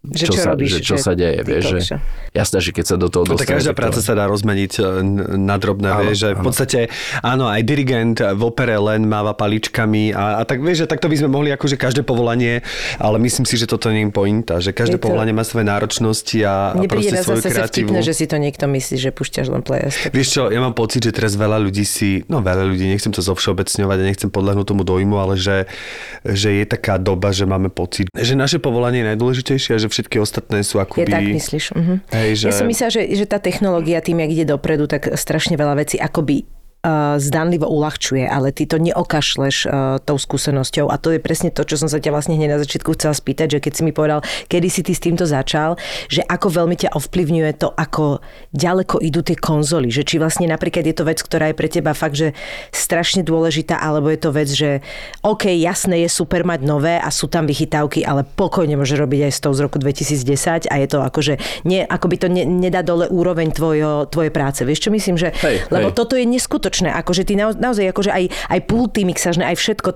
Že 0.00 0.24
čo, 0.24 0.30
čo 0.30 0.38
sa, 0.38 0.48
robíš, 0.48 0.70
že 0.70 0.80
čo 0.80 0.94
že 0.94 1.02
sa 1.02 1.12
deje, 1.12 1.42
vieš, 1.42 1.64
že 1.82 1.98
jasné, 2.30 2.58
že 2.60 2.70
keď 2.70 2.84
sa 2.86 2.96
do 2.96 3.08
toho 3.08 3.26
No 3.26 3.34
tak 3.34 3.42
dostane, 3.42 3.50
každá 3.52 3.66
tak 3.66 3.74
to- 3.74 3.82
práca 3.82 4.00
sa 4.00 4.12
dá 4.14 4.24
rozmeniť 4.24 4.72
e, 4.72 4.82
na 5.36 5.56
drobné, 5.56 5.88
Áno, 5.90 6.00
vieš, 6.04 6.18
že 6.20 6.28
v 6.30 6.40
podstate, 6.40 6.78
áno, 7.20 7.44
aj 7.44 7.60
dirigent 7.60 8.14
v 8.16 8.40
opere 8.40 8.78
len 8.78 9.02
máva 9.04 9.34
paličkami 9.34 10.14
a, 10.14 10.38
a 10.38 10.46
tak 10.46 10.62
vieš, 10.62 10.78
že 10.78 10.88
takto 10.88 11.10
by 11.10 11.18
sme 11.18 11.28
mohli 11.28 11.50
akože 11.50 11.74
každé 11.74 12.06
povolanie, 12.06 12.62
ale 12.94 13.18
myslím 13.18 13.42
si, 13.42 13.58
že 13.58 13.66
toto 13.66 13.90
nie 13.90 14.06
je 14.06 14.14
pointa, 14.14 14.62
že 14.62 14.70
každé 14.70 14.96
Je 14.96 15.02
to- 15.02 15.04
povolanie 15.04 15.34
má 15.34 15.42
svoje 15.42 15.66
náročnosti 15.66 16.38
a, 16.40 16.72
a 16.72 16.82
proste 16.84 17.18
svoju 17.18 17.42
zase 17.42 17.50
kreatívu. 17.50 17.90
vtipne, 17.90 18.00
že 18.00 18.14
si 18.14 18.24
to 18.24 18.36
niekto 18.36 18.64
myslí, 18.64 18.96
že 18.96 19.10
púšťaš 19.10 19.46
len 19.50 19.62
stop. 19.66 20.14
Vieš 20.14 20.28
čo, 20.30 20.42
ja 20.46 20.62
mám 20.62 20.72
pocit, 20.72 21.02
že 21.02 21.10
teraz 21.10 21.34
veľa 21.34 21.58
ľudí 21.58 21.82
si, 21.82 22.22
no 22.24 22.38
veľa 22.38 22.70
ľudí, 22.70 22.86
nechcem 22.86 23.10
to 23.10 23.18
zovšeobecňovať 23.18 23.98
a 23.98 24.04
nechcem 24.06 24.30
podľahnúť 24.30 24.62
tomu 24.64 24.86
dojmu, 24.86 25.18
ale 25.18 25.34
že, 25.34 25.66
že 26.22 26.54
je 26.54 26.64
taká 26.64 26.96
doba, 26.96 27.34
že 27.34 27.42
máme 27.42 27.66
pocit, 27.66 28.06
že 28.14 28.32
naše 28.32 28.62
povolanie 28.62 29.02
je 29.02 29.08
najdôležitejšie 29.10 29.74
a 29.74 29.80
že 29.80 29.87
všetky 29.88 30.16
ostatné 30.20 30.60
sú 30.64 30.80
akoby... 30.80 31.08
tak 31.08 31.24
myslíš? 31.24 31.64
Mhm. 31.74 31.94
Hej, 32.12 32.30
že... 32.44 32.46
Ja 32.48 32.54
som 32.54 32.68
myslela, 32.68 32.92
že, 32.92 33.02
že 33.12 33.24
tá 33.24 33.40
technológia 33.40 34.00
tým, 34.04 34.20
jak 34.22 34.30
ide 34.30 34.44
dopredu, 34.48 34.86
tak 34.86 35.12
strašne 35.16 35.56
veľa 35.56 35.80
vecí 35.80 35.96
akoby 35.96 36.57
zdanlivo 37.18 37.66
uľahčuje, 37.66 38.22
ale 38.22 38.54
ty 38.54 38.62
to 38.64 38.78
neokašleš 38.78 39.56
uh, 39.66 39.98
tou 39.98 40.14
skúsenosťou 40.14 40.86
a 40.88 40.96
to 40.96 41.10
je 41.10 41.20
presne 41.20 41.50
to, 41.50 41.66
čo 41.66 41.74
som 41.74 41.90
sa 41.90 41.98
ťa 41.98 42.14
vlastne 42.14 42.38
hneď 42.38 42.54
na 42.54 42.62
začiatku 42.62 42.94
chcela 42.94 43.18
spýtať, 43.18 43.58
že 43.58 43.62
keď 43.62 43.72
si 43.74 43.82
mi 43.82 43.92
povedal, 43.92 44.22
kedy 44.46 44.68
si 44.70 44.86
ty 44.86 44.94
s 44.94 45.02
týmto 45.02 45.26
začal, 45.26 45.74
že 46.06 46.22
ako 46.24 46.64
veľmi 46.64 46.78
ťa 46.78 46.94
ovplyvňuje 46.94 47.52
to, 47.58 47.74
ako 47.74 48.22
ďaleko 48.54 49.02
idú 49.02 49.26
tie 49.26 49.34
konzoly, 49.34 49.90
že 49.90 50.06
či 50.06 50.22
vlastne 50.22 50.46
napríklad 50.46 50.86
je 50.86 50.94
to 50.94 51.04
vec, 51.04 51.18
ktorá 51.18 51.50
je 51.50 51.58
pre 51.58 51.68
teba 51.68 51.92
fakt, 51.98 52.14
že 52.14 52.32
strašne 52.70 53.26
dôležitá, 53.26 53.74
alebo 53.74 54.06
je 54.08 54.20
to 54.22 54.30
vec, 54.30 54.48
že 54.48 54.80
OK, 55.26 55.50
jasné, 55.58 56.06
je 56.06 56.10
super 56.10 56.46
mať 56.46 56.62
nové 56.62 56.96
a 57.02 57.10
sú 57.10 57.26
tam 57.26 57.50
vychytávky, 57.50 58.06
ale 58.06 58.22
pokojne 58.22 58.78
môže 58.78 58.94
robiť 58.94 59.28
aj 59.28 59.32
z 59.34 59.40
toho 59.42 59.54
z 59.58 59.60
roku 59.66 59.76
2010 59.82 60.70
a 60.70 60.74
je 60.78 60.86
to 60.86 61.02
akože, 61.02 61.66
nie, 61.66 61.82
akoby 61.82 62.16
to 62.22 62.30
ne, 62.30 62.46
nedá 62.46 62.86
dole 62.86 63.10
úroveň 63.10 63.50
tvojho, 63.50 64.06
tvojej 64.06 64.30
práce. 64.30 64.62
Vieš 64.62 64.88
čo 64.88 64.90
myslím, 64.94 65.18
že 65.18 65.34
Hej, 65.42 65.66
lebo 65.74 65.90
hej. 65.90 65.96
toto 65.98 66.14
je 66.14 66.22
neskutočné, 66.22 66.67
akože 66.70 67.22
ty 67.24 67.34
nao, 67.38 67.56
naozaj 67.56 67.92
akože 67.92 68.10
aj, 68.12 68.24
aj 68.28 68.60
pulty 68.68 69.06
mixažné, 69.08 69.44
aj 69.48 69.56
všetko 69.56 69.88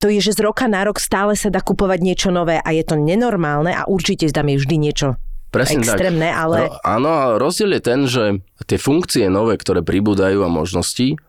to 0.00 0.08
je, 0.08 0.24
že 0.24 0.40
z 0.40 0.48
roka 0.48 0.64
na 0.64 0.80
rok 0.88 0.96
stále 0.96 1.36
sa 1.36 1.52
dá 1.52 1.60
kupovať 1.60 2.00
niečo 2.00 2.28
nové 2.32 2.56
a 2.56 2.68
je 2.72 2.80
to 2.80 2.96
nenormálne 2.96 3.68
a 3.68 3.84
určite 3.84 4.32
tam 4.32 4.48
je 4.48 4.56
vždy 4.56 4.76
niečo 4.80 5.20
Presne 5.52 5.84
extrémne, 5.84 6.30
tak. 6.30 6.40
ale 6.40 6.58
Ro, 6.64 6.78
áno, 6.80 7.10
ale 7.10 7.34
rozdiel 7.36 7.76
je 7.76 7.82
ten, 7.82 8.00
že 8.08 8.24
tie 8.64 8.78
funkcie 8.80 9.28
nové, 9.28 9.60
ktoré 9.60 9.84
pribúdajú 9.84 10.46
a 10.46 10.48
možnosti, 10.48 11.20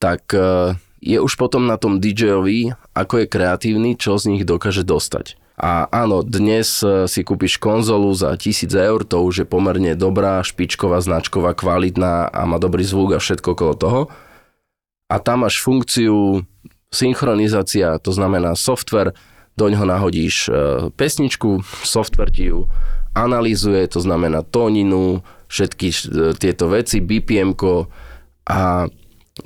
tak 0.00 0.32
e, 0.32 0.78
je 1.02 1.18
už 1.20 1.34
potom 1.36 1.68
na 1.68 1.76
tom 1.76 1.98
DJ-ovi, 1.98 2.72
ako 2.94 3.20
je 3.20 3.26
kreatívny, 3.26 3.98
čo 3.98 4.16
z 4.16 4.32
nich 4.32 4.42
dokáže 4.46 4.86
dostať. 4.86 5.36
A 5.56 5.88
áno, 5.88 6.20
dnes 6.20 6.84
e, 6.84 7.08
si 7.08 7.24
kúpiš 7.24 7.56
konzolu 7.56 8.12
za 8.12 8.36
1000 8.36 8.76
eur, 8.76 9.00
to 9.08 9.24
už 9.24 9.34
je 9.42 9.46
pomerne 9.48 9.96
dobrá, 9.96 10.44
špičková, 10.44 11.00
značková, 11.00 11.56
kvalitná 11.56 12.28
a 12.28 12.44
má 12.44 12.60
dobrý 12.60 12.84
zvuk 12.84 13.16
a 13.16 13.18
všetko 13.18 13.56
okolo 13.56 13.72
toho. 13.72 14.00
A 15.08 15.16
tam 15.16 15.48
máš 15.48 15.64
funkciu 15.64 16.44
synchronizácia, 16.92 17.96
to 17.96 18.12
znamená 18.12 18.52
software, 18.52 19.16
do 19.56 19.72
ňoho 19.72 19.88
nahodíš 19.88 20.52
e, 20.52 20.52
pesničku, 20.92 21.64
software 21.80 22.28
ti 22.28 22.52
ju 22.52 22.68
analýzuje, 23.16 23.88
to 23.88 24.04
znamená 24.04 24.44
tóninu, 24.44 25.24
všetky 25.48 25.88
e, 25.88 25.96
tieto 26.36 26.68
veci, 26.68 27.00
bpm 27.00 27.56
a 28.44 28.92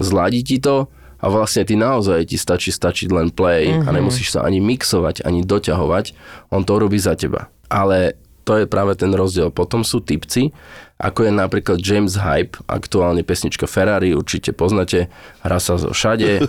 zladí 0.03 0.43
ti 0.43 0.59
to 0.59 0.91
a 1.21 1.27
vlastne 1.29 1.69
ty 1.69 1.77
naozaj 1.77 2.33
ti 2.33 2.37
stačí 2.41 2.73
stačiť 2.73 3.09
len 3.13 3.29
play 3.29 3.69
mm-hmm. 3.69 3.87
a 3.87 3.91
nemusíš 3.93 4.35
sa 4.37 4.45
ani 4.45 4.59
mixovať, 4.59 5.25
ani 5.29 5.45
doťahovať, 5.45 6.17
on 6.53 6.65
to 6.65 6.75
robí 6.81 6.97
za 6.97 7.13
teba. 7.17 7.53
Ale 7.69 8.17
to 8.49 8.59
je 8.59 8.67
práve 8.67 8.97
ten 8.99 9.13
rozdiel. 9.13 9.53
Potom 9.53 9.85
sú 9.87 10.03
typci, 10.03 10.51
ako 10.99 11.29
je 11.29 11.33
napríklad 11.33 11.79
James 11.79 12.19
Hype, 12.19 12.59
aktuálne 12.67 13.23
pesnička 13.23 13.71
Ferrari, 13.71 14.17
určite 14.17 14.51
poznáte, 14.51 15.07
hrá 15.45 15.59
sa 15.63 15.79
všade. 15.79 16.41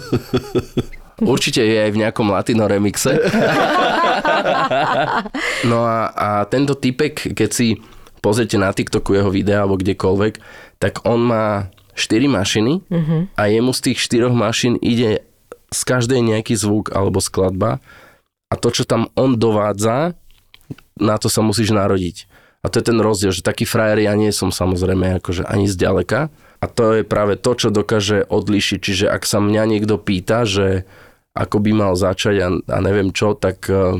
Určite 1.22 1.62
je 1.62 1.78
aj 1.78 1.92
v 1.94 2.02
nejakom 2.02 2.34
latino 2.34 2.66
remixe. 2.66 3.14
No 5.62 5.86
a, 5.86 6.10
a 6.10 6.30
tento 6.50 6.74
typek, 6.74 7.38
keď 7.38 7.50
si 7.54 7.78
pozrite 8.26 8.58
na 8.58 8.74
TikToku 8.74 9.14
jeho 9.14 9.30
videa 9.30 9.62
alebo 9.62 9.78
kdekoľvek, 9.78 10.34
tak 10.82 11.06
on 11.06 11.22
má 11.22 11.70
4 11.94 12.28
mašiny 12.28 12.82
a 13.36 13.42
jemu 13.48 13.72
z 13.76 13.80
tých 13.92 13.98
4 14.00 14.32
mašín 14.32 14.74
ide 14.80 15.26
z 15.72 15.82
každej 15.88 16.20
nejaký 16.20 16.56
zvuk 16.56 16.92
alebo 16.92 17.24
skladba 17.24 17.80
a 18.52 18.60
to, 18.60 18.68
čo 18.68 18.84
tam 18.84 19.08
on 19.16 19.40
dovádza, 19.40 20.20
na 21.00 21.16
to 21.16 21.32
sa 21.32 21.40
musíš 21.40 21.72
narodiť. 21.72 22.28
A 22.62 22.70
to 22.70 22.84
je 22.84 22.86
ten 22.92 23.00
rozdiel, 23.00 23.32
že 23.32 23.42
taký 23.42 23.64
frajer 23.64 24.06
ja 24.06 24.14
nie 24.14 24.30
som 24.36 24.52
samozrejme 24.52 25.24
akože 25.24 25.48
ani 25.48 25.66
zďaleka. 25.72 26.30
A 26.62 26.66
to 26.70 27.00
je 27.00 27.08
práve 27.08 27.40
to, 27.42 27.58
čo 27.58 27.74
dokáže 27.74 28.28
odlišiť. 28.28 28.80
Čiže 28.84 29.06
ak 29.10 29.26
sa 29.26 29.42
mňa 29.42 29.64
niekto 29.66 29.98
pýta, 29.98 30.46
že 30.46 30.86
ako 31.34 31.58
by 31.58 31.72
mal 31.74 31.94
začať 31.98 32.36
a, 32.44 32.48
a 32.54 32.78
neviem 32.84 33.10
čo, 33.10 33.34
tak 33.34 33.66
uh, 33.72 33.98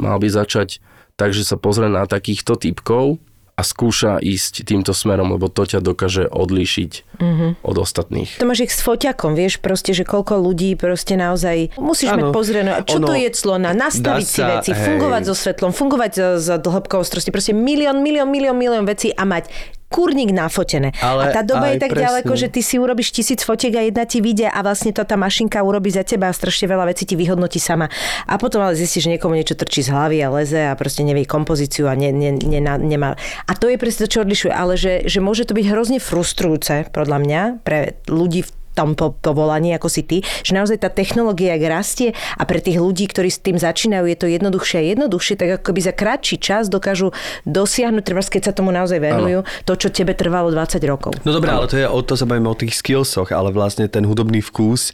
mal 0.00 0.16
by 0.18 0.26
začať 0.26 0.82
tak, 1.14 1.30
že 1.30 1.46
sa 1.46 1.54
pozrie 1.60 1.86
na 1.86 2.08
takýchto 2.08 2.58
typkov 2.58 3.22
a 3.56 3.62
skúša 3.64 4.20
ísť 4.20 4.68
týmto 4.68 4.92
smerom, 4.92 5.32
lebo 5.32 5.48
to 5.48 5.64
ťa 5.64 5.80
dokáže 5.80 6.28
odlíšiť 6.28 7.16
mm-hmm. 7.16 7.50
od 7.64 7.76
ostatných. 7.80 8.36
To 8.36 8.44
máš 8.44 8.68
ich 8.68 8.72
s 8.76 8.84
foťakom, 8.84 9.32
vieš, 9.32 9.64
proste, 9.64 9.96
že 9.96 10.04
koľko 10.04 10.36
ľudí 10.44 10.76
proste 10.76 11.16
naozaj 11.16 11.72
musíš 11.80 12.12
Áno. 12.12 12.28
mať 12.28 12.36
pozrieť, 12.36 12.84
čo 12.84 13.00
Ono- 13.00 13.08
to 13.08 13.14
je 13.16 13.30
clona, 13.32 13.72
nastaviť 13.72 14.26
si 14.28 14.40
sa, 14.44 14.60
veci, 14.60 14.76
hej. 14.76 14.84
fungovať 14.84 15.22
so 15.24 15.34
svetlom, 15.34 15.72
fungovať 15.72 16.10
so, 16.12 16.26
so 16.36 16.54
hĺbkou 16.60 17.00
strosti, 17.00 17.32
proste 17.32 17.56
milión, 17.56 18.04
milión, 18.04 18.28
milión, 18.28 18.60
milión 18.60 18.84
vecí 18.84 19.08
a 19.16 19.24
mať 19.24 19.48
kurník 19.86 20.34
nafotené. 20.34 20.90
Ale 20.98 21.30
a 21.30 21.34
tá 21.34 21.42
doba 21.46 21.70
je 21.70 21.78
tak 21.78 21.94
presne. 21.94 22.04
ďaleko, 22.10 22.32
že 22.34 22.48
ty 22.50 22.60
si 22.62 22.76
urobíš 22.76 23.14
tisíc 23.14 23.40
fotiek 23.46 23.74
a 23.78 23.82
jedna 23.86 24.02
ti 24.02 24.18
vyjde 24.18 24.50
a 24.50 24.58
vlastne 24.66 24.90
to 24.90 25.06
tá 25.06 25.14
mašinka 25.14 25.62
urobí 25.62 25.94
za 25.94 26.02
teba 26.02 26.26
a 26.30 26.34
strašne 26.34 26.66
veľa 26.66 26.90
vecí 26.90 27.06
ti 27.06 27.14
vyhodnotí 27.14 27.62
sama. 27.62 27.86
A 28.26 28.34
potom 28.36 28.62
ale 28.62 28.74
zistíš, 28.74 29.06
že 29.06 29.14
niekomu 29.14 29.38
niečo 29.38 29.54
trčí 29.54 29.86
z 29.86 29.94
hlavy 29.94 30.18
a 30.26 30.28
leze 30.32 30.62
a 30.66 30.74
proste 30.74 31.06
nevie 31.06 31.22
kompozíciu 31.22 31.86
a 31.86 31.94
ne, 31.94 32.10
ne, 32.10 32.34
ne, 32.34 32.60
nemá. 32.82 33.14
A 33.46 33.52
to 33.54 33.70
je 33.70 33.78
presne 33.78 34.06
to, 34.06 34.18
čo 34.18 34.22
odlišuje, 34.26 34.52
ale 34.52 34.74
že, 34.74 35.06
že 35.06 35.22
môže 35.22 35.46
to 35.46 35.54
byť 35.54 35.66
hrozne 35.70 35.98
frustrujúce, 36.02 36.90
podľa 36.90 37.18
mňa, 37.22 37.40
pre 37.62 38.00
ľudí 38.10 38.42
v 38.42 38.50
tom 38.76 38.92
po, 38.92 39.16
povolaní, 39.16 39.72
ako 39.72 39.88
si 39.88 40.04
ty, 40.04 40.20
že 40.44 40.52
naozaj 40.52 40.84
tá 40.84 40.92
technológia, 40.92 41.56
ak 41.56 41.64
rastie 41.64 42.12
a 42.36 42.44
pre 42.44 42.60
tých 42.60 42.76
ľudí, 42.76 43.08
ktorí 43.08 43.32
s 43.32 43.40
tým 43.40 43.56
začínajú, 43.56 44.04
je 44.12 44.18
to 44.20 44.26
jednoduchšie 44.28 44.76
a 44.76 44.84
jednoduchšie, 44.92 45.34
tak 45.40 45.48
ako 45.64 45.72
by 45.72 45.80
za 45.80 45.94
krátší 45.96 46.36
čas 46.36 46.68
dokážu 46.68 47.16
dosiahnuť, 47.48 48.04
treba 48.04 48.20
keď 48.26 48.42
sa 48.42 48.52
tomu 48.52 48.74
naozaj 48.74 48.98
venujú, 48.98 49.46
ano. 49.46 49.64
to, 49.64 49.72
čo 49.78 49.88
tebe 49.88 50.12
trvalo 50.12 50.50
20 50.50 50.82
rokov. 50.84 51.14
No 51.22 51.30
dobré, 51.32 51.54
ale 51.54 51.70
to 51.70 51.78
je, 51.78 51.86
o 51.86 52.00
to 52.02 52.18
sa 52.18 52.26
bavíme 52.26 52.50
o 52.50 52.58
tých 52.58 52.74
skillsoch, 52.74 53.30
ale 53.30 53.54
vlastne 53.54 53.86
ten 53.86 54.02
hudobný 54.02 54.42
vkus 54.42 54.90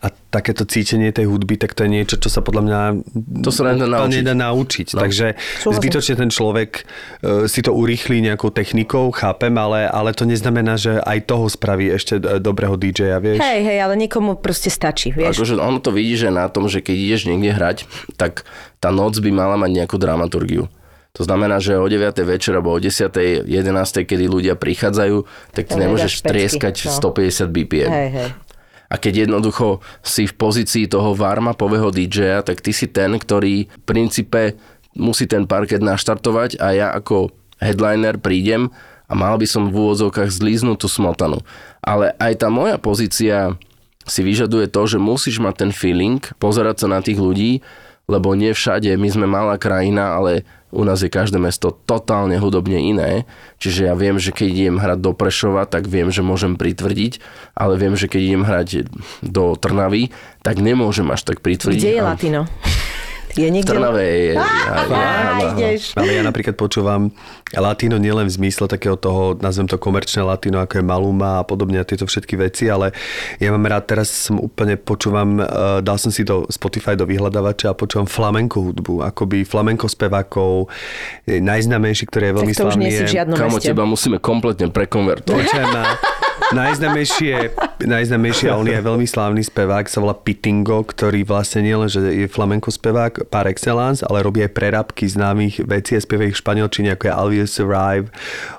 a 0.00 0.08
takéto 0.30 0.62
cítenie 0.62 1.10
tej 1.10 1.26
hudby, 1.26 1.58
tak 1.58 1.74
to 1.74 1.84
je 1.84 1.90
niečo, 1.90 2.16
čo 2.20 2.30
sa 2.30 2.40
podľa 2.44 2.62
mňa 2.62 2.80
to 3.42 3.50
sa 3.50 3.74
nedá 3.74 3.88
naučiť. 3.90 4.16
nedá 4.22 4.34
naučiť. 4.36 4.86
No. 4.94 5.00
Takže 5.02 5.26
Súhlasím. 5.34 5.76
zbytočne 5.82 6.14
ten 6.14 6.30
človek 6.30 6.70
uh, 6.84 7.48
si 7.50 7.60
to 7.64 7.74
urýchli 7.74 8.22
nejakou 8.22 8.54
technikou, 8.54 9.10
chápem, 9.10 9.52
ale, 9.58 9.90
ale 9.90 10.14
to 10.14 10.28
neznamená, 10.28 10.78
že 10.78 11.00
aj 11.02 11.18
toho 11.26 11.50
spraví 11.50 11.90
ešte 11.90 12.20
dobrého 12.38 12.76
DJ-a, 12.78 13.18
vieš? 13.34 13.42
Hej, 13.42 13.58
hej, 13.66 13.78
ale 13.82 13.94
niekomu 13.98 14.38
proste 14.38 14.70
stačí, 14.70 15.10
vieš? 15.10 15.42
Akože 15.42 15.58
ono 15.58 15.82
to 15.82 15.90
vidí, 15.90 16.14
že 16.14 16.30
na 16.30 16.46
tom, 16.46 16.70
že 16.70 16.78
keď 16.78 16.96
ideš 16.96 17.22
niekde 17.26 17.50
hrať, 17.50 17.78
tak 18.14 18.46
tá 18.78 18.94
noc 18.94 19.18
by 19.18 19.30
mala 19.34 19.58
mať 19.58 19.70
nejakú 19.82 19.98
dramaturgiu. 19.98 20.70
To 21.16 21.24
znamená, 21.24 21.64
že 21.64 21.80
o 21.80 21.88
9. 21.88 22.12
večer 22.28 22.52
alebo 22.52 22.76
o 22.76 22.78
10. 22.78 23.48
11. 23.48 23.48
kedy 24.04 24.24
ľudia 24.28 24.52
prichádzajú, 24.52 25.24
tak 25.56 25.64
ty 25.64 25.72
to 25.72 25.80
nemôžeš 25.80 26.20
trieskať 26.20 26.92
no. 26.92 26.92
150 26.92 27.48
BPM. 27.48 27.88
Hej, 27.88 28.10
hej. 28.12 28.30
A 28.86 28.94
keď 29.02 29.26
jednoducho 29.26 29.82
si 30.04 30.30
v 30.30 30.34
pozícii 30.36 30.86
toho 30.86 31.16
varmapového 31.16 31.90
DJ-a, 31.90 32.44
tak 32.44 32.62
ty 32.62 32.70
si 32.70 32.86
ten, 32.86 33.18
ktorý 33.18 33.66
v 33.66 33.82
princípe 33.82 34.54
musí 34.94 35.26
ten 35.26 35.48
parket 35.48 35.82
naštartovať 35.82 36.60
a 36.62 36.66
ja 36.76 36.88
ako 36.94 37.34
headliner 37.58 38.20
prídem 38.20 38.70
a 39.06 39.12
mal 39.14 39.38
by 39.38 39.46
som 39.46 39.70
v 39.70 39.78
úvodzovkách 39.78 40.30
zlíznutú 40.30 40.90
smotanu. 40.90 41.42
Ale 41.82 42.14
aj 42.18 42.42
tá 42.42 42.48
moja 42.50 42.76
pozícia 42.76 43.54
si 44.06 44.22
vyžaduje 44.22 44.70
to, 44.70 44.82
že 44.86 45.02
musíš 45.02 45.42
mať 45.42 45.66
ten 45.66 45.70
feeling, 45.74 46.22
pozerať 46.38 46.86
sa 46.86 46.88
na 46.90 47.02
tých 47.02 47.18
ľudí, 47.18 47.62
lebo 48.06 48.38
nie 48.38 48.54
všade, 48.54 48.94
my 48.94 49.08
sme 49.10 49.26
malá 49.26 49.58
krajina, 49.58 50.14
ale 50.14 50.46
u 50.70 50.86
nás 50.86 51.02
je 51.02 51.10
každé 51.10 51.42
mesto 51.42 51.74
totálne 51.74 52.38
hudobne 52.38 52.78
iné, 52.78 53.26
čiže 53.58 53.90
ja 53.90 53.94
viem, 53.98 54.18
že 54.18 54.30
keď 54.30 54.48
idem 54.50 54.76
hrať 54.78 54.98
do 55.02 55.10
Prešova, 55.10 55.66
tak 55.66 55.90
viem, 55.90 56.14
že 56.14 56.22
môžem 56.22 56.54
pritvrdiť, 56.54 57.18
ale 57.58 57.74
viem, 57.74 57.98
že 57.98 58.06
keď 58.06 58.20
idem 58.22 58.42
hrať 58.46 58.68
do 59.26 59.58
Trnavy, 59.58 60.14
tak 60.46 60.62
nemôžem 60.62 61.06
až 61.10 61.26
tak 61.26 61.42
pritvrdiť. 61.42 61.82
Kde 61.82 61.96
je 61.98 62.02
Latino? 62.02 62.42
Je 63.36 63.48
niekde... 63.52 63.68
V 63.68 63.76
Trnave 63.76 64.04
je. 64.04 64.34
Ale 66.00 66.10
ja 66.10 66.22
napríklad 66.24 66.56
počúvam 66.56 67.12
latino 67.52 68.00
nielen 68.00 68.26
v 68.26 68.32
zmysle 68.32 68.66
takého 68.66 68.96
toho, 68.96 69.36
nazvem 69.38 69.68
to 69.68 69.76
komerčné 69.76 70.24
latino, 70.24 70.58
ako 70.58 70.80
je 70.80 70.84
Maluma 70.84 71.40
a 71.40 71.46
podobne 71.46 71.78
a 71.78 71.86
tieto 71.86 72.08
všetky 72.08 72.34
veci, 72.40 72.66
ale 72.66 72.90
ja 73.38 73.54
mám 73.54 73.62
rád, 73.62 73.86
teraz 73.86 74.10
som 74.10 74.42
úplne 74.42 74.74
počúvam, 74.74 75.38
uh, 75.38 75.78
dal 75.78 75.94
som 76.00 76.10
si 76.10 76.26
do 76.26 76.48
Spotify 76.50 76.98
do 76.98 77.06
vyhľadávača 77.06 77.70
a 77.70 77.74
počúvam 77.78 78.08
flamenko 78.10 78.72
hudbu, 78.72 79.06
akoby 79.06 79.46
flamenko 79.46 79.86
spevákov, 79.86 80.66
najznamejší, 81.28 82.04
ktorý 82.10 82.24
je 82.26 82.34
veľmi 82.34 82.54
tak 82.54 82.58
to 82.58 82.64
slavný. 82.66 82.82
Už 82.82 82.82
nie 82.82 82.98
si 82.98 83.04
v 83.04 83.14
žiadnom 83.14 83.36
Kamo, 83.36 83.56
teba 83.62 83.84
musíme 83.86 84.18
kompletne 84.18 84.72
prekonvertovať. 84.72 85.46
najznamejšie, 86.54 87.56
najznamejšie, 87.82 88.46
a 88.52 88.58
on 88.58 88.68
je 88.68 88.78
veľmi 88.78 89.06
slávny 89.08 89.42
spevák, 89.42 89.90
sa 89.90 89.98
volá 89.98 90.14
Pitingo, 90.14 90.86
ktorý 90.86 91.26
vlastne 91.26 91.66
nielen, 91.66 91.90
že 91.90 92.02
je 92.02 92.26
flamenko 92.30 92.70
spevák 92.70 93.26
par 93.32 93.50
excellence, 93.50 94.04
ale 94.06 94.22
robí 94.22 94.44
aj 94.44 94.54
prerábky 94.54 95.08
známych 95.10 95.64
vecí 95.66 95.98
a 95.98 96.00
spieva 96.02 96.28
ich 96.28 96.38
v 96.38 96.42
španielčine, 96.42 96.94
ako 96.94 97.04
je 97.08 97.12
Always 97.12 97.50
Survive 97.50 98.06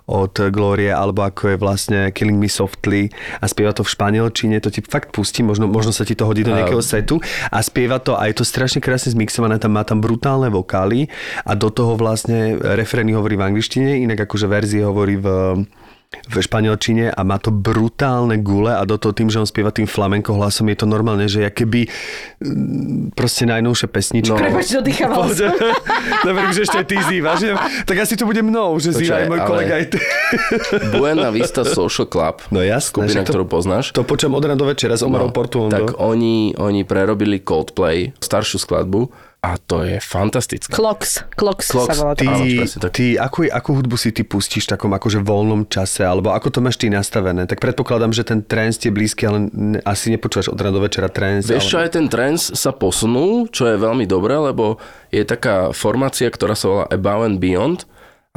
od 0.10 0.34
Glorie, 0.52 0.92
alebo 0.92 1.24
ako 1.24 1.56
je 1.56 1.58
vlastne 1.60 2.00
Killing 2.12 2.40
Me 2.40 2.52
Softly. 2.52 3.12
A 3.40 3.46
spieva 3.48 3.72
to 3.72 3.84
v 3.86 3.94
španielčine, 3.94 4.60
to 4.60 4.72
ti 4.72 4.84
fakt 4.84 5.16
pustí, 5.16 5.44
možno, 5.44 5.68
možno 5.68 5.92
sa 5.92 6.08
ti 6.08 6.16
to 6.16 6.28
hodí 6.28 6.44
do 6.44 6.56
nejakého 6.56 6.82
setu. 6.84 7.20
A 7.52 7.60
spieva 7.64 8.00
to 8.00 8.16
a 8.16 8.28
je 8.28 8.36
to 8.40 8.44
strašne 8.48 8.84
krásne 8.84 9.14
zmixované, 9.14 9.60
tam 9.60 9.76
má 9.76 9.84
tam 9.84 10.00
brutálne 10.00 10.48
vokály 10.52 11.12
a 11.44 11.54
do 11.56 11.72
toho 11.72 12.00
vlastne 12.00 12.58
refrény 12.58 13.16
hovorí 13.16 13.36
v 13.36 13.46
angličtine, 13.52 14.04
inak 14.04 14.28
akože 14.28 14.48
verzie 14.48 14.84
hovorí 14.84 15.20
v 15.20 15.28
v 16.08 16.40
španielčine 16.40 17.12
a 17.12 17.22
má 17.28 17.36
to 17.36 17.52
brutálne 17.52 18.40
gule 18.40 18.72
a 18.72 18.84
do 18.88 18.96
toho 18.96 19.12
tým, 19.12 19.28
že 19.28 19.44
on 19.44 19.48
spieva 19.48 19.76
tým 19.76 19.84
flamenko 19.84 20.40
hlasom, 20.40 20.72
je 20.72 20.78
to 20.80 20.88
normálne, 20.88 21.28
že 21.28 21.52
keby 21.52 21.92
mm, 22.40 23.12
proste 23.12 23.44
najnovšia 23.44 23.88
pesnička. 23.92 24.32
No. 24.32 24.40
Prepač, 24.40 24.72
oddychával 24.72 25.28
som. 25.36 25.52
Dobre, 26.24 26.56
že 26.56 26.64
ešte 26.64 26.78
aj 26.80 26.88
ty 26.88 26.96
zývaš. 27.12 27.40
Tak 27.84 27.96
asi 28.00 28.16
to 28.16 28.24
bude 28.24 28.40
mnou, 28.40 28.80
že 28.80 28.96
zýva 28.96 29.24
aj 29.24 29.28
môj 29.28 29.40
kolega. 29.44 29.74
Aj 29.84 29.86
ty. 29.88 30.00
Buena 30.96 31.28
Vista 31.32 31.68
Social 31.68 32.08
Club, 32.08 32.40
no 32.56 32.64
jasné, 32.64 32.88
skupina, 32.88 33.22
to, 33.28 33.32
ktorú 33.36 33.46
poznáš. 33.52 33.92
To 33.92 34.08
počujem 34.08 34.32
od 34.32 34.44
rána 34.48 34.56
do 34.56 34.68
večera 34.68 34.96
s 34.96 35.04
Omarom 35.04 35.32
no, 35.32 35.36
Portuondo. 35.36 35.76
Tak 35.76 36.00
oni, 36.00 36.56
oni 36.56 36.88
prerobili 36.88 37.44
Coldplay, 37.44 38.16
staršiu 38.24 38.64
skladbu 38.64 39.27
a 39.38 39.56
to 39.62 39.86
je 39.86 40.02
fantastické. 40.02 40.74
Clocks. 40.74 41.22
Clocks, 41.38 41.70
Clocks. 41.70 41.94
sa 41.94 41.94
volá. 41.94 42.14
Ty, 42.18 42.26
Áno, 42.26 42.44
ty 42.90 43.06
akú, 43.22 43.46
akú 43.46 43.78
hudbu 43.78 43.96
si 43.96 44.10
ty 44.10 44.26
pustíš 44.26 44.66
v 44.66 44.74
takom 44.74 44.92
akože 44.92 45.22
voľnom 45.22 45.70
čase, 45.70 46.02
alebo 46.02 46.34
ako 46.34 46.58
to 46.58 46.60
máš 46.60 46.82
ty 46.82 46.90
nastavené? 46.90 47.46
Tak 47.46 47.62
predpokladám, 47.62 48.12
že 48.12 48.26
ten 48.26 48.42
trends 48.42 48.82
je 48.82 48.90
blízky, 48.90 49.30
ale 49.30 49.48
asi 49.86 50.10
nepočúvaš 50.10 50.50
od 50.50 50.58
rána 50.58 50.76
do 50.76 50.82
večera 50.82 51.08
trends. 51.08 51.46
Vieš 51.46 51.64
ale... 51.64 51.72
čo, 51.72 51.78
aj 51.86 51.92
ten 51.94 52.06
trends 52.10 52.42
sa 52.58 52.74
posunul, 52.74 53.46
čo 53.54 53.70
je 53.70 53.78
veľmi 53.78 54.10
dobré, 54.10 54.36
lebo 54.36 54.82
je 55.14 55.22
taká 55.22 55.70
formácia, 55.70 56.28
ktorá 56.28 56.58
sa 56.58 56.66
volá 56.68 56.86
Above 56.90 57.24
and 57.30 57.38
Beyond, 57.38 57.80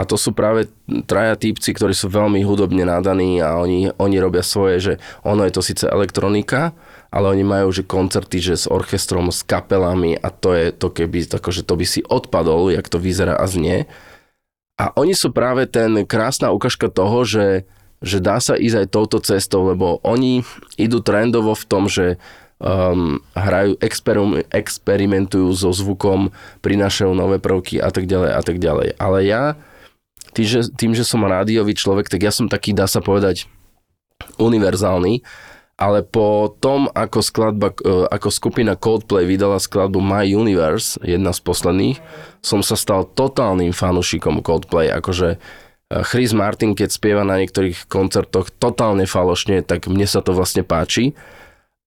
a 0.00 0.08
to 0.08 0.16
sú 0.16 0.32
práve 0.32 0.72
traja 1.04 1.36
típci, 1.36 1.76
ktorí 1.76 1.92
sú 1.92 2.08
veľmi 2.08 2.40
hudobne 2.40 2.88
nadaní 2.88 3.36
a 3.44 3.60
oni, 3.60 3.92
oni 4.00 4.16
robia 4.16 4.40
svoje, 4.40 4.80
že 4.80 4.92
ono 5.28 5.44
je 5.44 5.52
to 5.52 5.60
síce 5.60 5.84
elektronika, 5.84 6.72
ale 7.10 7.26
oni 7.26 7.42
majú 7.42 7.74
že 7.74 7.82
koncerty, 7.82 8.38
že 8.38 8.54
s 8.54 8.66
orchestrom, 8.70 9.34
s 9.34 9.42
kapelami 9.42 10.14
a 10.14 10.30
to 10.30 10.54
je 10.54 10.70
to 10.70 10.94
keby, 10.94 11.26
tako, 11.26 11.50
že 11.50 11.66
to 11.66 11.74
by 11.74 11.86
si 11.86 12.00
odpadol, 12.06 12.70
jak 12.70 12.86
to 12.86 13.02
vyzerá 13.02 13.34
a 13.34 13.46
znie. 13.50 13.90
A 14.78 14.94
oni 14.96 15.12
sú 15.12 15.34
práve 15.34 15.66
ten 15.68 16.06
krásna 16.06 16.54
ukážka 16.54 16.88
toho, 16.88 17.26
že, 17.26 17.68
že 18.00 18.22
dá 18.22 18.40
sa 18.40 18.56
ísť 18.56 18.86
aj 18.86 18.92
touto 18.94 19.18
cestou, 19.20 19.68
lebo 19.68 20.00
oni 20.06 20.46
idú 20.80 21.04
trendovo 21.04 21.52
v 21.52 21.68
tom, 21.68 21.84
že 21.90 22.16
um, 22.62 23.18
hrajú, 23.34 23.76
experim, 23.82 24.40
experimentujú 24.48 25.50
so 25.52 25.74
zvukom, 25.74 26.32
prinášajú 26.62 27.12
nové 27.12 27.42
prvky 27.42 27.82
a 27.82 27.90
tak 27.90 28.06
ďalej 28.06 28.30
a 28.32 28.40
tak 28.40 28.56
ďalej. 28.56 28.88
Ale 28.96 29.18
ja, 29.26 29.58
tým 30.32 30.46
že, 30.46 30.60
tým, 30.72 30.92
že 30.94 31.04
som 31.04 31.26
rádiový 31.26 31.74
človek, 31.74 32.06
tak 32.06 32.22
ja 32.22 32.32
som 32.32 32.46
taký, 32.46 32.70
dá 32.72 32.86
sa 32.86 33.02
povedať, 33.02 33.50
univerzálny 34.38 35.26
ale 35.80 36.04
po 36.04 36.52
tom, 36.60 36.92
ako, 36.92 37.24
skladba, 37.24 37.72
e, 37.80 38.04
ako 38.12 38.28
skupina 38.28 38.76
Coldplay 38.76 39.24
vydala 39.24 39.56
skladbu 39.56 39.96
My 40.04 40.28
Universe, 40.28 41.00
jedna 41.00 41.32
z 41.32 41.40
posledných, 41.40 41.98
som 42.44 42.60
sa 42.60 42.76
stal 42.76 43.08
totálnym 43.08 43.72
fanušikom 43.72 44.44
Coldplay. 44.44 44.92
Akože 44.92 45.28
e, 45.34 45.38
Chris 46.04 46.36
Martin, 46.36 46.76
keď 46.76 46.92
spieva 46.92 47.24
na 47.24 47.40
niektorých 47.40 47.88
koncertoch 47.88 48.52
totálne 48.52 49.08
falošne, 49.08 49.64
tak 49.64 49.88
mne 49.88 50.04
sa 50.04 50.20
to 50.20 50.36
vlastne 50.36 50.68
páči. 50.68 51.16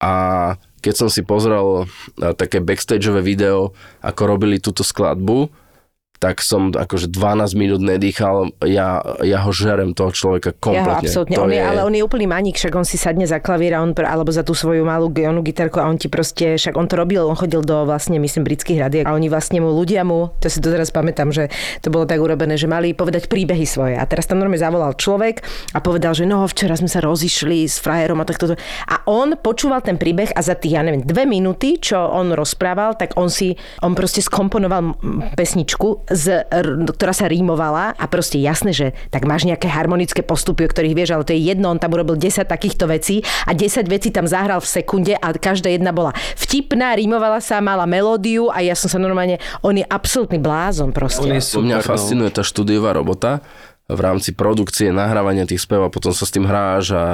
A 0.01 0.57
keď 0.81 1.05
som 1.05 1.09
si 1.13 1.21
pozrel 1.21 1.85
e, 1.85 2.33
také 2.33 2.65
backstageové 2.65 3.21
video, 3.21 3.77
ako 4.01 4.21
robili 4.25 4.57
túto 4.57 4.81
skladbu, 4.81 5.53
tak 6.24 6.39
som 6.39 6.71
akože 6.71 7.11
12 7.11 7.51
minút 7.59 7.84
nedýchal, 7.84 8.55
ja, 8.63 9.03
ja 9.19 9.43
ho 9.43 9.51
žerem 9.51 9.91
toho 9.91 10.15
človeka 10.15 10.55
kompletne. 10.55 11.03
Ja 11.03 11.11
absolútne, 11.11 11.36
on 11.36 11.51
je, 11.51 11.59
je, 11.59 11.67
ale 11.67 11.84
on 11.84 11.91
je 11.91 11.99
úplný 11.99 12.32
maník, 12.32 12.55
však 12.55 12.71
on 12.80 12.88
si 12.88 12.95
sadne 12.95 13.28
za 13.28 13.43
klavír 13.43 13.76
a 13.76 13.84
on, 13.84 13.91
alebo 13.91 14.32
za 14.32 14.47
tú 14.47 14.55
svoju 14.55 14.88
malú 14.88 15.11
geonu 15.11 15.43
gitarku 15.43 15.84
a 15.84 15.91
on 15.91 15.99
ti 15.99 16.07
proste, 16.07 16.55
však 16.55 16.80
on 16.80 16.88
to 16.88 16.95
robil, 16.95 17.28
on 17.28 17.36
chodil 17.36 17.59
do 17.59 17.84
vlastne, 17.84 18.24
myslím, 18.24 18.47
britských 18.47 18.80
radiek 18.80 19.03
a 19.03 19.11
oni 19.11 19.28
vlastne 19.28 19.59
mu, 19.59 19.76
ľudia 19.76 20.07
mu, 20.07 20.32
to 20.39 20.47
si 20.47 20.63
to 20.63 20.71
teraz 20.71 20.95
pamätám, 20.95 21.36
že 21.36 21.51
to 21.84 21.91
bolo 21.91 22.07
tak 22.07 22.24
urobené, 22.24 22.55
že 22.55 22.71
mali 22.71 22.95
povedať 22.95 23.28
príbehy 23.28 23.67
svoje. 23.67 23.99
A 23.99 24.07
teraz 24.07 24.24
tam 24.24 24.39
normálne 24.39 24.63
zavolal 24.63 24.95
človek 24.95 25.43
a 25.76 25.84
povedal, 25.84 26.15
že 26.15 26.24
no, 26.24 26.47
včera 26.47 26.80
sme 26.80 26.88
sa 26.88 27.03
rozišli 27.03 27.67
s 27.67 27.84
frajerom 27.84 28.24
a 28.24 28.26
takto. 28.30 28.55
A 28.88 28.95
on 29.11 29.36
počúval 29.36 29.84
ten 29.84 29.99
príbeh 29.99 30.32
a 30.32 30.39
za 30.39 30.55
tých, 30.55 30.80
ja 30.80 30.88
neviem, 30.88 31.03
dve 31.03 31.28
minúty, 31.28 31.84
čo 31.84 31.99
on 31.99 32.32
rozprával, 32.32 32.95
tak 32.95 33.19
on 33.19 33.28
si, 33.28 33.59
on 33.84 33.91
proste 33.91 34.24
skomponoval 34.24 34.95
pesničku 35.36 36.12
z, 36.14 36.45
ktorá 36.93 37.11
sa 37.11 37.26
rímovala 37.26 37.97
a 37.97 38.05
proste 38.05 38.38
jasné, 38.38 38.72
že 38.72 38.88
tak 39.09 39.26
máš 39.26 39.49
nejaké 39.49 39.66
harmonické 39.66 40.22
postupy, 40.22 40.70
o 40.70 40.72
ktorých 40.72 40.93
vieš, 40.93 41.11
ale 41.18 41.26
to 41.26 41.34
je 41.34 41.41
jedno, 41.41 41.74
on 41.74 41.82
tam 41.82 41.97
urobil 41.97 42.16
10 42.16 42.45
takýchto 42.45 42.86
vecí 42.86 43.26
a 43.49 43.57
10 43.57 43.89
vecí 43.89 44.14
tam 44.14 44.30
zahral 44.30 44.61
v 44.61 44.70
sekunde 44.70 45.14
a 45.18 45.34
každá 45.34 45.74
jedna 45.74 45.89
bola 45.89 46.14
vtipná, 46.38 46.93
rímovala 46.93 47.41
sa, 47.41 47.57
mala 47.59 47.89
melódiu 47.89 48.53
a 48.53 48.61
ja 48.61 48.78
som 48.78 48.88
sa 48.88 49.01
normálne, 49.01 49.41
on 49.66 49.74
je 49.74 49.86
absolútny 49.89 50.38
blázon 50.38 50.93
proste. 50.93 51.26
On 51.26 51.34
je 51.34 51.41
super, 51.41 51.66
Mňa 51.66 51.80
fascinuje 51.82 52.30
tá 52.30 52.45
štúdiová 52.45 52.93
robota, 52.93 53.41
v 53.84 53.99
rámci 53.99 54.32
produkcie, 54.32 54.95
nahrávania 54.95 55.43
tých 55.43 55.68
spev 55.68 55.84
a 55.84 55.91
potom 55.91 56.16
sa 56.16 56.24
s 56.24 56.32
tým 56.32 56.47
hráš 56.47 56.95
a, 56.95 56.95
a 56.95 57.05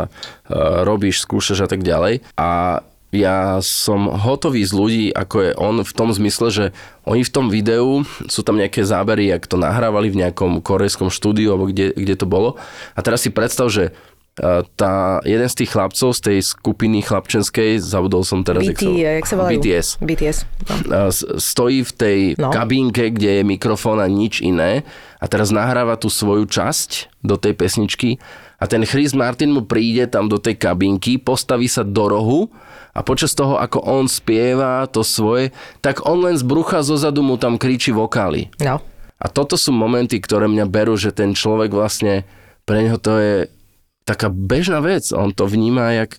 robíš, 0.85 1.25
skúšaš 1.25 1.65
a 1.65 1.69
tak 1.69 1.81
ďalej. 1.81 2.21
A 2.37 2.79
ja 3.09 3.57
som 3.59 4.05
hotový 4.05 4.61
z 4.61 4.71
ľudí, 4.71 5.05
ako 5.09 5.35
je 5.39 5.51
on 5.55 5.75
v 5.81 5.93
tom 5.93 6.09
zmysle, 6.09 6.47
že 6.49 6.65
oni 7.03 7.25
v 7.25 7.33
tom 7.33 7.49
videu, 7.49 8.05
sú 8.25 8.41
tam 8.41 8.53
nejaké 8.55 8.81
zábery, 8.81 9.27
jak 9.27 9.43
to 9.43 9.55
nahrávali 9.55 10.07
v 10.07 10.21
nejakom 10.21 10.61
korejskom 10.61 11.09
štúdiu, 11.09 11.51
alebo 11.51 11.67
kde, 11.67 11.89
kde 11.91 12.15
to 12.15 12.23
bolo. 12.23 12.61
A 12.93 13.01
teraz 13.01 13.25
si 13.25 13.29
predstav, 13.29 13.65
že 13.67 13.97
a 14.39 14.63
tá, 14.71 15.19
jeden 15.27 15.43
z 15.43 15.57
tých 15.57 15.75
chlapcov 15.75 16.15
z 16.15 16.21
tej 16.23 16.37
skupiny 16.39 17.03
chlapčenskej, 17.03 17.83
zabudol 17.83 18.23
som 18.23 18.39
teraz, 18.39 18.63
BT, 18.63 18.87
jak 18.95 19.27
sa 19.27 19.35
volajú? 19.35 19.59
BTS, 19.59 19.87
BTS. 19.99 20.37
No. 20.87 21.11
s- 21.11 21.27
stojí 21.43 21.83
v 21.83 21.91
tej 21.91 22.19
No. 22.37 22.47
kabínke, 22.47 23.11
kde 23.11 23.35
je 23.35 23.43
mikrofón 23.43 23.99
a 23.99 24.07
nič 24.07 24.39
iné 24.39 24.87
a 25.19 25.27
teraz 25.27 25.51
nahráva 25.51 25.99
tú 25.99 26.07
svoju 26.07 26.47
časť 26.47 27.19
do 27.19 27.35
tej 27.35 27.51
pesničky 27.51 28.15
a 28.55 28.63
ten 28.63 28.79
Chris 28.83 29.11
Martin 29.11 29.51
mu 29.51 29.67
príde 29.67 30.07
tam 30.07 30.31
do 30.31 30.39
tej 30.39 30.55
kabínky, 30.55 31.19
postaví 31.19 31.67
sa 31.67 31.83
do 31.83 32.07
rohu 32.07 32.47
a 32.99 33.01
počas 33.07 33.31
toho, 33.31 33.55
ako 33.55 33.79
on 33.79 34.11
spieva 34.11 34.83
to 34.91 35.07
svoje, 35.07 35.55
tak 35.79 36.03
on 36.03 36.19
len 36.19 36.35
z 36.35 36.43
brucha 36.43 36.83
zozadu 36.83 37.23
mu 37.23 37.39
tam 37.39 37.55
kričí 37.55 37.95
vokály. 37.95 38.51
no. 38.59 38.83
A 39.19 39.27
toto 39.27 39.59
sú 39.59 39.75
momenty, 39.75 40.23
ktoré 40.23 40.47
mňa 40.47 40.63
berú, 40.67 40.95
že 40.95 41.11
ten 41.11 41.35
človek 41.35 41.75
vlastne, 41.75 42.23
pre 42.63 42.87
neho 42.87 42.95
to 42.95 43.19
je 43.19 43.35
taká 44.07 44.31
bežná 44.31 44.79
vec. 44.79 45.11
On 45.11 45.35
to 45.35 45.43
vníma, 45.43 45.91
jak 45.91 46.15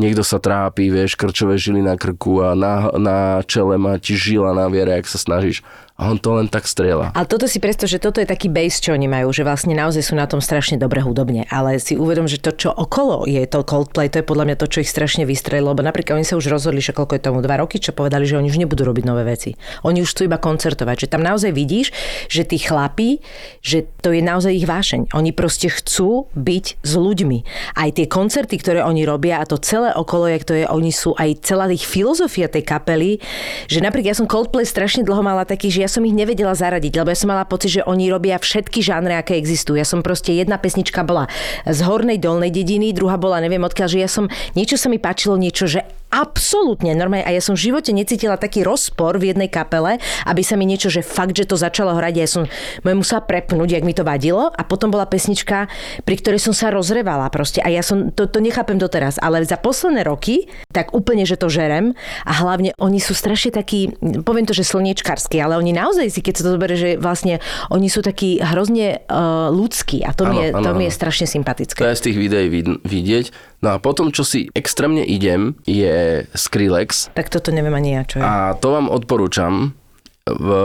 niekto 0.00 0.24
sa 0.24 0.40
trápi, 0.40 0.88
vieš, 0.88 1.20
krčové 1.20 1.60
žily 1.60 1.84
na 1.84 2.00
krku 2.00 2.40
a 2.40 2.56
na, 2.56 2.88
na 2.96 3.18
čele 3.44 3.76
má 3.76 4.00
ti 4.00 4.16
žila 4.16 4.56
na 4.56 4.72
viere, 4.72 4.96
ak 4.96 5.04
sa 5.04 5.20
snažíš. 5.20 5.60
A 6.00 6.08
on 6.08 6.16
to 6.16 6.32
len 6.32 6.48
tak 6.48 6.64
strieľa. 6.64 7.12
Ale 7.12 7.28
toto 7.28 7.44
si 7.44 7.60
predstav, 7.60 7.92
že 7.92 8.00
toto 8.00 8.24
je 8.24 8.26
taký 8.26 8.48
base, 8.48 8.80
čo 8.80 8.96
oni 8.96 9.04
majú, 9.04 9.36
že 9.36 9.44
vlastne 9.44 9.76
naozaj 9.76 10.00
sú 10.00 10.16
na 10.16 10.24
tom 10.24 10.40
strašne 10.40 10.80
dobre 10.80 11.04
hudobne, 11.04 11.44
ale 11.52 11.76
si 11.76 11.92
uvedom, 11.92 12.24
že 12.24 12.40
to, 12.40 12.56
čo 12.56 12.72
okolo 12.72 13.28
je 13.28 13.44
to 13.44 13.60
Coldplay, 13.60 14.08
to 14.08 14.24
je 14.24 14.26
podľa 14.26 14.48
mňa 14.48 14.56
to, 14.56 14.66
čo 14.72 14.80
ich 14.80 14.88
strašne 14.88 15.28
vystrelilo, 15.28 15.76
lebo 15.76 15.84
napríklad 15.84 16.16
oni 16.16 16.24
sa 16.24 16.40
už 16.40 16.48
rozhodli, 16.48 16.80
že 16.80 16.96
koľko 16.96 17.20
je 17.20 17.22
tomu, 17.28 17.44
dva 17.44 17.60
roky, 17.60 17.76
čo 17.76 17.92
povedali, 17.92 18.24
že 18.24 18.40
oni 18.40 18.48
už 18.48 18.56
nebudú 18.56 18.88
robiť 18.88 19.04
nové 19.04 19.28
veci. 19.28 19.52
Oni 19.84 20.00
už 20.00 20.16
chcú 20.16 20.24
iba 20.24 20.40
koncertovať, 20.40 21.04
že 21.04 21.10
tam 21.12 21.20
naozaj 21.20 21.52
vidíš, 21.52 21.92
že 22.32 22.48
tí 22.48 22.56
chlapí, 22.56 23.20
že 23.60 23.84
to 24.00 24.16
je 24.16 24.24
naozaj 24.24 24.56
ich 24.56 24.64
vášeň. 24.64 25.12
Oni 25.12 25.36
proste 25.36 25.68
chcú 25.68 26.32
byť 26.32 26.80
s 26.80 26.92
ľuďmi. 26.96 27.38
Aj 27.76 27.92
tie 27.92 28.08
koncerty, 28.08 28.56
ktoré 28.56 28.80
oni 28.80 29.04
robia 29.04 29.36
a 29.36 29.44
to 29.44 29.60
celé 29.60 29.92
okolo, 29.92 30.32
jak 30.32 30.48
to 30.48 30.56
je, 30.56 30.64
oni 30.64 30.96
sú 30.96 31.12
aj 31.20 31.44
celá 31.44 31.68
ich 31.68 31.84
filozofia 31.84 32.48
tej 32.48 32.64
kapely, 32.64 33.20
že 33.68 33.84
napríklad 33.84 34.14
ja 34.14 34.16
som 34.16 34.24
Coldplay 34.24 34.64
strašne 34.64 35.04
dlho 35.04 35.20
mala 35.20 35.44
taký, 35.44 35.68
že 35.68 35.84
ja 35.84 35.89
som 35.90 36.06
ich 36.06 36.14
nevedela 36.14 36.54
zaradiť, 36.54 37.02
lebo 37.02 37.10
ja 37.10 37.18
som 37.18 37.34
mala 37.34 37.42
pocit, 37.42 37.82
že 37.82 37.86
oni 37.86 38.06
robia 38.06 38.38
všetky 38.38 38.78
žánre, 38.78 39.18
aké 39.18 39.34
existujú. 39.34 39.74
Ja 39.74 39.84
som 39.84 40.06
proste 40.06 40.30
jedna 40.30 40.56
pesnička 40.62 41.02
bola 41.02 41.26
z 41.66 41.82
hornej 41.82 42.22
dolnej 42.22 42.54
dediny, 42.54 42.94
druhá 42.94 43.18
bola 43.18 43.42
neviem 43.42 43.66
odkiaľ, 43.66 43.88
že 43.90 43.98
ja 43.98 44.06
som, 44.06 44.30
niečo 44.54 44.78
sa 44.78 44.86
mi 44.86 45.02
páčilo, 45.02 45.34
niečo, 45.34 45.66
že 45.66 45.82
absolútne 46.10 46.92
normálne 46.92 47.24
a 47.24 47.32
ja 47.32 47.40
som 47.40 47.54
v 47.54 47.70
živote 47.70 47.94
necítila 47.94 48.34
taký 48.34 48.66
rozpor 48.66 49.16
v 49.16 49.30
jednej 49.32 49.46
kapele, 49.46 49.96
aby 50.26 50.42
sa 50.42 50.58
mi 50.58 50.66
niečo, 50.66 50.90
že 50.90 51.00
fakt, 51.00 51.38
že 51.38 51.46
to 51.46 51.54
začalo 51.54 51.94
hrať, 51.94 52.14
ja 52.18 52.28
som 52.28 52.42
musela 52.82 53.22
prepnúť, 53.22 53.78
jak 53.78 53.86
mi 53.86 53.94
to 53.94 54.02
vadilo. 54.02 54.50
A 54.50 54.62
potom 54.66 54.90
bola 54.90 55.06
pesnička, 55.06 55.70
pri 56.02 56.14
ktorej 56.18 56.42
som 56.42 56.50
sa 56.50 56.74
rozrevala 56.74 57.30
proste. 57.30 57.62
A 57.62 57.70
ja 57.70 57.80
som, 57.80 58.10
to, 58.10 58.26
to 58.26 58.42
nechápem 58.42 58.76
doteraz, 58.76 59.22
ale 59.22 59.42
za 59.46 59.56
posledné 59.56 60.02
roky, 60.02 60.50
tak 60.74 60.90
úplne, 60.92 61.22
že 61.22 61.38
to 61.38 61.46
žerem. 61.46 61.94
A 62.26 62.32
hlavne 62.42 62.74
oni 62.82 62.98
sú 62.98 63.14
strašne 63.14 63.54
takí, 63.54 63.94
poviem 64.26 64.44
to, 64.44 64.52
že 64.52 64.66
slniečkarskí, 64.66 65.38
ale 65.38 65.56
oni 65.56 65.70
naozaj 65.70 66.10
si, 66.10 66.20
keď 66.20 66.34
sa 66.34 66.42
to 66.46 66.54
zoberie, 66.58 66.76
že 66.76 66.90
vlastne 66.98 67.38
oni 67.70 67.86
sú 67.86 68.02
takí 68.02 68.42
hrozne 68.42 69.06
uh, 69.06 69.48
ľudskí. 69.54 70.02
A 70.02 70.10
to, 70.10 70.26
mi, 70.26 70.36
Áno, 70.36 70.42
je, 70.42 70.48
áno, 70.58 70.64
to 70.66 70.70
mi 70.74 70.84
je 70.90 70.92
strašne 70.92 71.26
To 71.30 71.32
sympatické. 71.38 71.78
je 71.78 71.98
z 71.98 72.04
tých 72.10 72.18
videí 72.18 72.46
vid- 72.50 72.82
vidieť. 72.82 73.26
No 73.60 73.76
a 73.76 73.78
potom, 73.78 74.08
čo 74.08 74.24
si 74.24 74.48
extrémne 74.56 75.04
idem, 75.04 75.52
je 75.68 75.99
Skrillex. 76.34 77.14
Tak 77.14 77.28
toto 77.32 77.50
neviem 77.50 77.74
ani 77.74 77.96
ja, 77.96 78.02
čo 78.04 78.20
je. 78.20 78.24
A 78.24 78.54
to 78.58 78.74
vám 78.74 78.86
odporúčam. 78.90 79.74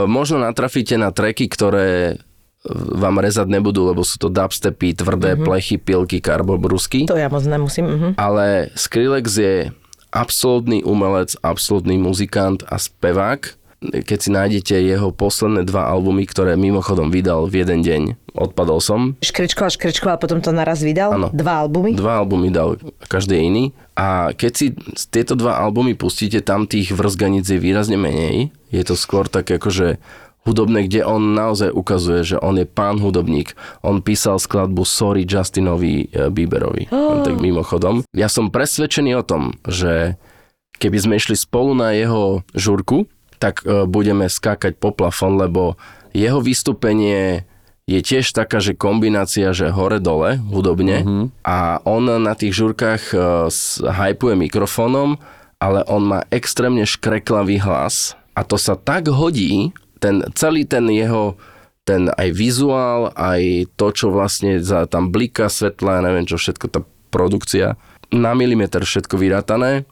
Možno 0.06 0.38
natrafíte 0.38 1.00
na 1.00 1.10
treky, 1.10 1.50
ktoré 1.50 2.20
vám 2.74 3.22
rezať 3.22 3.46
nebudú, 3.46 3.86
lebo 3.86 4.02
sú 4.02 4.18
to 4.18 4.34
dubstepy, 4.34 4.98
tvrdé 4.98 5.38
mm-hmm. 5.38 5.46
plechy, 5.46 5.78
pilky, 5.78 6.18
karbobrusky. 6.18 7.06
To 7.06 7.18
ja 7.18 7.30
moc 7.30 7.46
nemusím. 7.46 7.86
Uh-huh. 7.86 8.12
Ale 8.18 8.74
Skrillex 8.74 9.26
je 9.38 9.56
absolútny 10.10 10.82
umelec, 10.82 11.38
absolútny 11.46 12.02
muzikant 12.02 12.66
a 12.66 12.82
spevák. 12.82 13.54
Keď 13.92 14.18
si 14.18 14.30
nájdete 14.34 14.76
jeho 14.80 15.10
posledné 15.12 15.68
dva 15.68 15.90
albumy, 15.90 16.26
ktoré 16.26 16.56
mimochodom 16.56 17.12
vydal 17.12 17.50
v 17.50 17.66
jeden 17.66 17.86
deň, 17.86 18.02
odpadol 18.36 18.80
som. 18.84 19.16
Škrečkoval, 19.22 19.72
škrečkoval, 19.74 20.18
potom 20.20 20.40
to 20.42 20.52
naraz 20.52 20.82
vydal. 20.82 21.16
Áno. 21.16 21.28
Dva 21.32 21.66
albumy. 21.66 21.96
Dva 21.96 22.22
albumy 22.24 22.50
dal, 22.52 22.78
každý 23.08 23.40
iný. 23.40 23.72
A 23.96 24.36
keď 24.36 24.52
si 24.52 24.66
tieto 25.10 25.40
dva 25.40 25.62
albumy 25.62 25.96
pustíte, 25.96 26.44
tam 26.44 26.68
tých 26.68 26.92
vrzganic 26.92 27.48
je 27.48 27.62
výrazne 27.62 27.96
menej. 27.96 28.52
Je 28.70 28.84
to 28.84 29.00
skôr 29.00 29.30
tak 29.32 29.48
akože 29.48 30.02
hudobné, 30.46 30.86
kde 30.86 31.02
on 31.02 31.34
naozaj 31.34 31.74
ukazuje, 31.74 32.22
že 32.22 32.38
on 32.40 32.62
je 32.62 32.70
pán 32.70 33.02
hudobník. 33.02 33.58
On 33.82 34.00
písal 34.00 34.38
skladbu 34.38 34.86
Sorry 34.86 35.26
Justinovi 35.26 36.08
eh, 36.14 36.30
Bieberovi. 36.30 36.88
Oh. 36.94 37.26
Tak 37.26 37.42
mimochodom. 37.42 38.06
Ja 38.14 38.30
som 38.30 38.54
presvedčený 38.54 39.18
o 39.20 39.26
tom, 39.26 39.58
že 39.66 40.16
keby 40.78 40.98
sme 41.02 41.14
išli 41.18 41.36
spolu 41.36 41.74
na 41.74 41.98
jeho 41.98 42.46
žurku, 42.54 43.10
tak 43.40 43.64
eh, 43.64 43.84
budeme 43.86 44.28
skákať 44.28 44.78
po 44.80 44.92
plafón, 44.96 45.40
lebo 45.40 45.80
jeho 46.16 46.40
vystúpenie 46.40 47.44
je 47.86 48.00
tiež 48.02 48.34
taká, 48.34 48.58
že 48.58 48.74
kombinácia, 48.74 49.54
že 49.54 49.70
hore-dole 49.70 50.42
hudobne 50.50 51.06
mm-hmm. 51.06 51.26
a 51.46 51.78
on 51.86 52.10
na 52.18 52.34
tých 52.34 52.58
žurkách 52.58 53.14
uh, 53.14 53.46
hypuje 53.86 54.34
mikrofónom, 54.34 55.22
ale 55.62 55.86
on 55.86 56.02
má 56.02 56.26
extrémne 56.34 56.82
škreklavý 56.82 57.62
hlas 57.62 58.18
a 58.34 58.42
to 58.42 58.58
sa 58.58 58.74
tak 58.74 59.14
hodí, 59.14 59.70
ten 60.02 60.26
celý 60.34 60.66
ten 60.66 60.90
jeho 60.90 61.38
ten 61.86 62.10
aj 62.10 62.34
vizuál, 62.34 63.14
aj 63.14 63.70
to, 63.78 63.94
čo 63.94 64.10
vlastne 64.10 64.58
za 64.58 64.90
tam 64.90 65.14
blika 65.14 65.46
svetla, 65.46 66.02
neviem 66.02 66.26
čo 66.26 66.42
všetko, 66.42 66.66
tá 66.74 66.82
produkcia, 67.14 67.78
na 68.10 68.34
milimeter 68.34 68.82
všetko 68.82 69.22
vyrátané. 69.22 69.86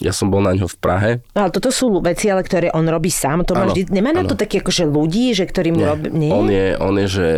Ja 0.00 0.16
som 0.16 0.32
bol 0.32 0.40
na 0.40 0.56
ňo 0.56 0.64
v 0.64 0.76
Prahe. 0.80 1.10
No, 1.36 1.44
ale 1.44 1.52
toto 1.52 1.68
sú 1.68 2.00
veci, 2.00 2.32
ale 2.32 2.40
ktoré 2.40 2.72
on 2.72 2.88
robí 2.88 3.12
sám. 3.12 3.44
To 3.44 3.52
Áno, 3.52 3.76
vždy, 3.76 3.92
nemá 3.92 4.16
na 4.16 4.24
to 4.24 4.32
taký 4.32 4.64
akože 4.64 4.88
ľudí, 4.88 5.36
že 5.36 5.44
ktorí 5.44 5.76
mu 5.76 5.84
robí... 5.84 6.08
Nie? 6.08 6.32
On 6.32 6.48
je, 6.48 6.68
on 6.80 6.94
je 7.04 7.08
že, 7.08 7.32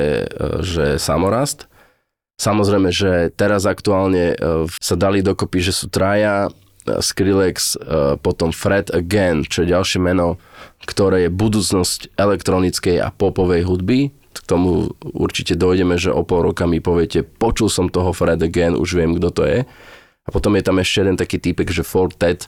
že 0.62 0.84
samorast. 1.02 1.66
Samozrejme, 2.38 2.90
že 2.94 3.30
teraz 3.34 3.66
aktuálne 3.66 4.34
e, 4.34 4.66
sa 4.78 4.94
dali 4.98 5.22
dokopy, 5.22 5.62
že 5.62 5.74
sú 5.74 5.86
traja, 5.90 6.50
e, 6.86 6.98
Skrillex, 6.98 7.78
e, 7.78 8.16
potom 8.18 8.50
Fred 8.50 8.90
Again, 8.90 9.46
čo 9.46 9.62
je 9.62 9.74
ďalšie 9.74 9.98
meno, 10.02 10.42
ktoré 10.82 11.26
je 11.26 11.30
budúcnosť 11.30 12.18
elektronickej 12.18 12.98
a 12.98 13.14
popovej 13.14 13.62
hudby. 13.66 14.10
K 14.32 14.38
tomu 14.48 14.90
určite 15.02 15.54
dojdeme, 15.54 15.94
že 16.00 16.10
o 16.10 16.26
pol 16.26 16.50
roka 16.50 16.66
mi 16.66 16.82
poviete, 16.82 17.22
počul 17.22 17.70
som 17.70 17.86
toho 17.86 18.10
Fred 18.10 18.42
Again, 18.42 18.74
už 18.74 18.98
viem, 18.98 19.14
kto 19.18 19.28
to 19.30 19.42
je. 19.46 19.58
A 20.22 20.28
potom 20.30 20.54
je 20.54 20.62
tam 20.62 20.78
ešte 20.78 21.02
jeden 21.02 21.18
taký 21.18 21.42
typek, 21.42 21.66
že 21.70 21.82
Fortet, 21.82 22.46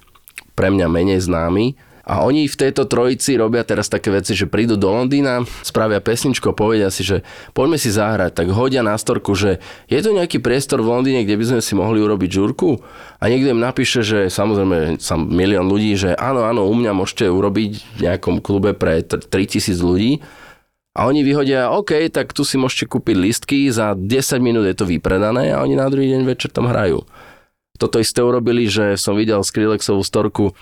pre 0.55 0.70
mňa 0.70 0.87
menej 0.87 1.27
známy. 1.27 1.75
A 2.05 2.20
oni 2.20 2.45
v 2.45 2.61
tejto 2.61 2.85
trojici 2.85 3.33
robia 3.41 3.64
teraz 3.64 3.89
také 3.89 4.12
veci, 4.12 4.37
že 4.37 4.45
prídu 4.45 4.77
do 4.77 4.93
Londýna, 4.93 5.41
spravia 5.64 6.05
pesničku 6.05 6.53
a 6.53 6.55
povedia 6.55 6.93
si, 6.93 7.01
že 7.01 7.25
poďme 7.57 7.81
si 7.81 7.89
zahrať, 7.89 8.45
tak 8.45 8.53
hodia 8.53 8.85
na 8.85 8.93
storku, 8.93 9.33
že 9.33 9.57
je 9.89 10.05
tu 10.05 10.12
nejaký 10.12 10.37
priestor 10.45 10.85
v 10.85 10.93
Londýne, 10.93 11.25
kde 11.25 11.41
by 11.41 11.45
sme 11.49 11.61
si 11.64 11.72
mohli 11.72 12.05
urobiť 12.05 12.29
žurku 12.29 12.77
a 13.16 13.25
niekto 13.25 13.57
im 13.57 13.64
napíše, 13.64 14.05
že 14.05 14.29
samozrejme 14.29 15.01
sam 15.01 15.33
milión 15.33 15.64
ľudí, 15.64 15.97
že 15.97 16.12
áno, 16.12 16.45
áno, 16.45 16.68
u 16.68 16.77
mňa 16.77 16.93
môžete 16.93 17.25
urobiť 17.25 17.70
v 17.97 18.01
nejakom 18.05 18.45
klube 18.45 18.77
pre 18.77 19.01
tr- 19.01 19.25
3000 19.25 19.72
ľudí 19.81 20.20
a 20.93 21.09
oni 21.09 21.25
vyhodia, 21.25 21.72
OK, 21.72 22.12
tak 22.12 22.37
tu 22.37 22.45
si 22.45 22.61
môžete 22.61 22.85
kúpiť 22.85 23.16
listky, 23.16 23.72
za 23.72 23.97
10 23.97 24.45
minút 24.45 24.68
je 24.68 24.77
to 24.77 24.85
vypredané 24.85 25.57
a 25.57 25.64
oni 25.64 25.72
na 25.72 25.89
druhý 25.89 26.12
deň 26.12 26.22
večer 26.29 26.53
tam 26.53 26.68
hrajú. 26.68 27.01
Toto 27.75 27.99
isté 27.99 28.22
urobili, 28.22 28.70
že 28.70 28.95
som 28.95 29.18
videl 29.18 29.43
Skrillexovú 29.43 30.07
storku, 30.07 30.55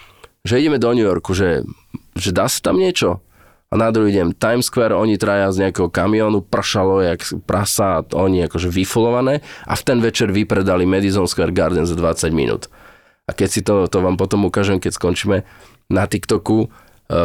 že 0.42 0.58
ideme 0.58 0.80
do 0.80 0.90
New 0.96 1.04
Yorku, 1.04 1.36
že, 1.36 1.62
že 2.16 2.32
dá 2.32 2.48
sa 2.48 2.58
tam 2.72 2.80
niečo. 2.80 3.20
A 3.72 3.80
na 3.80 3.88
druhý 3.88 4.12
deň 4.12 4.36
Times 4.36 4.68
Square, 4.68 4.92
oni 4.92 5.16
traja 5.16 5.48
z 5.48 5.64
nejakého 5.64 5.88
kamionu, 5.88 6.44
pršalo 6.44 7.00
jak 7.00 7.24
prasa, 7.48 8.04
oni 8.12 8.44
akože 8.44 8.68
vyfulované 8.68 9.40
a 9.64 9.72
v 9.72 9.82
ten 9.84 9.98
večer 10.04 10.28
vypredali 10.28 10.84
Madison 10.84 11.24
Square 11.24 11.56
Garden 11.56 11.88
za 11.88 11.96
20 11.96 12.36
minút. 12.36 12.68
A 13.24 13.32
keď 13.32 13.48
si 13.48 13.64
to, 13.64 13.88
to 13.88 14.04
vám 14.04 14.20
potom 14.20 14.44
ukážem, 14.44 14.76
keď 14.76 14.92
skončíme 14.92 15.48
na 15.88 16.04
TikToku, 16.04 16.68
e, 16.68 16.68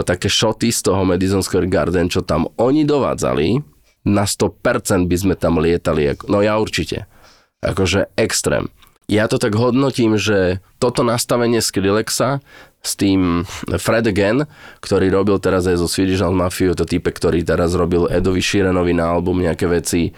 také 0.08 0.32
šoty 0.32 0.72
z 0.72 0.88
toho 0.88 1.04
Madison 1.04 1.44
Square 1.44 1.68
Garden, 1.68 2.08
čo 2.08 2.24
tam 2.24 2.48
oni 2.56 2.88
dovádzali, 2.88 3.60
na 4.08 4.24
100% 4.24 5.04
by 5.04 5.18
sme 5.20 5.36
tam 5.36 5.60
lietali, 5.60 6.16
no 6.32 6.40
ja 6.40 6.56
určite. 6.56 7.12
Akože 7.60 8.16
extrém. 8.16 8.72
Ja 9.08 9.24
to 9.26 9.40
tak 9.40 9.56
hodnotím, 9.56 10.20
že 10.20 10.60
toto 10.78 11.00
nastavenie 11.00 11.64
Skrillexa 11.64 12.44
s 12.84 12.92
tým 12.94 13.48
Fred 13.72 14.04
Again, 14.04 14.44
ktorý 14.80 15.08
robil 15.08 15.40
teraz 15.40 15.64
aj 15.64 15.80
zo 15.80 15.88
Swedish 15.88 16.20
House 16.20 16.36
Mafia, 16.36 16.76
to 16.76 16.84
type, 16.84 17.08
ktorý 17.08 17.40
teraz 17.42 17.72
robil 17.72 18.12
Edovi 18.12 18.44
Sheeranovi 18.44 18.92
na 18.92 19.08
album 19.08 19.40
nejaké 19.40 19.64
veci, 19.66 20.12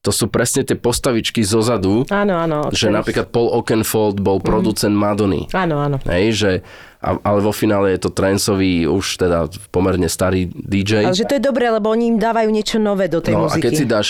to 0.00 0.12
sú 0.12 0.28
presne 0.28 0.60
tie 0.60 0.76
postavičky 0.76 1.40
zozadu, 1.40 2.04
Áno, 2.12 2.36
áno. 2.36 2.68
že 2.68 2.92
napríklad 2.92 3.32
Paul 3.32 3.48
Oakenfold 3.48 4.20
bol 4.20 4.36
producent 4.36 4.92
Madony. 4.92 5.48
Áno, 5.56 5.80
áno. 5.80 5.96
Hej, 6.04 6.26
že, 6.36 6.52
a, 7.00 7.16
ale 7.16 7.40
vo 7.40 7.48
finále 7.48 7.96
je 7.96 8.04
to 8.04 8.12
Trancový, 8.12 8.84
už 8.84 9.16
teda 9.16 9.48
pomerne 9.72 10.04
starý 10.04 10.52
DJ. 10.52 11.08
Ale 11.08 11.16
že 11.16 11.24
to 11.24 11.40
je 11.40 11.42
dobré, 11.42 11.72
lebo 11.72 11.88
oni 11.88 12.12
im 12.12 12.18
dávajú 12.20 12.52
niečo 12.52 12.76
nové 12.76 13.08
do 13.08 13.24
tej 13.24 13.32
No 13.32 13.48
a 13.48 13.56
muziky. 13.56 13.64
keď 13.64 13.72
si 13.72 13.86
dáš 13.88 14.08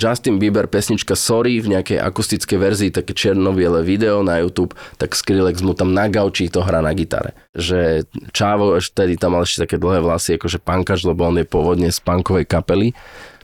Justin 0.00 0.40
Bieber 0.40 0.64
pesnička 0.64 1.12
Sorry 1.12 1.60
v 1.60 1.76
nejakej 1.76 2.00
akustickej 2.00 2.58
verzii, 2.58 2.90
také 2.96 3.12
černoviele 3.12 3.84
video 3.84 4.24
na 4.24 4.40
YouTube, 4.40 4.72
tak 4.96 5.12
Skrillex 5.12 5.60
mu 5.60 5.76
tam 5.76 5.92
na 5.92 6.08
gauči 6.08 6.48
to 6.48 6.64
hrá 6.64 6.80
na 6.80 6.96
gitare. 6.96 7.36
Že 7.52 8.08
Čávo 8.32 8.80
vtedy 8.80 9.20
tam 9.20 9.36
mal 9.36 9.44
ešte 9.44 9.68
také 9.68 9.76
dlhé 9.76 10.00
vlasy, 10.00 10.40
akože 10.40 10.64
pankač, 10.64 11.04
lebo 11.04 11.28
on 11.28 11.36
je 11.36 11.44
pôvodne 11.44 11.92
z 11.92 12.00
punkovej 12.00 12.48
kapely. 12.48 12.96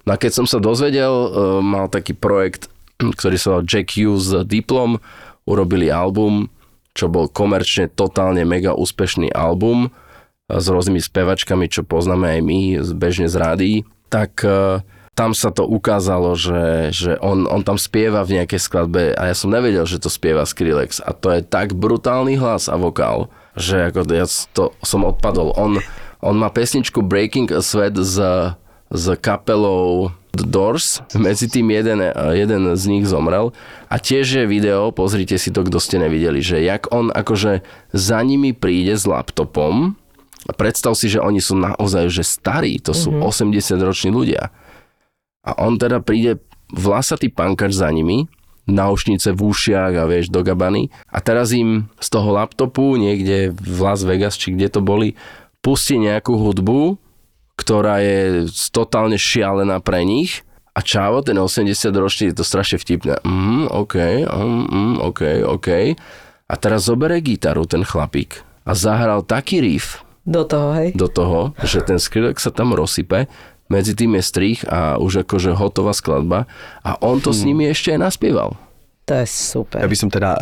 No 0.09 0.15
a 0.15 0.17
keď 0.17 0.41
som 0.41 0.47
sa 0.49 0.57
dozvedel, 0.57 1.13
uh, 1.13 1.61
mal 1.61 1.93
taký 1.93 2.17
projekt, 2.17 2.73
ktorý 3.21 3.37
sa 3.37 3.61
dal 3.61 3.69
Jack 3.69 3.93
Hughes 3.93 4.33
Diplom, 4.49 4.97
urobili 5.45 5.93
album, 5.93 6.49
čo 6.97 7.13
bol 7.13 7.29
komerčne 7.29 7.93
totálne 7.93 8.41
mega 8.49 8.73
úspešný 8.73 9.37
album 9.37 9.93
s 10.49 10.65
rôznymi 10.65 11.03
spevačkami, 11.03 11.69
čo 11.69 11.85
poznáme 11.85 12.39
aj 12.39 12.41
my 12.41 12.61
bežne 12.97 13.29
z 13.29 13.37
rádií, 13.37 13.77
tak 14.09 14.41
uh, 14.47 14.81
tam 15.17 15.33
sa 15.33 15.49
to 15.49 15.65
ukázalo, 15.65 16.37
že, 16.37 16.93
že 16.93 17.17
on, 17.25 17.49
on 17.49 17.65
tam 17.65 17.81
spieva 17.81 18.21
v 18.21 18.37
nejakej 18.37 18.61
skladbe 18.61 19.17
a 19.17 19.33
ja 19.33 19.35
som 19.35 19.49
nevedel, 19.49 19.89
že 19.89 19.97
to 19.97 20.13
spieva 20.13 20.45
Skrillex. 20.45 21.01
A 21.01 21.17
to 21.17 21.33
je 21.33 21.41
tak 21.41 21.73
brutálny 21.73 22.37
hlas 22.37 22.69
a 22.69 22.77
vokál, 22.77 23.33
že 23.57 23.89
ako 23.89 24.05
ja 24.13 24.29
to 24.53 24.77
som 24.85 25.09
odpadol. 25.09 25.57
On, 25.57 25.81
on 26.21 26.37
má 26.37 26.53
pesničku 26.53 27.01
Breaking 27.01 27.49
a 27.49 27.65
Sweat 27.65 27.97
s, 27.97 28.21
s 28.93 29.05
kapelou 29.25 30.13
The 30.37 30.45
Doors, 30.45 31.01
medzi 31.17 31.49
tým 31.49 31.73
jeden, 31.73 32.05
jeden 32.37 32.63
z 32.77 32.85
nich 32.85 33.09
zomrel. 33.09 33.57
A 33.89 33.97
tiež 33.97 34.45
je 34.45 34.45
video, 34.45 34.93
pozrite 34.93 35.41
si 35.41 35.49
to, 35.49 35.65
kto 35.65 35.81
ste 35.81 35.97
nevideli, 35.97 36.45
že 36.45 36.61
jak 36.61 36.93
on 36.93 37.09
akože 37.09 37.65
za 37.97 38.21
nimi 38.21 38.53
príde 38.53 38.93
s 38.93 39.09
laptopom. 39.09 39.97
Predstav 40.61 40.93
si, 40.93 41.09
že 41.09 41.25
oni 41.25 41.41
sú 41.41 41.57
naozaj 41.57 42.13
že 42.13 42.21
starí, 42.21 42.77
to 42.85 42.93
sú 42.93 43.17
mm-hmm. 43.17 43.57
80 43.57 43.81
roční 43.81 44.13
ľudia 44.13 44.53
a 45.47 45.55
on 45.63 45.79
teda 45.79 46.03
príde 46.03 46.43
vlasatý 46.75 47.31
pankač 47.31 47.79
za 47.79 47.87
nimi, 47.95 48.27
náušnice 48.67 49.31
v 49.31 49.41
ušiach 49.47 49.95
a 49.95 50.05
vieš, 50.11 50.35
do 50.35 50.43
gabany. 50.43 50.91
A 51.07 51.23
teraz 51.23 51.55
im 51.55 51.87
z 52.03 52.09
toho 52.11 52.35
laptopu 52.35 52.99
niekde 52.99 53.55
v 53.55 53.79
Las 53.79 54.03
Vegas, 54.03 54.35
či 54.35 54.53
kde 54.53 54.67
to 54.67 54.81
boli, 54.83 55.15
pustí 55.63 55.97
nejakú 56.03 56.35
hudbu, 56.35 56.99
ktorá 57.55 58.03
je 58.03 58.51
totálne 58.75 59.17
šialená 59.17 59.79
pre 59.79 60.03
nich. 60.03 60.43
A 60.77 60.85
Čavo, 60.85 61.25
ten 61.25 61.41
80 61.41 61.73
ročný, 61.97 62.25
je 62.29 62.37
to 62.37 62.45
strašne 62.45 62.77
vtipné. 62.77 63.25
Mm, 63.25 63.73
OK, 63.73 63.97
mm, 64.29 64.67
mm, 64.69 64.95
OK, 65.01 65.23
OK. 65.49 65.69
A 66.47 66.55
teraz 66.61 66.85
zobere 66.85 67.17
gitaru 67.25 67.65
ten 67.65 67.81
chlapík 67.81 68.45
a 68.67 68.77
zahral 68.77 69.25
taký 69.25 69.63
riff 69.63 70.05
Do 70.27 70.45
toho, 70.45 70.75
hej? 70.77 70.93
do 70.93 71.09
toho, 71.09 71.55
že 71.63 71.81
ten 71.81 71.97
Skrillex 71.97 72.45
sa 72.45 72.53
tam 72.53 72.77
rozsype, 72.77 73.31
medzi 73.67 73.93
tým 73.95 74.19
je 74.19 74.23
strich 74.23 74.61
a 74.67 74.99
už 74.99 75.27
akože 75.27 75.55
hotová 75.55 75.95
skladba 75.95 76.51
a 76.87 76.99
on 77.03 77.19
to 77.19 77.31
hmm. 77.35 77.39
s 77.39 77.41
nimi 77.47 77.65
ešte 77.71 77.95
aj 77.95 78.01
naspieval. 78.11 78.59
To 79.07 79.15
je 79.23 79.27
super. 79.31 79.79
Ja 79.79 79.87
by 79.87 79.95
som 79.95 80.11
teda 80.11 80.35
e, 80.35 80.41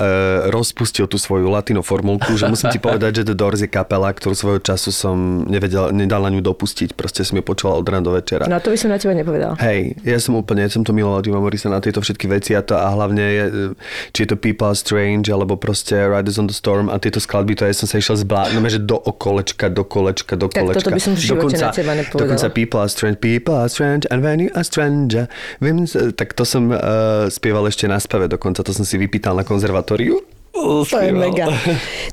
rozpustil 0.49 1.05
tú 1.05 1.21
svoju 1.21 1.53
latino 1.53 1.85
formulku, 1.85 2.33
že 2.33 2.49
musím 2.49 2.73
ti 2.73 2.81
povedať, 2.89 3.21
že 3.21 3.23
The 3.29 3.37
Doors 3.37 3.61
je 3.61 3.69
kapela, 3.69 4.09
ktorú 4.09 4.33
svojho 4.33 4.61
času 4.65 4.89
som 4.89 5.45
nevedel, 5.45 5.93
nedal 5.93 6.25
na 6.25 6.33
ňu 6.33 6.41
dopustiť. 6.41 6.97
Proste 6.97 7.29
som 7.29 7.37
ju 7.37 7.45
počúval 7.45 7.85
od 7.85 7.85
rána 7.85 8.09
do 8.09 8.17
večera. 8.17 8.49
No 8.49 8.57
to 8.65 8.73
by 8.73 8.81
som 8.81 8.89
na 8.89 8.97
teba 8.97 9.13
nepovedal. 9.13 9.61
Hej, 9.61 10.01
ja 10.01 10.17
som 10.17 10.33
úplne, 10.41 10.65
ja 10.65 10.73
som 10.73 10.81
to 10.81 10.97
miloval 10.97 11.21
Dima 11.21 11.45
Morrisa 11.45 11.69
na 11.69 11.85
tieto 11.85 12.01
všetky 12.01 12.25
veci 12.25 12.57
a 12.57 12.65
to 12.65 12.73
a 12.73 12.89
hlavne 12.89 13.21
je, 13.21 13.45
či 14.17 14.25
je 14.25 14.29
to 14.33 14.41
People 14.41 14.73
Are 14.73 14.79
Strange 14.79 15.29
alebo 15.29 15.61
proste 15.61 16.01
Riders 16.01 16.41
on 16.41 16.49
the 16.49 16.57
Storm 16.57 16.89
a 16.89 16.97
tieto 16.97 17.21
skladby, 17.21 17.61
to 17.61 17.69
ja 17.69 17.77
som 17.77 17.85
sa 17.85 18.01
išiel 18.01 18.17
zblá, 18.17 18.49
no, 18.49 18.65
že 18.65 18.81
do 18.81 18.97
okolečka, 18.97 19.69
do 19.69 19.85
kolečka, 19.85 20.41
do 20.41 20.49
Tak 20.49 20.65
kolečka. 20.65 20.89
toto 20.89 20.97
by 20.97 21.03
som 21.05 21.13
v 21.13 21.21
živote 21.21 21.61
na 21.61 21.69
teba 21.69 21.93
nepovedala. 21.93 22.33
Dokonca 22.33 22.47
People 22.49 22.81
Are 22.81 22.89
Strange, 22.89 23.21
People 23.21 23.61
Are 23.61 23.69
Strange 23.69 24.09
and 24.09 24.25
when 24.25 24.41
you 24.41 24.49
are 24.57 24.65
stranger. 24.65 25.29
Viem, 25.61 25.85
tak 26.17 26.33
to 26.33 26.49
som 26.49 26.73
uh, 26.73 27.29
spieval 27.29 27.69
ešte 27.69 27.85
na 27.85 28.01
speve, 28.01 28.25
dokonca 28.25 28.54
to 28.63 28.77
som 28.77 28.87
si 28.87 29.01
vypýtal 29.01 29.35
na 29.35 29.43
konzervatóriu. 29.43 30.23
To 30.55 30.87
je 30.87 31.11
mega. 31.11 31.51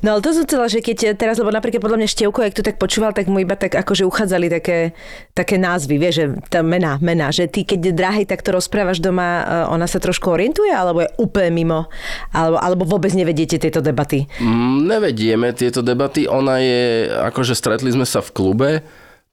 No 0.02 0.18
ale 0.18 0.20
to 0.24 0.34
som 0.34 0.42
chcela, 0.42 0.66
že 0.66 0.82
keď 0.82 1.14
teraz, 1.14 1.38
lebo 1.38 1.54
napríklad 1.54 1.78
podľa 1.78 2.02
mňa 2.02 2.08
Števko, 2.10 2.42
jak 2.42 2.58
to 2.58 2.66
tak 2.66 2.74
počúval, 2.74 3.14
tak 3.14 3.30
mu 3.30 3.38
iba 3.38 3.54
tak 3.54 3.78
akože 3.78 4.02
uchádzali 4.02 4.50
také, 4.50 4.98
také 5.30 5.62
názvy, 5.62 5.94
vieš, 5.94 6.14
že 6.18 6.26
tá 6.50 6.58
mená, 6.58 6.98
mená, 6.98 7.30
že 7.30 7.46
ty 7.46 7.62
keď 7.62 7.94
drahej 7.94 8.26
takto 8.26 8.50
rozprávaš 8.50 8.98
doma, 8.98 9.46
eh, 9.46 9.46
ona 9.70 9.86
sa 9.86 10.02
trošku 10.02 10.26
orientuje, 10.26 10.74
alebo 10.74 11.06
je 11.06 11.08
úplne 11.22 11.54
mimo, 11.54 11.86
alebo, 12.34 12.58
alebo 12.58 12.82
vôbec 12.82 13.14
nevediete 13.14 13.62
tieto 13.62 13.78
debaty. 13.78 14.26
Mm, 14.42 14.90
nevedieme 14.90 15.54
tieto 15.54 15.78
debaty, 15.78 16.26
ona 16.26 16.58
je, 16.58 17.14
akože 17.30 17.54
stretli 17.54 17.94
sme 17.94 18.02
sa 18.02 18.18
v 18.18 18.34
klube, 18.34 18.70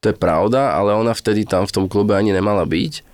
to 0.00 0.14
je 0.14 0.16
pravda, 0.16 0.72
ale 0.72 0.94
ona 0.94 1.12
vtedy 1.12 1.44
tam 1.44 1.66
v 1.66 1.74
tom 1.74 1.84
klube 1.90 2.14
ani 2.14 2.30
nemala 2.30 2.62
byť. 2.62 3.09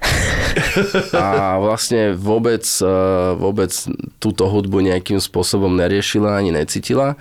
A 1.16 1.56
vlastne 1.60 2.12
vôbec, 2.12 2.64
eh, 2.64 2.88
vôbec 3.36 3.72
túto 4.20 4.44
hudbu 4.48 4.84
nejakým 4.84 5.20
spôsobom 5.20 5.72
neriešila 5.72 6.36
ani 6.36 6.52
necítila. 6.52 7.16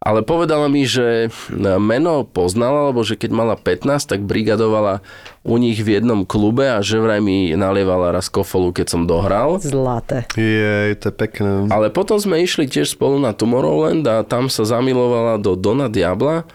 Ale 0.00 0.24
povedala 0.24 0.64
mi, 0.72 0.88
že 0.88 1.28
meno 1.76 2.24
poznala, 2.24 2.88
lebo 2.88 3.04
že 3.04 3.20
keď 3.20 3.30
mala 3.36 3.52
15, 3.52 4.08
tak 4.08 4.24
brigadovala 4.24 5.04
u 5.44 5.60
nich 5.60 5.76
v 5.76 6.00
jednom 6.00 6.24
klube 6.24 6.72
a 6.72 6.80
že 6.80 6.96
vraj 6.96 7.20
mi 7.20 7.52
nalievala 7.52 8.08
raz 8.08 8.32
kofolu, 8.32 8.72
keď 8.72 8.96
som 8.96 9.04
dohral. 9.04 9.60
Zlaté. 9.60 10.24
Je, 10.40 10.96
to 10.96 11.12
je 11.12 11.14
pekné. 11.14 11.68
Ale 11.68 11.92
potom 11.92 12.16
sme 12.16 12.40
išli 12.40 12.64
tiež 12.64 12.96
spolu 12.96 13.20
na 13.20 13.36
Tomorrowland 13.36 14.00
a 14.08 14.24
tam 14.24 14.48
sa 14.48 14.64
zamilovala 14.64 15.36
do 15.36 15.52
Dona 15.52 15.92
Diabla. 15.92 16.48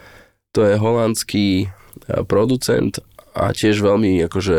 To 0.57 0.65
je 0.65 0.81
holandský 0.81 1.69
eh, 1.69 2.25
producent 2.25 2.97
a 3.36 3.51
tiež 3.51 3.83
veľmi 3.83 4.23
akože 4.31 4.57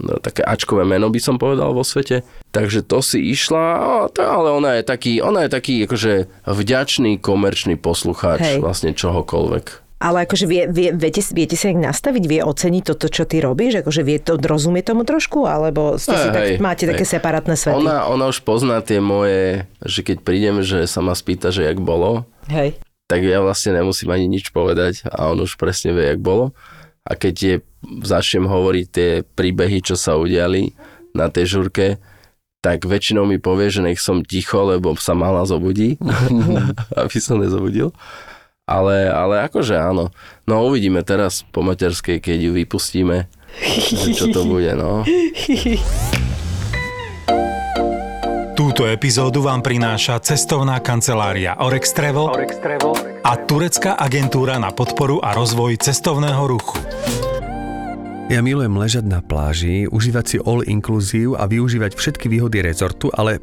no, 0.00 0.16
také 0.24 0.40
ačkové 0.40 0.88
meno 0.88 1.12
by 1.12 1.20
som 1.20 1.36
povedal 1.36 1.76
vo 1.76 1.84
svete. 1.84 2.24
Takže 2.56 2.80
to 2.80 3.04
si 3.04 3.20
išla, 3.20 3.64
a 3.76 3.88
to, 4.08 4.24
ale 4.24 4.48
ona 4.56 4.80
je 4.80 4.82
taký, 4.88 5.20
ona 5.20 5.44
je 5.44 5.50
taký 5.52 5.84
akože 5.84 6.32
vďačný 6.48 7.20
komerčný 7.20 7.76
poslucháč 7.76 8.40
Hej. 8.40 8.58
vlastne 8.64 8.96
čohokoľvek. 8.96 9.84
Ale 10.04 10.28
akože 10.28 10.44
vie, 10.44 10.68
vie, 10.68 10.92
viete, 10.92 11.24
viete 11.32 11.56
si 11.56 11.72
nastaviť, 11.72 12.24
vie 12.28 12.40
oceniť 12.44 12.82
toto, 12.84 13.08
čo 13.08 13.24
ty 13.24 13.40
robíš? 13.40 13.80
Akože 13.80 14.04
vie 14.04 14.20
to, 14.20 14.36
rozumie 14.36 14.84
tomu 14.84 15.08
trošku? 15.08 15.48
Alebo 15.48 15.96
ste 15.96 16.12
si 16.12 16.28
Hej, 16.28 16.34
tak, 16.34 16.44
hej, 16.44 16.56
máte 16.60 16.84
také 16.84 17.08
hej. 17.08 17.12
separátne 17.16 17.56
svety? 17.56 17.80
Ona, 17.80 18.04
ona 18.12 18.28
už 18.28 18.44
pozná 18.44 18.84
tie 18.84 19.00
moje, 19.00 19.64
že 19.80 20.04
keď 20.04 20.16
prídem, 20.20 20.60
že 20.60 20.84
sa 20.84 21.00
ma 21.00 21.16
spýta, 21.16 21.48
že 21.48 21.64
jak 21.64 21.80
bolo, 21.80 22.28
Hej. 22.52 22.76
tak 23.08 23.24
ja 23.24 23.40
vlastne 23.40 23.80
nemusím 23.80 24.12
ani 24.12 24.28
nič 24.28 24.52
povedať 24.52 25.08
a 25.08 25.32
on 25.32 25.40
už 25.40 25.56
presne 25.56 25.96
vie, 25.96 26.12
jak 26.12 26.20
bolo. 26.20 26.52
A 27.04 27.12
keď 27.16 27.34
je, 27.36 27.54
začnem 28.00 28.48
hovoriť 28.48 28.86
tie 28.88 29.10
príbehy, 29.22 29.84
čo 29.84 29.96
sa 29.96 30.16
udiali 30.16 30.72
na 31.12 31.28
tej 31.28 31.60
žurke, 31.60 32.00
tak 32.64 32.88
väčšinou 32.88 33.28
mi 33.28 33.36
povie, 33.36 33.68
že 33.68 33.84
nech 33.84 34.00
som 34.00 34.24
ticho, 34.24 34.64
lebo 34.64 34.96
sa 34.96 35.12
mala 35.12 35.44
zobudí, 35.44 36.00
aby 37.00 37.18
som 37.20 37.36
nezobudil. 37.36 37.92
Ale, 38.64 39.12
ale 39.12 39.44
akože 39.44 39.76
áno. 39.76 40.08
No 40.48 40.64
uvidíme 40.64 41.04
teraz 41.04 41.44
po 41.52 41.60
materskej, 41.60 42.24
keď 42.24 42.48
ju 42.48 42.50
vypustíme, 42.56 43.28
čo 44.16 44.32
to 44.32 44.48
bude, 44.48 44.72
no. 44.72 45.04
Túto 48.54 48.86
epizódu 48.86 49.42
vám 49.42 49.66
prináša 49.66 50.22
cestovná 50.22 50.78
kancelária 50.78 51.58
Orex 51.58 51.90
Travel, 51.90 52.30
a 53.26 53.32
turecká 53.50 53.98
agentúra 53.98 54.62
na 54.62 54.70
podporu 54.70 55.18
a 55.18 55.34
rozvoj 55.34 55.74
cestovného 55.82 56.38
ruchu. 56.46 56.78
Ja 58.30 58.46
milujem 58.46 58.78
ležať 58.78 59.10
na 59.10 59.18
pláži, 59.18 59.90
užívať 59.90 60.24
si 60.24 60.36
all 60.38 60.62
inclusive 60.70 61.34
a 61.34 61.50
využívať 61.50 61.98
všetky 61.98 62.30
výhody 62.30 62.62
rezortu, 62.62 63.10
ale 63.10 63.42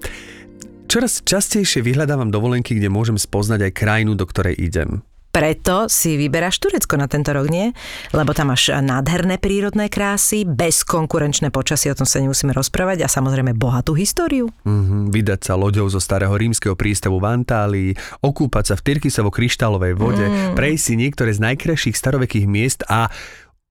čoraz 0.88 1.20
častejšie 1.28 1.84
vyhľadávam 1.84 2.32
dovolenky, 2.32 2.80
kde 2.80 2.88
môžem 2.88 3.20
spoznať 3.20 3.68
aj 3.68 3.76
krajinu, 3.76 4.16
do 4.16 4.24
ktorej 4.24 4.56
idem. 4.64 5.04
Preto 5.32 5.88
si 5.88 6.20
vyberáš 6.20 6.60
Turecko 6.60 7.00
na 7.00 7.08
tento 7.08 7.32
rok, 7.32 7.48
nie? 7.48 7.72
Lebo 8.12 8.36
tam 8.36 8.52
máš 8.52 8.68
nádherné 8.68 9.40
prírodné 9.40 9.88
krásy, 9.88 10.44
bezkonkurenčné 10.44 11.56
počasie, 11.56 11.88
o 11.92 11.96
tom 11.96 12.04
sa 12.04 12.20
nemusíme 12.20 12.52
rozprávať 12.52 13.04
a 13.04 13.08
samozrejme 13.08 13.56
bohatú 13.56 13.96
históriu. 13.96 14.52
Mm-hmm, 14.68 15.16
vydať 15.16 15.40
sa 15.48 15.56
loďou 15.56 15.88
zo 15.88 16.04
starého 16.04 16.36
rímskeho 16.36 16.76
prístavu 16.76 17.24
v 17.24 17.32
Antálii, 17.32 17.92
okúpať 18.20 18.64
sa 18.72 18.76
v 18.76 18.84
Tyrkisovo-kryštálovej 18.92 19.94
vode, 19.96 20.28
mm. 20.28 20.60
prejsť 20.60 20.84
si 20.84 20.94
niektoré 21.00 21.32
z 21.32 21.40
najkrajších 21.48 21.96
starovekých 21.96 22.46
miest 22.52 22.84
a 22.92 23.08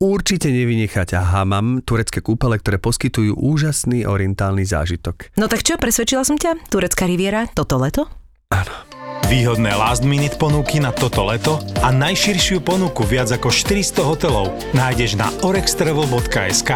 určite 0.00 0.48
nevynechať 0.48 1.12
hamam, 1.20 1.84
turecké 1.84 2.24
kúpele, 2.24 2.56
ktoré 2.56 2.80
poskytujú 2.80 3.36
úžasný 3.36 4.08
orientálny 4.08 4.64
zážitok. 4.64 5.36
No 5.36 5.44
tak 5.46 5.60
čo, 5.60 5.76
presvedčila 5.76 6.24
som 6.24 6.40
ťa? 6.40 6.72
Turecká 6.72 7.04
riviera 7.04 7.44
toto 7.52 7.76
leto? 7.76 8.08
Výhodné 9.28 9.76
last 9.76 10.06
minute 10.06 10.40
ponuky 10.40 10.80
na 10.80 10.94
toto 10.94 11.26
leto 11.28 11.60
a 11.84 11.92
najširšiu 11.92 12.64
ponuku 12.64 13.04
viac 13.04 13.28
ako 13.28 13.52
400 13.52 14.00
hotelov 14.00 14.54
nájdeš 14.72 15.20
na 15.20 15.28
orextravel.sk 15.44 16.70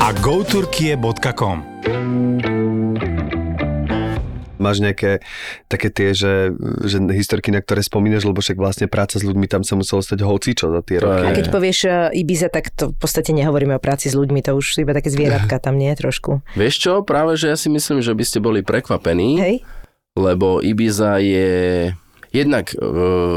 a 0.00 0.08
goturkie.com. 0.24 1.58
Máš 4.62 4.78
nejaké 4.78 5.18
také 5.66 5.90
tie, 5.90 6.14
že, 6.14 6.54
že 6.86 7.02
historky, 7.10 7.50
na 7.50 7.58
ktoré 7.58 7.82
spomínaš, 7.82 8.22
lebo 8.22 8.38
však 8.38 8.54
vlastne 8.54 8.86
práca 8.86 9.18
s 9.18 9.26
ľuďmi 9.26 9.50
tam 9.50 9.66
sa 9.66 9.74
muselo 9.74 9.98
stať 9.98 10.22
hocičo 10.22 10.70
za 10.70 10.80
tie 10.86 11.02
To 11.02 11.10
roky. 11.10 11.26
A 11.26 11.34
keď 11.34 11.50
povieš 11.50 11.78
uh, 11.90 12.14
Ibiza, 12.14 12.46
tak 12.46 12.70
to 12.70 12.94
v 12.94 12.96
podstate 12.96 13.34
nehovoríme 13.34 13.74
o 13.74 13.82
práci 13.82 14.06
s 14.06 14.14
ľuďmi, 14.14 14.38
to 14.46 14.54
už 14.54 14.78
iba 14.78 14.94
také 14.94 15.10
zvieratka 15.10 15.58
tam, 15.58 15.74
nie? 15.74 15.90
Trošku. 15.98 16.46
Vieš 16.54 16.74
čo, 16.78 16.92
práve 17.02 17.34
že 17.34 17.50
ja 17.50 17.58
si 17.58 17.66
myslím, 17.74 17.98
že 17.98 18.14
by 18.14 18.22
ste 18.22 18.38
boli 18.38 18.62
prekvapení, 18.62 19.42
Hej? 19.42 19.54
Lebo 20.16 20.60
Ibiza 20.60 21.18
je... 21.18 21.50
Jednak 22.32 22.72
e, 22.72 22.76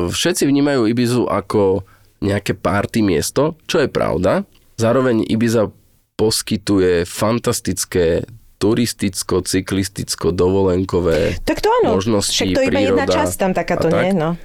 všetci 0.08 0.48
vnímajú 0.48 0.88
Ibizu 0.88 1.28
ako 1.28 1.84
nejaké 2.24 2.56
party 2.56 3.04
miesto, 3.04 3.60
čo 3.68 3.84
je 3.84 3.90
pravda. 3.92 4.48
Zároveň 4.80 5.24
Ibiza 5.28 5.72
poskytuje 6.16 7.04
fantastické 7.04 8.24
turisticko, 8.56 9.44
cyklisticko, 9.44 10.32
dovolenkové 10.32 11.36
Tak 11.44 11.60
to 11.60 11.68
áno. 11.84 12.00
možnosti, 12.00 12.32
Však 12.32 12.56
to 12.56 12.62
je 12.64 12.68
iba 12.72 12.80
jedna 12.82 13.04
príroda 13.04 13.16
časť 13.20 13.36
tam 13.36 13.52
takáto, 13.52 13.88
tak. 13.92 14.00
nie? 14.00 14.12
No. 14.16 14.40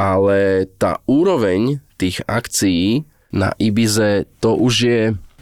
ale 0.00 0.64
tá 0.80 1.04
úroveň 1.04 1.84
tých 2.00 2.24
akcií 2.24 3.04
na 3.30 3.52
Ibize, 3.60 4.24
to 4.40 4.56
už 4.56 4.74
je 4.80 5.00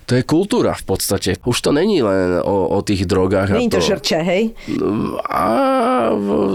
to 0.09 0.17
je 0.17 0.25
kultúra 0.25 0.73
v 0.73 0.85
podstate. 0.89 1.37
Už 1.45 1.61
to 1.61 1.69
není 1.69 2.01
len 2.01 2.41
o, 2.41 2.73
o 2.73 2.81
tých 2.81 3.05
drogách. 3.05 3.53
A 3.53 3.61
je 3.61 3.69
to 3.69 3.85
žrče, 3.85 4.19
hej? 4.25 4.57
A 5.29 5.45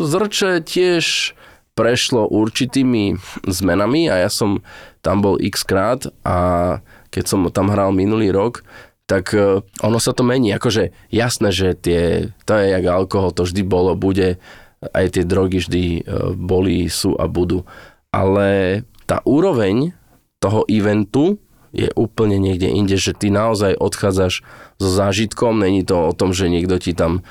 Zrče 0.09 0.65
tiež 0.65 1.37
prešlo 1.77 2.25
určitými 2.25 3.17
zmenami 3.45 4.09
a 4.09 4.25
ja 4.25 4.29
som 4.33 4.65
tam 5.05 5.21
bol 5.21 5.37
x 5.37 5.61
krát 5.61 6.09
a 6.25 6.79
keď 7.13 7.23
som 7.29 7.45
tam 7.53 7.69
hral 7.69 7.93
minulý 7.93 8.33
rok, 8.33 8.65
tak 9.05 9.37
e, 9.37 9.61
ono 9.85 9.99
sa 10.01 10.17
to 10.17 10.25
mení. 10.25 10.49
Akože 10.57 10.89
jasné, 11.13 11.53
že 11.53 11.77
tie, 11.77 12.33
to 12.49 12.57
je 12.57 12.73
jak 12.73 12.85
alkohol, 12.89 13.35
to 13.37 13.45
vždy 13.45 13.61
bolo, 13.61 13.93
bude, 13.93 14.41
aj 14.81 15.05
tie 15.13 15.23
drogy 15.25 15.61
vždy 15.61 15.83
e, 15.85 16.01
boli, 16.33 16.89
sú 16.89 17.13
a 17.21 17.29
budú. 17.29 17.69
Ale 18.09 18.81
tá 19.05 19.21
úroveň 19.29 19.93
toho 20.41 20.65
eventu 20.65 21.37
je 21.73 21.89
úplne 21.97 22.37
niekde 22.37 22.69
inde, 22.69 22.95
že 23.01 23.17
ty 23.17 23.33
naozaj 23.33 23.73
odchádzaš 23.81 24.45
so 24.77 24.89
zážitkom, 24.93 25.57
není 25.57 25.81
to 25.81 25.97
o 25.97 26.13
tom, 26.13 26.29
že 26.29 26.47
niekto 26.47 26.77
ti 26.77 26.93
tam 26.93 27.19
e, 27.19 27.21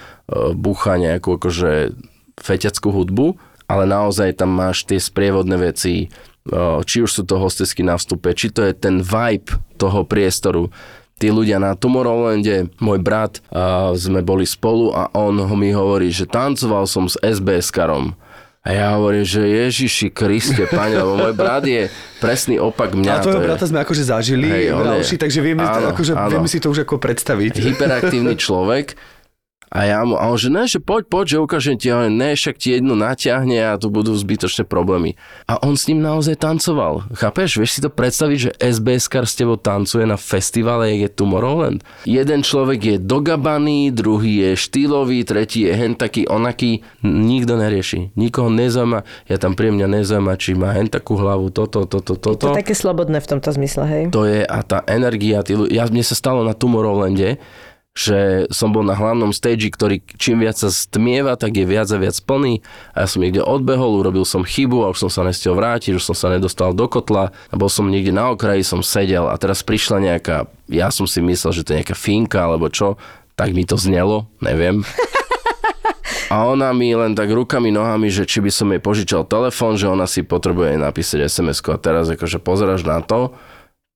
búcha 0.53 0.99
nejakú 0.99 1.38
akože 1.38 1.95
feťackú 2.43 2.90
hudbu, 2.90 3.38
ale 3.70 3.86
naozaj 3.86 4.43
tam 4.43 4.51
máš 4.51 4.82
tie 4.82 4.99
sprievodné 4.99 5.57
veci, 5.62 5.95
e, 6.05 6.07
či 6.82 7.07
už 7.07 7.11
sú 7.11 7.22
to 7.22 7.38
hostesky 7.38 7.86
na 7.86 7.95
vstupe, 7.95 8.34
či 8.34 8.51
to 8.51 8.66
je 8.66 8.74
ten 8.74 8.99
vibe 8.99 9.55
toho 9.78 10.03
priestoru. 10.03 10.74
Tí 11.22 11.30
ľudia 11.30 11.62
na 11.62 11.78
Tomorrowlande, 11.78 12.74
môj 12.82 12.99
brat, 12.99 13.38
a 13.55 13.95
sme 13.95 14.26
boli 14.26 14.43
spolu 14.43 14.90
a 14.90 15.07
on 15.14 15.38
mi 15.55 15.70
hovorí, 15.70 16.11
že 16.11 16.26
tancoval 16.26 16.90
som 16.90 17.07
s 17.07 17.14
SBS-karom. 17.22 18.18
A 18.63 18.69
ja 18.71 18.95
hovorím, 18.95 19.23
že 19.23 19.43
Ježiši 19.43 20.09
Kriste, 20.09 20.71
pane, 20.71 20.95
lebo 20.95 21.17
môj 21.17 21.35
brat 21.35 21.67
je 21.67 21.91
presný 22.17 22.57
opak 22.57 22.93
mňa. 22.93 23.11
A 23.11 23.19
tvojho 23.19 23.35
to 23.35 23.41
je- 23.41 23.49
brata 23.49 23.65
sme 23.65 23.79
akože 23.81 24.03
zažili 24.05 24.47
Hej, 24.47 24.71
on 24.71 24.81
je- 24.81 24.91
Rauši, 24.95 25.17
takže 25.17 25.39
vieme, 25.39 25.63
Áno, 25.63 25.91
akože, 25.91 26.13
áno. 26.13 26.31
vieme 26.31 26.47
si 26.47 26.57
to 26.57 26.71
už 26.71 26.87
ako 26.87 26.95
predstaviť. 26.97 27.59
hyperaktívny 27.59 28.39
človek 28.41 28.95
a 29.73 29.89
ja 29.89 30.05
mu, 30.05 30.20
a 30.20 30.29
on 30.29 30.37
že 30.37 30.53
ne, 30.53 30.68
že 30.68 30.77
poď, 30.77 31.09
poď, 31.09 31.25
že 31.33 31.37
ukážem 31.41 31.77
ti, 31.81 31.89
ale 31.89 32.12
ne, 32.12 32.37
však 32.37 32.61
ti 32.61 32.77
jednu 32.77 32.93
natiahne 32.93 33.73
a 33.73 33.81
tu 33.81 33.89
budú 33.89 34.12
zbytočné 34.12 34.68
problémy. 34.68 35.16
A 35.49 35.57
on 35.64 35.81
s 35.81 35.89
ním 35.89 36.05
naozaj 36.05 36.37
tancoval. 36.37 37.09
Chápeš? 37.16 37.57
Vieš 37.57 37.70
si 37.73 37.81
to 37.81 37.89
predstaviť, 37.89 38.37
že 38.37 38.51
SBS 38.61 39.09
kar 39.09 39.25
s 39.25 39.33
tebou 39.33 39.57
tancuje 39.57 40.05
na 40.05 40.20
festivale, 40.20 40.93
je 41.01 41.09
Tomorrowland? 41.09 41.81
Jeden 42.05 42.45
človek 42.45 42.81
je 42.85 42.97
dogabaný, 43.01 43.89
druhý 43.97 44.53
je 44.53 44.61
štýlový, 44.61 45.25
tretí 45.25 45.64
je 45.64 45.73
hen 45.73 45.97
taký, 45.97 46.29
onaký. 46.29 46.85
Nikto 47.01 47.57
nerieši. 47.57 48.12
Nikoho 48.12 48.53
nezaujíma. 48.53 49.01
Ja 49.33 49.41
tam 49.41 49.57
pri 49.57 49.73
mňa 49.73 49.89
nezaujíma, 49.89 50.37
či 50.37 50.53
má 50.53 50.77
hen 50.77 50.93
takú 50.93 51.16
hlavu, 51.16 51.49
toto, 51.49 51.89
toto, 51.89 52.12
To 52.20 52.37
toto. 52.37 52.53
je 52.53 52.61
také 52.61 52.77
slobodné 52.77 53.25
v 53.25 53.29
tomto 53.31 53.49
zmysle, 53.57 53.85
hej? 53.89 54.03
To 54.12 54.29
je 54.29 54.45
a 54.45 54.59
tá 54.61 54.85
energia, 54.85 55.41
tí, 55.41 55.57
ja, 55.73 55.89
mne 55.89 56.05
sa 56.05 56.12
stalo 56.12 56.45
na 56.45 56.53
Tomorrowlande, 56.53 57.41
že 57.93 58.49
som 58.49 58.72
bol 58.72 58.80
na 58.80 58.97
hlavnom 58.97 59.36
stage, 59.36 59.68
ktorý 59.68 60.01
čím 60.16 60.40
viac 60.40 60.57
sa 60.57 60.72
stmieva, 60.72 61.36
tak 61.36 61.61
je 61.61 61.68
viac 61.68 61.93
a 61.93 62.01
viac 62.01 62.16
plný. 62.24 62.64
A 62.97 63.05
ja 63.05 63.07
som 63.09 63.20
niekde 63.20 63.45
odbehol, 63.45 64.01
urobil 64.01 64.24
som 64.24 64.49
chybu 64.49 64.88
a 64.88 64.90
už 64.97 65.09
som 65.09 65.11
sa 65.12 65.28
nestiel 65.28 65.53
vrátiť, 65.53 66.01
už 66.01 66.05
som 66.09 66.16
sa 66.16 66.32
nedostal 66.32 66.72
do 66.72 66.88
kotla. 66.88 67.36
A 67.53 67.55
bol 67.61 67.68
som 67.68 67.93
niekde 67.93 68.16
na 68.16 68.32
okraji, 68.32 68.64
som 68.64 68.80
sedel 68.80 69.28
a 69.28 69.36
teraz 69.36 69.61
prišla 69.61 70.01
nejaká, 70.01 70.49
ja 70.72 70.88
som 70.88 71.05
si 71.05 71.20
myslel, 71.20 71.53
že 71.53 71.62
to 71.68 71.76
je 71.76 71.78
nejaká 71.84 71.97
finka 71.97 72.40
alebo 72.40 72.72
čo, 72.72 72.97
tak 73.36 73.53
mi 73.53 73.68
to 73.68 73.76
znelo, 73.76 74.24
neviem. 74.40 74.80
A 76.32 76.49
ona 76.49 76.72
mi 76.72 76.97
len 76.97 77.12
tak 77.12 77.28
rukami, 77.28 77.68
nohami, 77.68 78.09
že 78.09 78.24
či 78.24 78.40
by 78.40 78.49
som 78.49 78.72
jej 78.72 78.80
požičal 78.80 79.28
telefón, 79.28 79.76
že 79.76 79.84
ona 79.84 80.09
si 80.09 80.24
potrebuje 80.24 80.80
napísať 80.80 81.28
sms 81.28 81.61
a 81.68 81.76
teraz 81.76 82.09
akože 82.09 82.40
pozeráš 82.40 82.88
na 82.88 83.05
to, 83.05 83.36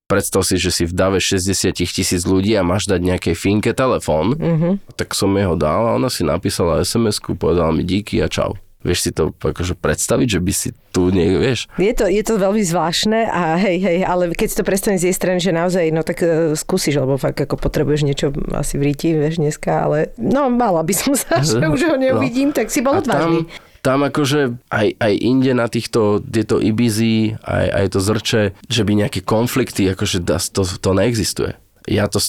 predstav 0.07 0.41
si, 0.47 0.55
že 0.55 0.71
si 0.71 0.83
v 0.87 0.95
dave 0.95 1.19
60 1.19 1.75
tisíc 1.75 2.23
ľudí 2.23 2.55
a 2.55 2.63
máš 2.63 2.87
dať 2.87 3.03
nejakej 3.03 3.35
finke 3.35 3.71
telefón, 3.75 4.39
mm-hmm. 4.39 4.95
tak 4.95 5.11
som 5.11 5.29
jej 5.35 5.45
ho 5.45 5.59
dal 5.59 5.83
a 5.83 5.95
ona 5.99 6.07
si 6.07 6.23
napísala 6.23 6.81
sms 6.81 7.19
povedala 7.35 7.75
mi 7.75 7.83
díky 7.83 8.23
a 8.23 8.31
čau. 8.31 8.55
Vieš 8.87 8.99
si 9.03 9.11
to 9.11 9.35
akože 9.35 9.75
predstaviť, 9.75 10.37
že 10.37 10.39
by 10.39 10.53
si 10.53 10.69
tu 10.95 11.11
niekto, 11.11 11.43
vieš? 11.43 11.67
Je 11.75 11.91
to, 11.91 12.07
je 12.07 12.23
to 12.23 12.39
veľmi 12.39 12.63
zvláštne 12.63 13.27
a 13.27 13.59
hej, 13.59 13.83
hej, 13.83 13.99
ale 14.07 14.31
keď 14.31 14.47
si 14.47 14.55
to 14.55 14.63
predstavím 14.63 15.01
z 15.01 15.11
jej 15.11 15.15
strany, 15.17 15.43
že 15.43 15.51
naozaj, 15.51 15.91
no 15.91 16.05
tak 16.07 16.23
uh, 16.23 16.55
skúsiš, 16.55 17.01
lebo 17.01 17.19
fakt 17.19 17.41
ako 17.41 17.59
potrebuješ 17.59 18.07
niečo 18.07 18.31
asi 18.55 18.79
v 18.79 18.93
ríti, 18.93 19.11
vieš, 19.11 19.43
dneska, 19.43 19.91
ale 19.91 20.15
no 20.15 20.47
mala 20.47 20.87
by 20.87 20.93
som 20.93 21.17
sa, 21.19 21.41
že 21.43 21.59
už 21.67 21.81
ho 21.83 21.95
neuvidím, 21.99 22.55
tak 22.55 22.71
si 22.71 22.79
bol 22.79 23.01
odvážny. 23.01 23.49
tam, 23.49 23.66
tam 23.87 24.03
akože 24.03 24.67
aj, 24.67 24.99
aj 24.99 25.13
inde 25.15 25.55
na 25.55 25.71
týchto, 25.71 26.19
tieto 26.19 26.59
Ibizy, 26.59 27.39
aj, 27.39 27.67
aj 27.71 27.85
to 27.95 27.99
zrče, 28.03 28.41
že 28.67 28.83
by 28.83 28.91
nejaké 28.99 29.23
konflikty, 29.23 29.87
akože 29.87 30.27
to, 30.27 30.67
to 30.67 30.91
neexistuje. 30.91 31.55
Ja 31.87 32.11
to 32.11 32.19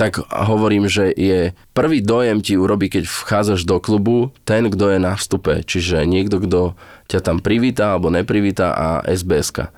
tak 0.00 0.24
hovorím, 0.24 0.88
že 0.88 1.12
je 1.12 1.52
prvý 1.76 2.00
dojem 2.00 2.40
ti 2.40 2.56
urobí, 2.56 2.88
keď 2.88 3.04
vchádzaš 3.04 3.68
do 3.68 3.76
klubu, 3.76 4.32
ten, 4.48 4.72
kto 4.72 4.88
je 4.88 4.98
na 5.04 5.12
vstupe, 5.12 5.60
čiže 5.60 6.08
niekto, 6.08 6.40
kto 6.40 6.80
ťa 7.12 7.20
tam 7.20 7.44
privíta 7.44 7.92
alebo 7.92 8.08
neprivíta 8.08 8.72
a 8.72 9.04
SBS-ka. 9.04 9.68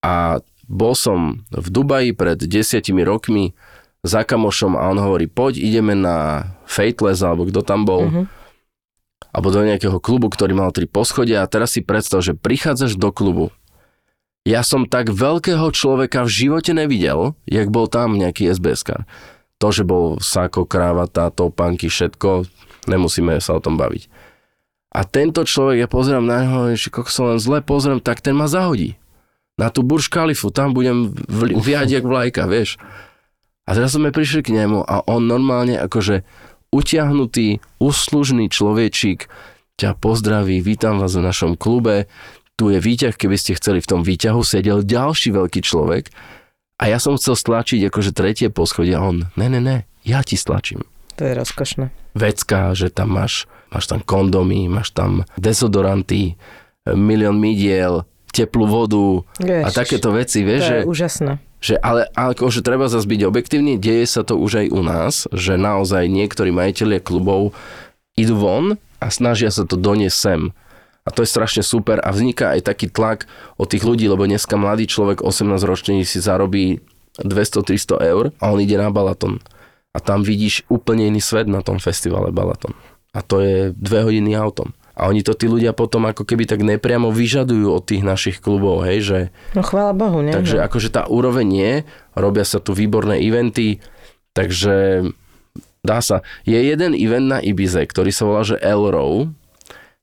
A 0.00 0.40
bol 0.64 0.96
som 0.96 1.44
v 1.52 1.68
Dubaji 1.68 2.16
pred 2.16 2.40
desiatimi 2.40 3.04
rokmi 3.04 3.52
za 4.00 4.24
kamošom 4.24 4.80
a 4.80 4.88
on 4.88 4.96
hovorí, 4.96 5.28
poď 5.28 5.60
ideme 5.60 5.92
na 5.92 6.48
Fateless, 6.64 7.20
alebo 7.20 7.44
kto 7.44 7.60
tam 7.60 7.84
bol, 7.84 8.08
mm-hmm 8.08 8.43
alebo 9.34 9.50
do 9.50 9.66
nejakého 9.66 9.98
klubu, 9.98 10.30
ktorý 10.30 10.54
mal 10.54 10.70
tri 10.70 10.86
poschodia 10.86 11.42
a 11.42 11.50
teraz 11.50 11.74
si 11.74 11.82
predstav, 11.82 12.22
že 12.22 12.38
prichádzaš 12.38 12.94
do 12.94 13.10
klubu. 13.10 13.50
Ja 14.46 14.62
som 14.62 14.86
tak 14.86 15.10
veľkého 15.10 15.74
človeka 15.74 16.22
v 16.22 16.30
živote 16.30 16.70
nevidel, 16.70 17.34
jak 17.48 17.74
bol 17.74 17.90
tam 17.90 18.14
nejaký 18.14 18.54
SBS-kar. 18.54 19.10
To, 19.58 19.74
že 19.74 19.82
bol 19.82 20.22
sáko, 20.22 20.68
krávata, 20.68 21.34
topánky, 21.34 21.90
všetko, 21.90 22.46
nemusíme 22.86 23.34
sa 23.42 23.58
o 23.58 23.64
tom 23.64 23.74
baviť. 23.74 24.06
A 24.94 25.02
tento 25.02 25.42
človek, 25.42 25.82
ja 25.82 25.88
pozerám 25.90 26.22
na 26.22 26.36
neho, 26.46 26.60
že 26.78 26.86
kok 26.92 27.10
sa 27.10 27.34
len 27.34 27.42
zle 27.42 27.58
pozriem, 27.58 27.98
tak 27.98 28.22
ten 28.22 28.38
ma 28.38 28.46
zahodí. 28.46 28.94
Na 29.58 29.66
tú 29.66 29.82
Burj 29.82 30.06
Khalifu, 30.06 30.54
tam 30.54 30.70
budem 30.70 31.10
vli- 31.26 31.58
viať 31.58 31.98
jak 31.98 32.04
vlajka, 32.06 32.46
vieš. 32.46 32.78
A 33.66 33.74
teraz 33.74 33.96
sme 33.96 34.14
prišli 34.14 34.44
k 34.44 34.54
nemu 34.54 34.84
a 34.84 35.02
on 35.08 35.24
normálne 35.24 35.74
akože 35.80 36.22
utiahnutý, 36.74 37.62
uslužný 37.78 38.50
človečík 38.50 39.30
ťa 39.78 39.94
pozdraví, 39.94 40.58
vítam 40.58 40.98
vás 40.98 41.14
v 41.14 41.22
našom 41.22 41.54
klube, 41.54 42.10
tu 42.58 42.70
je 42.70 42.82
výťah, 42.82 43.14
keby 43.14 43.38
ste 43.38 43.54
chceli 43.54 43.78
v 43.78 43.90
tom 43.90 44.00
výťahu, 44.02 44.42
sedel 44.42 44.82
ďalší 44.82 45.30
veľký 45.30 45.62
človek 45.62 46.10
a 46.82 46.90
ja 46.90 46.98
som 46.98 47.14
chcel 47.14 47.38
stlačiť 47.38 47.86
akože 47.90 48.10
tretie 48.10 48.50
poschodie 48.50 48.98
a 48.98 49.06
on, 49.06 49.30
ne, 49.38 49.46
ne, 49.46 49.62
ne, 49.62 49.76
ja 50.02 50.26
ti 50.26 50.34
stlačím. 50.34 50.82
To 51.14 51.22
je 51.22 51.34
rozkošné. 51.38 51.94
Vecka, 52.18 52.74
že 52.74 52.90
tam 52.90 53.14
máš, 53.14 53.46
máš 53.70 53.86
tam 53.86 54.02
kondomy, 54.02 54.66
máš 54.66 54.90
tam 54.90 55.22
dezodoranty, 55.38 56.34
milión 56.90 57.38
midiel, 57.38 58.02
teplú 58.34 58.66
vodu 58.66 59.22
a 59.38 59.70
Ježiš, 59.70 59.78
takéto 59.78 60.10
veci, 60.10 60.42
To 60.42 60.46
vieš, 60.50 60.62
že, 60.66 60.74
je 60.82 60.86
úžasné. 60.90 61.32
Že 61.64 61.80
ale, 61.80 62.04
akože 62.12 62.60
treba 62.60 62.92
zase 62.92 63.08
byť 63.08 63.20
objektívny, 63.24 63.80
deje 63.80 64.04
sa 64.04 64.20
to 64.20 64.36
už 64.36 64.60
aj 64.60 64.66
u 64.68 64.80
nás, 64.84 65.24
že 65.32 65.56
naozaj 65.56 66.12
niektorí 66.12 66.52
majiteľia 66.52 67.00
klubov 67.00 67.56
idú 68.20 68.36
von 68.36 68.76
a 69.00 69.06
snažia 69.08 69.48
sa 69.48 69.64
to 69.64 69.80
doniesť 69.80 70.12
sem. 70.12 70.52
A 71.04 71.12
to 71.12 71.24
je 71.24 71.32
strašne 71.32 71.64
super 71.64 72.04
a 72.04 72.12
vzniká 72.12 72.52
aj 72.52 72.68
taký 72.68 72.92
tlak 72.92 73.24
od 73.56 73.64
tých 73.72 73.80
ľudí, 73.80 74.04
lebo 74.04 74.28
dneska 74.28 74.60
mladý 74.60 74.84
človek 74.84 75.24
18 75.24 75.56
ročný 75.64 76.04
si 76.04 76.20
zarobí 76.20 76.84
200-300 77.24 78.12
eur 78.12 78.24
a 78.44 78.52
on 78.52 78.60
ide 78.60 78.76
na 78.76 78.92
Balaton. 78.92 79.40
A 79.96 80.04
tam 80.04 80.20
vidíš 80.20 80.68
úplne 80.68 81.08
iný 81.08 81.24
svet 81.24 81.48
na 81.48 81.64
tom 81.64 81.80
festivale 81.80 82.28
Balaton. 82.28 82.76
A 83.16 83.24
to 83.24 83.40
je 83.40 83.72
dve 83.72 84.04
hodiny 84.04 84.36
autom. 84.36 84.76
A 84.94 85.10
oni 85.10 85.26
to 85.26 85.34
tí 85.34 85.50
ľudia 85.50 85.74
potom 85.74 86.06
ako 86.06 86.22
keby 86.22 86.46
tak 86.46 86.62
nepriamo 86.62 87.10
vyžadujú 87.10 87.66
od 87.66 87.82
tých 87.82 88.06
našich 88.06 88.38
klubov, 88.38 88.86
hej, 88.86 88.98
že 89.02 89.18
No 89.58 89.66
chvála 89.66 89.90
Bohu, 89.90 90.22
ne? 90.22 90.30
Takže 90.30 90.62
akože 90.62 90.94
tá 90.94 91.10
úroveň 91.10 91.48
je, 91.50 91.72
robia 92.14 92.46
sa 92.46 92.62
tu 92.62 92.78
výborné 92.78 93.18
eventy, 93.18 93.82
takže 94.38 95.06
dá 95.82 95.98
sa. 95.98 96.22
Je 96.46 96.54
jeden 96.54 96.94
event 96.94 97.26
na 97.26 97.38
Ibize, 97.42 97.82
ktorý 97.82 98.14
sa 98.14 98.22
volá, 98.24 98.46
že 98.46 98.56
Elrow 98.62 99.34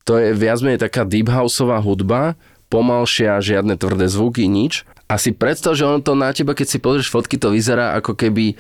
To 0.03 0.19
je 0.19 0.35
viac 0.35 0.59
menej 0.59 0.83
taká 0.83 1.07
deep 1.07 1.31
houseová 1.31 1.79
hudba, 1.79 2.35
pomalšia, 2.67 3.39
žiadne 3.43 3.79
tvrdé 3.79 4.11
zvuky, 4.11 4.47
nič. 4.51 4.83
A 5.11 5.19
si 5.19 5.35
predstav, 5.35 5.75
že 5.75 5.83
ono 5.83 5.99
to 5.99 6.15
na 6.15 6.31
teba, 6.31 6.55
keď 6.55 6.67
si 6.71 6.79
pozrieš 6.79 7.11
fotky, 7.11 7.35
to 7.35 7.51
vyzerá 7.51 7.99
ako 7.99 8.15
keby 8.15 8.55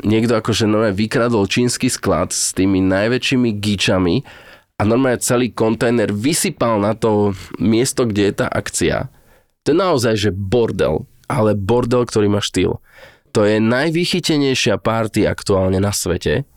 niekto 0.00 0.32
akože 0.32 0.64
normálne 0.64 0.96
vykradol 0.96 1.44
čínsky 1.44 1.92
sklad 1.92 2.32
s 2.32 2.56
tými 2.56 2.80
najväčšími 2.80 3.52
gíčami 3.60 4.24
a 4.80 4.88
normálne 4.88 5.20
celý 5.20 5.52
kontajner 5.52 6.08
vysypal 6.08 6.80
na 6.80 6.96
to 6.96 7.36
miesto, 7.60 8.08
kde 8.08 8.32
je 8.32 8.34
tá 8.40 8.48
akcia. 8.48 9.12
To 9.68 9.76
je 9.76 9.76
naozaj, 9.76 10.14
že 10.16 10.30
bordel, 10.32 11.04
ale 11.28 11.52
bordel, 11.52 12.08
ktorý 12.08 12.32
má 12.32 12.40
štýl. 12.40 12.80
To 13.36 13.44
je 13.44 13.60
najvychytenejšia 13.60 14.80
party 14.80 15.28
aktuálne 15.28 15.76
na 15.84 15.92
svete. 15.92 16.48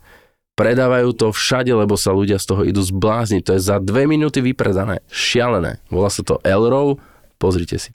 Predávajú 0.55 1.11
to 1.19 1.27
všade, 1.35 1.75
lebo 1.75 1.99
sa 1.99 2.15
ľudia 2.15 2.39
z 2.39 2.47
toho 2.47 2.61
idú 2.63 2.79
zblázniť. 2.79 3.41
To 3.43 3.51
je 3.59 3.61
za 3.61 3.83
dve 3.83 4.07
minúty 4.07 4.39
vypredané. 4.39 5.03
Šialené. 5.11 5.83
Volá 5.91 6.07
sa 6.07 6.23
to 6.23 6.39
Elrow. 6.47 6.95
Pozrite 7.35 7.75
si. 7.75 7.91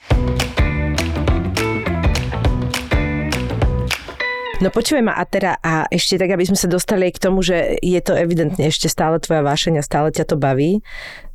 No 4.59 4.67
počujem 4.67 5.07
ma 5.07 5.15
a 5.15 5.23
teda 5.23 5.55
a 5.63 5.87
ešte 5.87 6.19
tak, 6.19 6.35
aby 6.35 6.43
sme 6.43 6.59
sa 6.59 6.67
dostali 6.67 7.07
k 7.15 7.19
tomu, 7.19 7.39
že 7.39 7.79
je 7.79 7.99
to 8.03 8.11
evidentne 8.11 8.59
ešte 8.67 8.91
stále 8.91 9.15
tvoja 9.23 9.39
vášeň 9.39 9.79
a 9.79 9.83
stále 9.83 10.11
ťa 10.11 10.27
to 10.27 10.35
baví. 10.35 10.83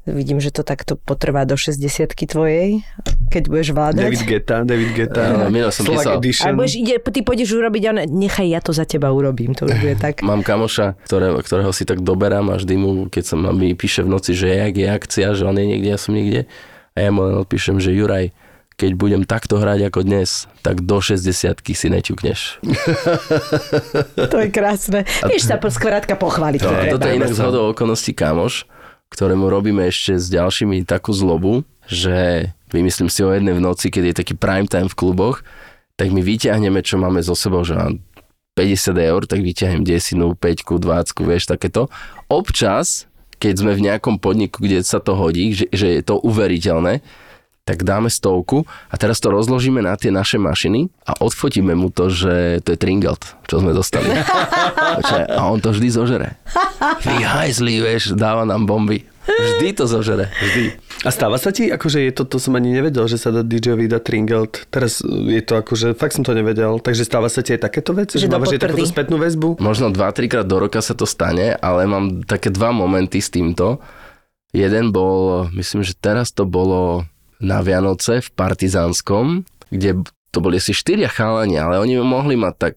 Vidím, 0.05 0.37
že 0.37 0.53
to 0.53 0.61
takto 0.61 1.01
potrvá 1.01 1.49
do 1.49 1.57
60 1.57 1.81
tvojej, 2.13 2.85
keď 3.33 3.43
budeš 3.49 3.73
vládať. 3.73 4.05
David 4.05 4.25
Geta, 4.29 4.57
David 4.61 4.91
Geta. 4.93 5.23
No, 5.41 5.49
minul 5.49 5.73
som 5.73 5.89
písal. 5.89 6.21
Edition. 6.21 6.53
Ale 6.53 6.61
budeš, 6.61 6.77
ide, 6.77 7.01
ty 7.01 7.21
pôjdeš 7.25 7.57
urobiť, 7.57 7.83
ale 7.89 8.01
nechaj, 8.05 8.45
ja 8.45 8.61
to 8.61 8.77
za 8.77 8.85
teba 8.85 9.09
urobím, 9.09 9.57
to 9.57 9.65
už 9.65 9.81
bude 9.81 9.97
tak. 9.97 10.21
Mám 10.21 10.45
kamoša, 10.45 11.01
ktoré, 11.09 11.33
ktorého 11.41 11.73
si 11.73 11.89
tak 11.89 12.05
doberám 12.05 12.53
a 12.53 12.61
vždy 12.61 12.77
mu, 12.77 13.09
keď 13.09 13.25
sa 13.25 13.41
mi 13.41 13.73
píše 13.73 14.05
v 14.05 14.13
noci, 14.13 14.37
že 14.37 14.53
jak 14.53 14.77
je 14.77 14.87
akcia, 14.93 15.33
že 15.33 15.49
on 15.49 15.57
je 15.57 15.65
niekde, 15.65 15.89
ja 15.89 15.97
som 15.97 16.13
niekde. 16.13 16.45
A 16.93 17.01
ja 17.01 17.09
mu 17.09 17.25
len 17.25 17.41
odpíšem, 17.41 17.81
že 17.81 17.97
Juraj, 17.97 18.37
keď 18.75 18.91
budem 18.99 19.23
takto 19.23 19.63
hrať 19.63 19.87
ako 19.87 20.01
dnes, 20.03 20.51
tak 20.67 20.83
do 20.83 20.99
60 20.99 21.63
si 21.63 21.89
neťukneš. 21.91 22.41
To 24.35 24.37
je 24.41 24.51
krásne. 24.51 25.07
Vieš 25.27 25.47
sa 25.47 25.57
skrátka 25.59 26.19
pochváliť. 26.19 26.61
To, 26.63 26.71
to 26.71 26.75
treba. 26.75 26.93
toto 26.99 27.07
je 27.07 27.15
inak 27.19 27.33
zhodou 27.35 27.71
okolností 27.71 28.17
kamoš, 28.17 28.67
ktorému 29.15 29.47
robíme 29.47 29.87
ešte 29.87 30.19
s 30.19 30.27
ďalšími 30.33 30.83
takú 30.83 31.15
zlobu, 31.15 31.63
že 31.87 32.51
vymyslím 32.75 33.07
si 33.07 33.23
o 33.23 33.31
jednej 33.31 33.55
v 33.55 33.63
noci, 33.63 33.93
keď 33.93 34.11
je 34.11 34.15
taký 34.25 34.35
prime 34.35 34.67
time 34.67 34.91
v 34.91 34.99
kluboch, 34.99 35.47
tak 35.95 36.11
my 36.11 36.19
vyťahneme, 36.19 36.83
čo 36.83 36.99
máme 36.99 37.23
so 37.23 37.39
sebou, 37.39 37.63
že 37.63 37.79
mám 37.79 38.03
50 38.59 38.95
eur, 38.99 39.23
tak 39.27 39.43
vyťahnem 39.43 39.87
desinu, 39.87 40.35
5, 40.35 40.67
20, 40.67 41.27
vieš, 41.27 41.51
takéto. 41.51 41.91
Občas, 42.27 43.07
keď 43.39 43.55
sme 43.61 43.73
v 43.75 43.85
nejakom 43.91 44.19
podniku, 44.19 44.63
kde 44.63 44.83
sa 44.83 44.99
to 44.99 45.15
hodí, 45.19 45.55
že, 45.55 45.67
že 45.71 45.87
je 46.01 46.03
to 46.03 46.19
uveriteľné, 46.23 47.03
tak 47.65 47.81
dáme 47.81 48.13
stovku 48.13 48.69
a 48.93 48.95
teraz 49.01 49.17
to 49.25 49.33
rozložíme 49.33 49.81
na 49.81 49.97
tie 49.97 50.13
naše 50.13 50.37
mašiny 50.37 50.93
a 51.09 51.17
odfotíme 51.25 51.73
mu 51.73 51.89
to, 51.89 52.13
že 52.13 52.61
to 52.61 52.77
je 52.77 52.79
Tringelt, 52.79 53.25
čo 53.49 53.65
sme 53.65 53.73
dostali. 53.73 54.13
A 55.41 55.49
on 55.49 55.65
to 55.65 55.73
vždy 55.73 55.89
zožere. 55.89 56.37
Vy 57.01 57.25
vieš, 57.81 58.13
dáva 58.13 58.45
nám 58.45 58.69
bomby. 58.69 59.09
Vždy 59.25 59.81
to 59.81 59.89
zožere, 59.89 60.29
vždy. 60.37 60.77
A 61.05 61.09
stáva 61.09 61.41
sa 61.41 61.49
ti, 61.49 61.73
akože 61.73 62.05
je 62.05 62.13
to, 62.13 62.29
to 62.29 62.37
som 62.37 62.53
ani 62.61 62.77
nevedel, 62.77 63.09
že 63.09 63.17
sa 63.17 63.33
dá 63.33 63.41
DJ-ovi 63.41 63.89
dať 63.89 64.03
Tringelt. 64.05 64.69
Teraz 64.69 65.01
je 65.05 65.41
to 65.41 65.57
akože, 65.57 65.97
fakt 65.97 66.13
som 66.13 66.29
to 66.29 66.37
nevedel. 66.37 66.77
Takže 66.77 67.09
stáva 67.09 67.33
sa 67.33 67.41
ti 67.41 67.57
aj 67.57 67.65
takéto 67.65 67.97
veci? 67.97 68.21
Že 68.21 68.29
Že 68.29 68.37
máš 68.37 68.53
aj 68.53 68.63
takúto 68.69 68.89
spätnú 68.89 69.17
väzbu? 69.17 69.65
Možno 69.65 69.89
2-3 69.89 70.29
krát 70.29 70.45
do 70.45 70.61
roka 70.61 70.85
sa 70.85 70.93
to 70.93 71.09
stane, 71.09 71.57
ale 71.57 71.89
mám 71.89 72.21
také 72.29 72.53
dva 72.53 72.77
momenty 72.77 73.25
s 73.25 73.33
týmto. 73.33 73.81
Jeden 74.53 74.93
bol, 74.93 75.49
myslím, 75.57 75.81
že 75.81 75.97
teraz 75.97 76.29
to 76.29 76.45
bolo 76.45 77.09
na 77.41 77.63
Vianoce 77.63 78.23
v 78.23 78.29
Partizánskom, 78.35 79.47
kde 79.71 80.07
to 80.35 80.39
boli 80.43 80.59
asi 80.59 80.75
štyria 80.75 81.07
chalani, 81.07 81.59
ale 81.59 81.79
oni 81.79 82.03
mohli 82.03 82.35
mať 82.35 82.55
tak 82.59 82.77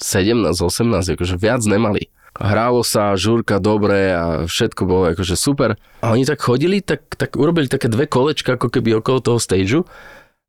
17-18, 0.00 1.16
akože 1.16 1.34
viac 1.40 1.64
nemali. 1.64 2.12
Hrálo 2.34 2.82
sa, 2.82 3.14
žúrka 3.14 3.62
dobre 3.62 4.10
a 4.10 4.24
všetko 4.50 4.82
bolo 4.84 5.04
akože 5.14 5.38
super. 5.38 5.78
A 6.02 6.10
oni 6.10 6.26
tak 6.26 6.42
chodili, 6.42 6.82
tak, 6.82 7.06
tak 7.14 7.38
urobili 7.38 7.70
také 7.70 7.86
dve 7.86 8.10
kolečka 8.10 8.58
ako 8.58 8.74
keby 8.74 8.98
okolo 8.98 9.22
toho 9.22 9.38
stageu 9.38 9.86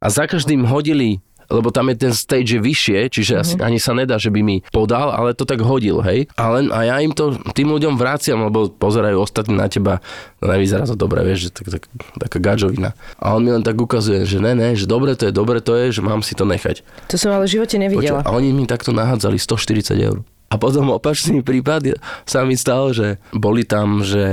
a 0.02 0.10
za 0.10 0.26
každým 0.26 0.66
hodili 0.66 1.22
lebo 1.50 1.70
tam 1.70 1.89
je 1.91 2.10
ten 2.10 2.14
stage 2.14 2.58
vyššie, 2.58 3.00
čiže 3.12 3.34
asi 3.39 3.56
ani 3.62 3.78
sa 3.78 3.93
nedá, 3.93 4.18
že 4.18 4.30
by 4.30 4.41
mi 4.41 4.62
podal, 4.70 5.14
ale 5.14 5.38
to 5.38 5.43
tak 5.48 5.62
hodil, 5.62 6.02
hej. 6.02 6.28
A, 6.36 6.43
len, 6.60 6.70
a 6.74 6.86
ja 6.86 6.96
im 7.02 7.12
to 7.12 7.38
tým 7.54 7.72
ľuďom 7.72 7.96
vraciam, 7.98 8.46
lebo 8.48 8.70
pozerajú 8.70 9.18
ostatní 9.22 9.56
na 9.56 9.70
teba, 9.70 10.04
no 10.41 10.52
nevyzerá 10.52 10.86
to 10.86 10.98
dobre, 10.98 11.22
vieš, 11.26 11.50
že 11.50 11.62
tak, 11.62 11.68
tak, 11.80 11.84
taká 12.28 12.38
gadžovina. 12.41 12.93
A 13.18 13.36
on 13.38 13.41
mi 13.46 13.52
len 13.54 13.64
tak 13.64 13.78
ukazuje, 13.78 14.26
že 14.28 14.38
ne, 14.41 14.54
ne, 14.54 14.76
že 14.76 14.86
dobre 14.89 15.14
to 15.14 15.30
je, 15.30 15.34
dobre 15.34 15.60
to 15.62 15.74
je, 15.76 15.96
že 15.96 16.02
mám 16.04 16.22
si 16.22 16.34
to 16.38 16.46
nechať. 16.46 16.82
To 17.10 17.16
som 17.18 17.34
ale 17.34 17.48
v 17.48 17.60
živote 17.62 17.76
nevidela. 17.78 18.22
Počuť, 18.22 18.30
a 18.30 18.36
oni 18.36 18.50
mi 18.54 18.66
takto 18.68 18.93
nahádzali 18.93 19.38
140 19.39 19.96
eur. 20.02 20.18
A 20.46 20.62
potom 20.62 20.93
opačný 20.93 21.41
prípad 21.41 21.98
sa 22.24 22.46
mi 22.46 22.54
stalo, 22.54 22.93
že 22.93 23.18
boli 23.34 23.66
tam, 23.66 24.06
že 24.06 24.24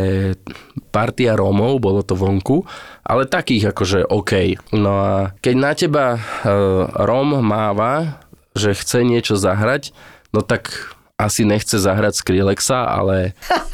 partia 0.92 1.34
Rómov, 1.34 1.80
bolo 1.80 2.04
to 2.04 2.12
vonku, 2.12 2.68
ale 3.02 3.24
takých 3.24 3.72
akože 3.72 4.06
OK. 4.06 4.60
No 4.76 4.92
a 5.00 5.14
keď 5.40 5.54
na 5.56 5.72
teba 5.72 6.06
uh, 6.16 6.20
Róm 7.00 7.40
máva, 7.40 8.22
že 8.52 8.76
chce 8.76 9.08
niečo 9.08 9.40
zahrať, 9.40 9.96
no 10.36 10.44
tak 10.44 10.92
asi 11.16 11.48
nechce 11.48 11.80
zahrať 11.80 12.20
Skrillexa, 12.20 12.84
ale 12.84 13.32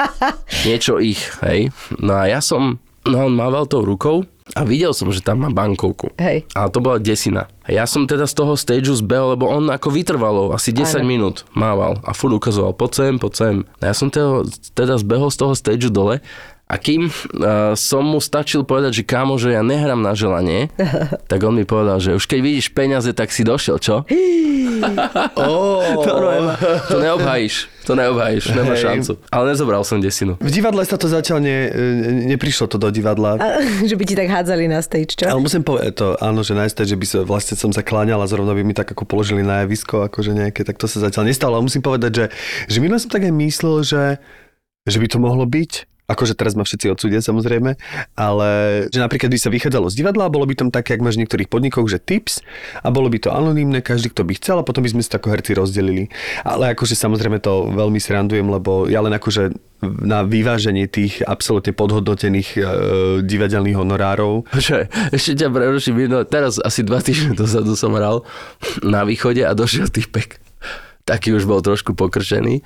niečo 0.68 1.02
ich, 1.02 1.18
hej. 1.42 1.74
No 1.98 2.22
a 2.22 2.30
ja 2.30 2.38
som, 2.38 2.78
no 3.02 3.26
on 3.26 3.34
mával 3.34 3.66
tou 3.66 3.82
rukou 3.82 4.22
a 4.56 4.64
videl 4.64 4.92
som, 4.96 5.12
že 5.12 5.24
tam 5.24 5.44
má 5.44 5.50
bankovku. 5.52 6.12
Hej. 6.20 6.48
Ale 6.56 6.68
to 6.72 6.80
bola 6.80 7.02
desina. 7.02 7.48
A 7.68 7.70
ja 7.76 7.84
som 7.84 8.08
teda 8.08 8.24
z 8.24 8.32
toho 8.32 8.56
stageu 8.56 8.96
zbehol, 8.96 9.36
lebo 9.36 9.44
on 9.44 9.68
ako 9.68 9.92
vytrvalo, 9.92 10.56
asi 10.56 10.72
10 10.72 11.04
Áno. 11.04 11.06
minút 11.06 11.44
mával 11.52 12.00
a 12.00 12.16
furt 12.16 12.32
ukazoval, 12.32 12.72
poď 12.72 12.92
sem, 12.96 13.12
poď 13.20 13.32
sem. 13.36 13.54
A 13.84 13.92
ja 13.92 13.94
som 13.94 14.08
teda, 14.08 14.48
teda 14.72 14.96
zbehol 14.96 15.28
z 15.28 15.36
toho 15.36 15.52
stageu 15.52 15.92
dole 15.92 16.24
a 16.68 16.76
kým 16.76 17.08
uh, 17.08 17.72
som 17.72 18.04
mu 18.04 18.20
stačil 18.20 18.60
povedať, 18.60 19.00
že 19.00 19.08
kámo, 19.08 19.40
že 19.40 19.56
ja 19.56 19.64
nehrám 19.64 20.04
na 20.04 20.12
želanie, 20.12 20.68
tak 21.32 21.40
on 21.40 21.56
mi 21.56 21.64
povedal, 21.64 21.96
že 21.96 22.12
už 22.12 22.28
keď 22.28 22.40
vidíš 22.44 22.76
peniaze, 22.76 23.08
tak 23.16 23.32
si 23.32 23.40
došiel, 23.40 23.80
čo? 23.80 24.04
Oh. 25.34 26.06
To, 26.06 26.12
no, 26.22 26.54
to 26.86 26.96
neobhajíš, 27.02 27.66
to 27.82 27.98
neobhajíš, 27.98 28.54
nemáš 28.54 28.78
Hej. 28.78 28.86
šancu. 28.86 29.12
Ale 29.26 29.50
nezobral 29.50 29.82
som 29.82 29.98
desinu. 29.98 30.38
V 30.38 30.50
divadle 30.54 30.86
sa 30.86 30.94
to 30.94 31.10
zatiaľ 31.10 31.42
ne, 31.42 31.58
neprišlo 32.30 32.70
to 32.70 32.78
do 32.78 32.86
divadla. 32.94 33.42
A, 33.42 33.58
že 33.90 33.98
by 33.98 34.04
ti 34.06 34.14
tak 34.14 34.30
hádzali 34.30 34.70
na 34.70 34.78
stage, 34.78 35.18
čo? 35.18 35.26
Ale 35.26 35.42
musím 35.42 35.66
povedať 35.66 35.98
to, 35.98 36.06
áno, 36.22 36.46
že 36.46 36.54
najsť, 36.54 36.86
že 36.86 36.94
by 36.94 37.06
sa, 37.10 37.18
vlastne 37.26 37.58
som 37.58 37.74
sa 37.74 37.82
kláňal 37.82 38.22
a 38.22 38.30
zrovna 38.30 38.54
by 38.54 38.62
mi 38.62 38.70
tak 38.70 38.94
ako 38.94 39.02
položili 39.02 39.42
na 39.42 39.66
javisko, 39.66 40.06
akože 40.06 40.30
nejaké, 40.30 40.62
tak 40.62 40.78
to 40.78 40.86
sa 40.86 41.02
zatiaľ 41.02 41.26
nestalo. 41.26 41.58
Ale 41.58 41.66
musím 41.66 41.82
povedať, 41.82 42.12
že, 42.14 42.24
že 42.70 42.78
minule 42.78 43.02
som 43.02 43.10
tak 43.10 43.26
aj 43.26 43.34
myslel, 43.34 43.82
že, 43.82 44.22
že 44.86 44.98
by 45.02 45.06
to 45.10 45.18
mohlo 45.18 45.42
byť, 45.42 45.72
akože 46.08 46.32
teraz 46.34 46.56
ma 46.56 46.64
všetci 46.64 46.88
odsúdia 46.88 47.20
samozrejme, 47.20 47.76
ale 48.16 48.48
že 48.88 48.98
napríklad 48.98 49.28
by 49.28 49.38
sa 49.38 49.52
vychádzalo 49.52 49.92
z 49.92 50.00
divadla 50.00 50.26
a 50.26 50.32
bolo 50.32 50.48
by 50.48 50.56
tam 50.56 50.72
také, 50.72 50.96
jak 50.96 51.04
máš 51.04 51.20
v 51.20 51.28
niektorých 51.28 51.52
podnikoch, 51.52 51.84
že 51.84 52.00
tips 52.00 52.40
a 52.80 52.88
bolo 52.88 53.12
by 53.12 53.20
to 53.20 53.28
anonymné, 53.28 53.84
každý, 53.84 54.08
kto 54.10 54.24
by 54.24 54.32
chcel 54.40 54.56
a 54.58 54.66
potom 54.66 54.80
by 54.80 54.90
sme 54.96 55.04
si 55.04 55.12
ako 55.12 55.28
herci 55.28 55.52
rozdelili. 55.52 56.08
Ale 56.48 56.72
akože 56.72 56.96
samozrejme 56.96 57.44
to 57.44 57.68
veľmi 57.70 58.00
srandujem, 58.00 58.48
lebo 58.48 58.88
ja 58.88 59.04
len 59.04 59.12
akože 59.12 59.52
na 59.84 60.26
vyváženie 60.26 60.90
tých 60.90 61.22
absolútne 61.22 61.70
podhodnotených 61.70 62.48
e, 62.58 62.60
divadelných 63.22 63.78
honorárov 63.78 64.50
Počkaj, 64.50 65.14
ešte 65.14 65.44
ťa 65.44 65.48
preruším 65.54 66.08
jedno. 66.08 66.24
Teraz 66.26 66.58
asi 66.58 66.82
dva 66.82 66.98
týždne 66.98 67.38
dozadu 67.38 67.78
som 67.78 67.94
hral 67.94 68.26
na 68.82 69.06
východe 69.06 69.44
a 69.46 69.54
došiel 69.54 69.86
typek. 69.86 70.40
Taký 71.06 71.36
už 71.36 71.46
bol 71.46 71.62
trošku 71.62 71.94
pokrčený. 71.94 72.64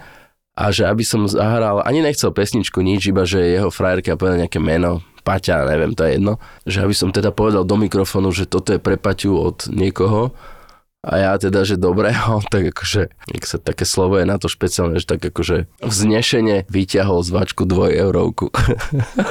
A 0.52 0.68
že 0.68 0.84
aby 0.84 1.00
som 1.00 1.24
zahral, 1.24 1.80
ani 1.80 2.04
nechcel 2.04 2.28
pesničku, 2.28 2.84
nič, 2.84 3.08
iba 3.08 3.24
že 3.24 3.40
jeho 3.40 3.72
frajerka 3.72 4.20
povedal 4.20 4.44
nejaké 4.44 4.60
meno, 4.60 5.00
Paťa, 5.22 5.70
neviem, 5.70 5.94
to 5.94 6.02
je 6.02 6.18
jedno. 6.18 6.42
Že 6.66 6.78
aby 6.82 6.94
som 6.98 7.08
teda 7.14 7.30
povedal 7.30 7.62
do 7.62 7.78
mikrofónu, 7.78 8.34
že 8.34 8.50
toto 8.50 8.74
je 8.74 8.82
pre 8.82 8.98
Paťu 8.98 9.38
od 9.38 9.70
niekoho. 9.70 10.34
A 11.02 11.18
ja 11.18 11.34
teda, 11.34 11.66
že 11.66 11.74
dobre, 11.74 12.14
on 12.30 12.46
tak 12.54 12.70
akože, 12.70 13.10
jak 13.10 13.42
sa 13.42 13.58
také 13.58 13.82
slovo 13.82 14.16
je 14.16 14.24
na 14.24 14.38
to 14.38 14.46
špeciálne, 14.46 14.94
že 14.96 15.06
tak 15.08 15.18
akože 15.20 15.66
vznešene 15.82 16.70
vyťahol 16.70 17.26
zvačku 17.26 17.66
dvojeurovku. 17.66 18.54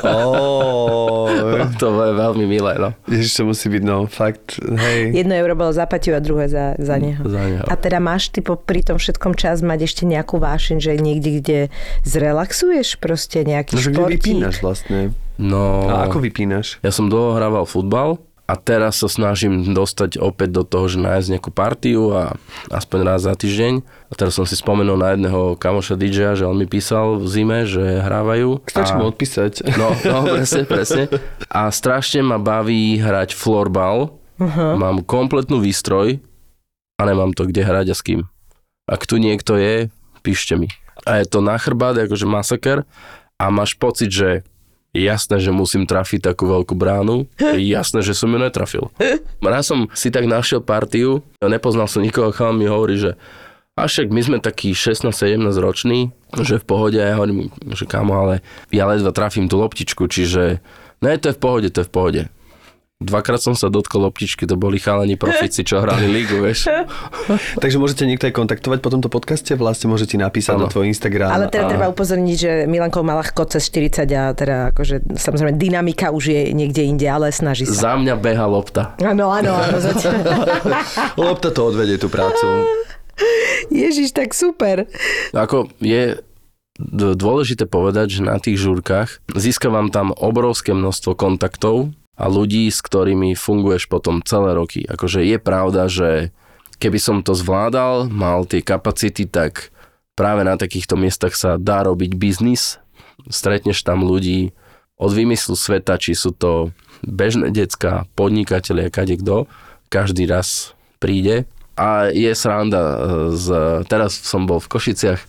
Oh, 0.04 1.32
to 1.80 1.88
je 1.88 2.14
veľmi 2.14 2.44
milé, 2.44 2.76
no. 2.76 2.92
Ježiš, 3.08 3.40
to 3.40 3.44
musí 3.48 3.72
byť, 3.72 3.84
no, 3.84 4.04
fakt, 4.06 4.60
hej. 4.60 5.16
Jedno 5.16 5.32
euro 5.32 5.56
bolo 5.56 5.72
za 5.72 5.88
Paťu 5.88 6.12
a 6.12 6.20
druhé 6.20 6.52
za, 6.52 6.76
za 6.76 7.00
neho. 7.00 7.24
Za 7.24 7.40
neho. 7.40 7.64
A 7.64 7.74
teda 7.74 8.04
máš 8.04 8.28
ty 8.28 8.44
po, 8.44 8.60
pri 8.60 8.84
tom 8.84 9.00
všetkom 9.00 9.40
čas 9.40 9.64
mať 9.64 9.88
ešte 9.88 10.04
nejakú 10.04 10.44
vášeň, 10.44 10.78
že 10.78 11.00
niekde, 11.00 11.30
kde 11.40 11.60
zrelaxuješ 12.04 13.00
proste 13.00 13.48
nejaký 13.48 13.76
No, 13.76 13.82
že 13.82 13.90
kde 13.90 13.96
športík? 13.96 14.20
vypínaš 14.20 14.56
vlastne? 14.60 15.16
No, 15.40 15.88
A 15.88 16.06
ako 16.06 16.20
vypínaš? 16.20 16.84
ja 16.84 16.92
som 16.92 17.08
dlho 17.08 17.34
hrával 17.34 17.64
futbal 17.64 18.20
A 18.52 18.60
teraz 18.60 19.00
sa 19.00 19.08
snažím 19.08 19.72
dostať 19.72 20.20
opäť 20.20 20.60
do 20.60 20.64
toho, 20.68 20.92
že 20.92 21.00
nájsť 21.00 21.28
nejakú 21.32 21.56
partiu 21.56 22.12
a 22.12 22.36
aspoň 22.68 23.00
raz 23.08 23.24
za 23.24 23.32
týždeň. 23.32 23.80
A 24.12 24.14
teraz 24.20 24.36
som 24.36 24.44
si 24.44 24.60
spomenul 24.60 25.00
na 25.00 25.16
jedného 25.16 25.56
kamoša 25.56 25.96
DJ, 25.96 26.36
že 26.36 26.44
on 26.44 26.60
mi 26.60 26.68
písal 26.68 27.16
v 27.16 27.32
zime, 27.32 27.64
že 27.64 28.04
hrávajú. 28.04 28.60
Stačí 28.68 28.92
a... 28.92 29.00
mu 29.00 29.08
odpísať. 29.08 29.72
No, 29.80 29.96
no, 30.04 30.28
presne, 30.36 30.68
presne. 30.68 31.08
A 31.48 31.72
strašne 31.72 32.28
ma 32.28 32.44
baví 32.44 33.00
hrať 33.00 33.40
florbal. 33.40 34.20
Uh-huh. 34.36 34.76
Mám 34.76 35.08
kompletnú 35.08 35.64
výstroj 35.64 36.20
a 37.00 37.02
nemám 37.08 37.32
to 37.32 37.48
kde 37.48 37.64
hrať 37.64 37.88
a 37.88 37.96
s 37.96 38.04
kým. 38.04 38.28
Ak 38.84 39.08
tu 39.08 39.16
niekto 39.16 39.56
je, 39.56 39.88
píšte 40.28 40.60
mi. 40.60 40.68
A 41.08 41.24
je 41.24 41.26
to 41.32 41.40
na 41.40 41.56
chrbát, 41.56 41.96
akože 41.96 42.28
masaker 42.28 42.84
a 43.40 43.48
máš 43.48 43.80
pocit, 43.80 44.12
že 44.12 44.44
jasné, 44.92 45.40
že 45.40 45.56
musím 45.56 45.88
trafiť 45.88 46.32
takú 46.32 46.52
veľkú 46.52 46.76
bránu. 46.76 47.28
Jasné, 47.58 48.04
že 48.04 48.16
som 48.16 48.32
ju 48.32 48.40
netrafil. 48.40 48.92
Raz 49.42 49.72
som 49.72 49.88
si 49.96 50.12
tak 50.12 50.28
našiel 50.28 50.64
partiu, 50.64 51.24
nepoznal 51.40 51.88
som 51.88 52.04
nikoho, 52.04 52.36
chalán 52.36 52.60
mi 52.60 52.68
hovorí, 52.68 53.00
že 53.00 53.16
a 53.80 53.88
však 53.88 54.12
my 54.12 54.22
sme 54.22 54.38
takí 54.44 54.76
16-17 54.76 55.40
roční, 55.56 56.12
že 56.44 56.60
v 56.60 56.66
pohode, 56.68 57.00
ja 57.00 57.16
hovorím, 57.16 57.48
že 57.72 57.88
kamo, 57.88 58.14
ale 58.14 58.44
ja 58.68 58.84
ledva 58.84 59.16
trafím 59.16 59.48
tú 59.48 59.64
loptičku, 59.64 60.12
čiže 60.12 60.60
ne, 61.00 61.12
to 61.16 61.32
je 61.32 61.36
v 61.36 61.42
pohode, 61.42 61.68
to 61.72 61.82
je 61.82 61.88
v 61.88 61.94
pohode. 61.96 62.22
Dvakrát 63.02 63.42
som 63.42 63.58
sa 63.58 63.74
dotkol 63.74 64.06
loptičky, 64.06 64.46
to 64.46 64.54
boli 64.54 64.78
chalani 64.78 65.18
profici, 65.18 65.66
čo 65.66 65.82
hrali 65.82 66.06
ligu, 66.06 66.38
vieš. 66.38 66.70
Takže 67.64 67.82
môžete 67.82 68.06
niekto 68.06 68.30
aj 68.30 68.38
kontaktovať 68.38 68.78
po 68.78 68.94
tomto 68.94 69.10
podcaste, 69.10 69.58
vlastne 69.58 69.90
môžete 69.90 70.22
napísať 70.22 70.62
Áno. 70.62 70.66
na 70.66 70.68
tvoj 70.70 70.86
Instagram. 70.86 71.34
Ale 71.34 71.50
teda 71.50 71.66
a... 71.66 71.72
treba 71.74 71.90
upozorniť, 71.90 72.38
že 72.38 72.52
Milanko 72.70 73.02
má 73.02 73.18
ľahko 73.18 73.50
cez 73.50 73.74
40 73.74 74.06
a 74.14 74.38
teda 74.38 74.56
akože 74.70 75.18
samozrejme 75.18 75.58
dynamika 75.58 76.14
už 76.14 76.30
je 76.30 76.42
niekde 76.54 76.86
inde, 76.86 77.10
ale 77.10 77.34
snaží 77.34 77.66
sa. 77.66 77.90
Za 77.90 77.94
mňa 77.98 78.14
beha 78.22 78.46
lopta. 78.46 78.94
Áno, 79.02 79.34
áno. 79.34 79.58
Lopta 81.26 81.50
to 81.50 81.74
odvedie 81.74 81.98
tú 81.98 82.06
prácu. 82.06 82.46
Ježiš, 83.74 84.14
tak 84.14 84.38
super. 84.38 84.86
Ako 85.34 85.74
je 85.82 86.22
dôležité 86.92 87.70
povedať, 87.70 88.20
že 88.20 88.22
na 88.26 88.38
tých 88.42 88.58
žúrkach 88.58 89.22
získavam 89.32 89.94
tam 89.94 90.16
obrovské 90.18 90.74
množstvo 90.74 91.14
kontaktov 91.14 91.94
a 92.22 92.30
ľudí, 92.30 92.70
s 92.70 92.86
ktorými 92.86 93.34
funguješ 93.34 93.90
potom 93.90 94.22
celé 94.22 94.54
roky. 94.54 94.86
Akože 94.86 95.26
je 95.26 95.42
pravda, 95.42 95.90
že 95.90 96.30
keby 96.78 97.02
som 97.02 97.26
to 97.26 97.34
zvládal, 97.34 98.14
mal 98.14 98.46
tie 98.46 98.62
kapacity, 98.62 99.26
tak 99.26 99.74
práve 100.14 100.46
na 100.46 100.54
takýchto 100.54 100.94
miestach 100.94 101.34
sa 101.34 101.58
dá 101.58 101.82
robiť 101.82 102.14
biznis. 102.14 102.78
Stretneš 103.26 103.82
tam 103.82 104.06
ľudí 104.06 104.54
od 105.02 105.10
vymyslu 105.10 105.58
sveta, 105.58 105.98
či 105.98 106.14
sú 106.14 106.30
to 106.30 106.70
bežné 107.02 107.50
decka, 107.50 108.06
podnikatelia, 108.14 108.94
kade 108.94 109.18
kto, 109.18 109.50
každý 109.90 110.30
raz 110.30 110.78
príde. 111.02 111.50
A 111.74 112.14
je 112.14 112.30
sranda, 112.38 112.78
e, 112.78 112.98
z, 113.34 113.48
teraz 113.90 114.14
som 114.14 114.46
bol 114.46 114.62
v 114.62 114.70
Košiciach 114.70 115.22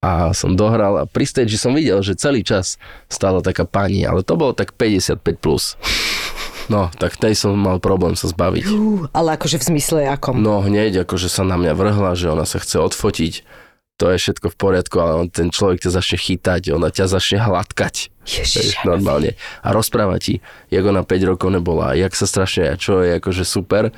a 0.00 0.32
som 0.32 0.56
dohral 0.56 0.96
a 0.96 1.04
pri 1.04 1.28
stage 1.28 1.60
som 1.60 1.76
videl, 1.76 2.00
že 2.00 2.16
celý 2.16 2.40
čas 2.40 2.80
stála 3.12 3.44
taká 3.44 3.68
pani, 3.68 4.00
ale 4.08 4.24
to 4.24 4.32
bolo 4.32 4.56
tak 4.56 4.72
55+. 4.72 5.20
Plus. 5.36 5.76
No, 6.72 6.88
tak 6.96 7.20
tej 7.20 7.36
som 7.36 7.52
mal 7.52 7.76
problém 7.82 8.16
sa 8.16 8.32
zbaviť. 8.32 8.64
Ale 9.12 9.36
akože 9.36 9.60
v 9.60 9.64
zmysle 9.76 10.08
akom? 10.08 10.40
No 10.40 10.64
hneď, 10.64 11.04
akože 11.04 11.28
sa 11.28 11.44
na 11.44 11.60
mňa 11.60 11.76
vrhla, 11.76 12.16
že 12.16 12.32
ona 12.32 12.48
sa 12.48 12.56
chce 12.56 12.80
odfotiť. 12.80 13.44
To 14.00 14.08
je 14.08 14.16
všetko 14.16 14.48
v 14.48 14.56
poriadku, 14.56 14.96
ale 14.96 15.12
on, 15.20 15.28
ten 15.28 15.52
človek 15.52 15.84
ťa 15.84 16.00
začne 16.00 16.16
chytať, 16.16 16.72
ona 16.72 16.88
ťa 16.88 17.04
začne 17.04 17.36
hladkať. 17.44 18.08
Ježiš. 18.24 18.80
Normálne. 18.88 19.36
A 19.60 19.76
rozpráva 19.76 20.16
ti, 20.16 20.40
jak 20.72 20.84
ona 20.88 21.04
5 21.04 21.36
rokov 21.36 21.52
nebola, 21.52 21.92
jak 21.92 22.16
sa 22.16 22.24
strašne, 22.24 22.72
čo 22.80 23.04
je 23.04 23.20
akože 23.20 23.44
super 23.44 23.92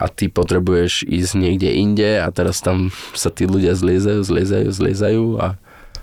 a 0.00 0.08
ty 0.08 0.26
potrebuješ 0.26 1.04
ísť 1.04 1.32
niekde 1.36 1.68
inde 1.70 2.16
a 2.16 2.26
teraz 2.28 2.58
tam 2.58 2.88
sa 3.12 3.28
tí 3.28 3.44
ľudia 3.44 3.72
zliezajú, 3.72 4.24
zliezajú, 4.24 4.68
zliezajú 4.70 5.24
a 5.36 5.60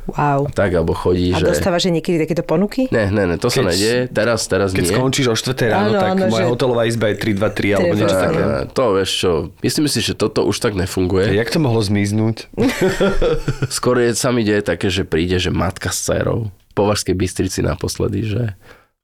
Wow. 0.08 0.48
tak, 0.48 0.72
alebo 0.72 0.96
chodí, 0.96 1.36
A 1.36 1.44
že... 1.44 1.52
dostávaš 1.52 1.84
aj 1.84 2.00
niekedy 2.00 2.16
takéto 2.18 2.40
ponuky? 2.40 2.88
Ne, 2.96 3.12
ne, 3.12 3.28
ne, 3.28 3.36
to 3.36 3.52
sa 3.52 3.60
Keď- 3.60 3.68
nedieje, 3.68 4.02
teraz, 4.08 4.48
teraz 4.48 4.72
Keď 4.72 4.80
nie. 4.80 4.92
skončíš 4.96 5.28
o 5.28 5.36
4 5.36 5.68
ráno, 5.68 5.92
Áno, 5.92 6.00
tak 6.00 6.12
áno, 6.16 6.24
moja 6.32 6.48
že- 6.48 6.52
hotelová 6.56 6.88
izba 6.88 7.12
je 7.12 7.16
323 7.20 7.76
alebo 7.76 7.92
niečo 7.92 8.16
také. 8.16 8.40
ne, 8.40 8.72
to 8.72 8.84
vieš 8.96 9.12
čo, 9.12 9.32
myslím 9.60 9.88
si, 9.92 10.00
že 10.00 10.16
toto 10.16 10.48
už 10.48 10.56
tak 10.56 10.80
nefunguje. 10.80 11.28
Jak 11.28 11.52
to 11.52 11.60
mohlo 11.60 11.84
zmiznúť? 11.84 12.48
Skôr 13.70 14.00
je, 14.00 14.14
sa 14.14 14.32
mi 14.32 14.44
deje 14.44 14.64
také, 14.64 14.88
že 14.88 15.04
príde, 15.04 15.38
že 15.38 15.52
matka 15.52 15.90
s 15.90 16.00
dcerou. 16.02 16.56
Po 16.72 16.86
Vašskej 16.86 17.12
Bystrici 17.12 17.60
naposledy, 17.60 18.22
že 18.24 18.44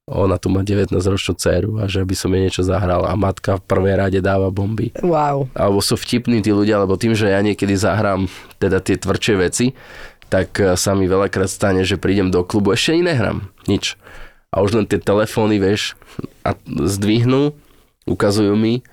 ona 0.03 0.35
tu 0.35 0.51
má 0.51 0.67
19-ročnú 0.67 1.33
dceru 1.39 1.71
a 1.79 1.87
že 1.87 2.03
by 2.03 2.15
som 2.15 2.35
jej 2.35 2.41
niečo 2.43 2.63
zahral 2.67 3.07
a 3.07 3.15
matka 3.15 3.55
v 3.55 3.63
prvej 3.63 3.95
rade 3.95 4.19
dáva 4.19 4.51
bomby. 4.51 4.91
Wow. 4.99 5.47
Alebo 5.55 5.79
sú 5.79 5.95
vtipní 5.95 6.43
tí 6.43 6.51
ľudia, 6.51 6.83
lebo 6.83 6.99
tým, 6.99 7.15
že 7.15 7.31
ja 7.31 7.39
niekedy 7.39 7.71
zahrám 7.79 8.27
teda 8.59 8.83
tie 8.83 8.99
tvrdšie 8.99 9.35
veci, 9.39 9.71
tak 10.27 10.59
eh, 10.59 10.75
sa 10.75 10.91
mi 10.91 11.07
veľakrát 11.07 11.47
stane, 11.47 11.87
že 11.87 11.95
prídem 11.95 12.33
do 12.33 12.43
klubu, 12.43 12.75
ešte 12.75 12.99
ani 12.99 13.15
nehrám, 13.15 13.47
nič. 13.69 13.95
A 14.51 14.61
už 14.61 14.75
len 14.75 14.85
tie 14.85 14.99
telefóny, 14.99 15.57
vieš, 15.57 15.95
a 16.45 16.53
zdvihnú, 16.67 17.55
ukazujú 18.05 18.53
mi 18.53 18.83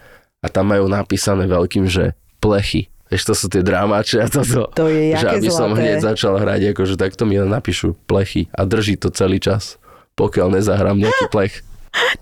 a 0.41 0.47
tam 0.49 0.73
majú 0.73 0.89
napísané 0.89 1.45
veľkým, 1.51 1.91
že 1.91 2.17
plechy. 2.39 2.89
Vieš, 3.11 3.23
to 3.27 3.35
sú 3.35 3.47
tie 3.51 3.67
drámače 3.67 4.23
a 4.23 4.31
toto. 4.31 4.71
To 4.79 4.87
je 4.87 5.19
že 5.19 5.27
aby 5.27 5.51
som 5.51 5.75
zlaté. 5.75 5.83
hneď 5.83 5.97
začal 5.99 6.39
hrať, 6.39 6.71
akože 6.71 6.95
takto 6.95 7.27
mi 7.27 7.35
napíšu 7.43 7.99
plechy 8.07 8.47
a 8.55 8.63
drží 8.63 8.95
to 8.95 9.11
celý 9.11 9.43
čas, 9.43 9.80
pokiaľ 10.21 10.61
nezahrám 10.61 11.01
nejaký 11.01 11.33
plech. 11.33 11.65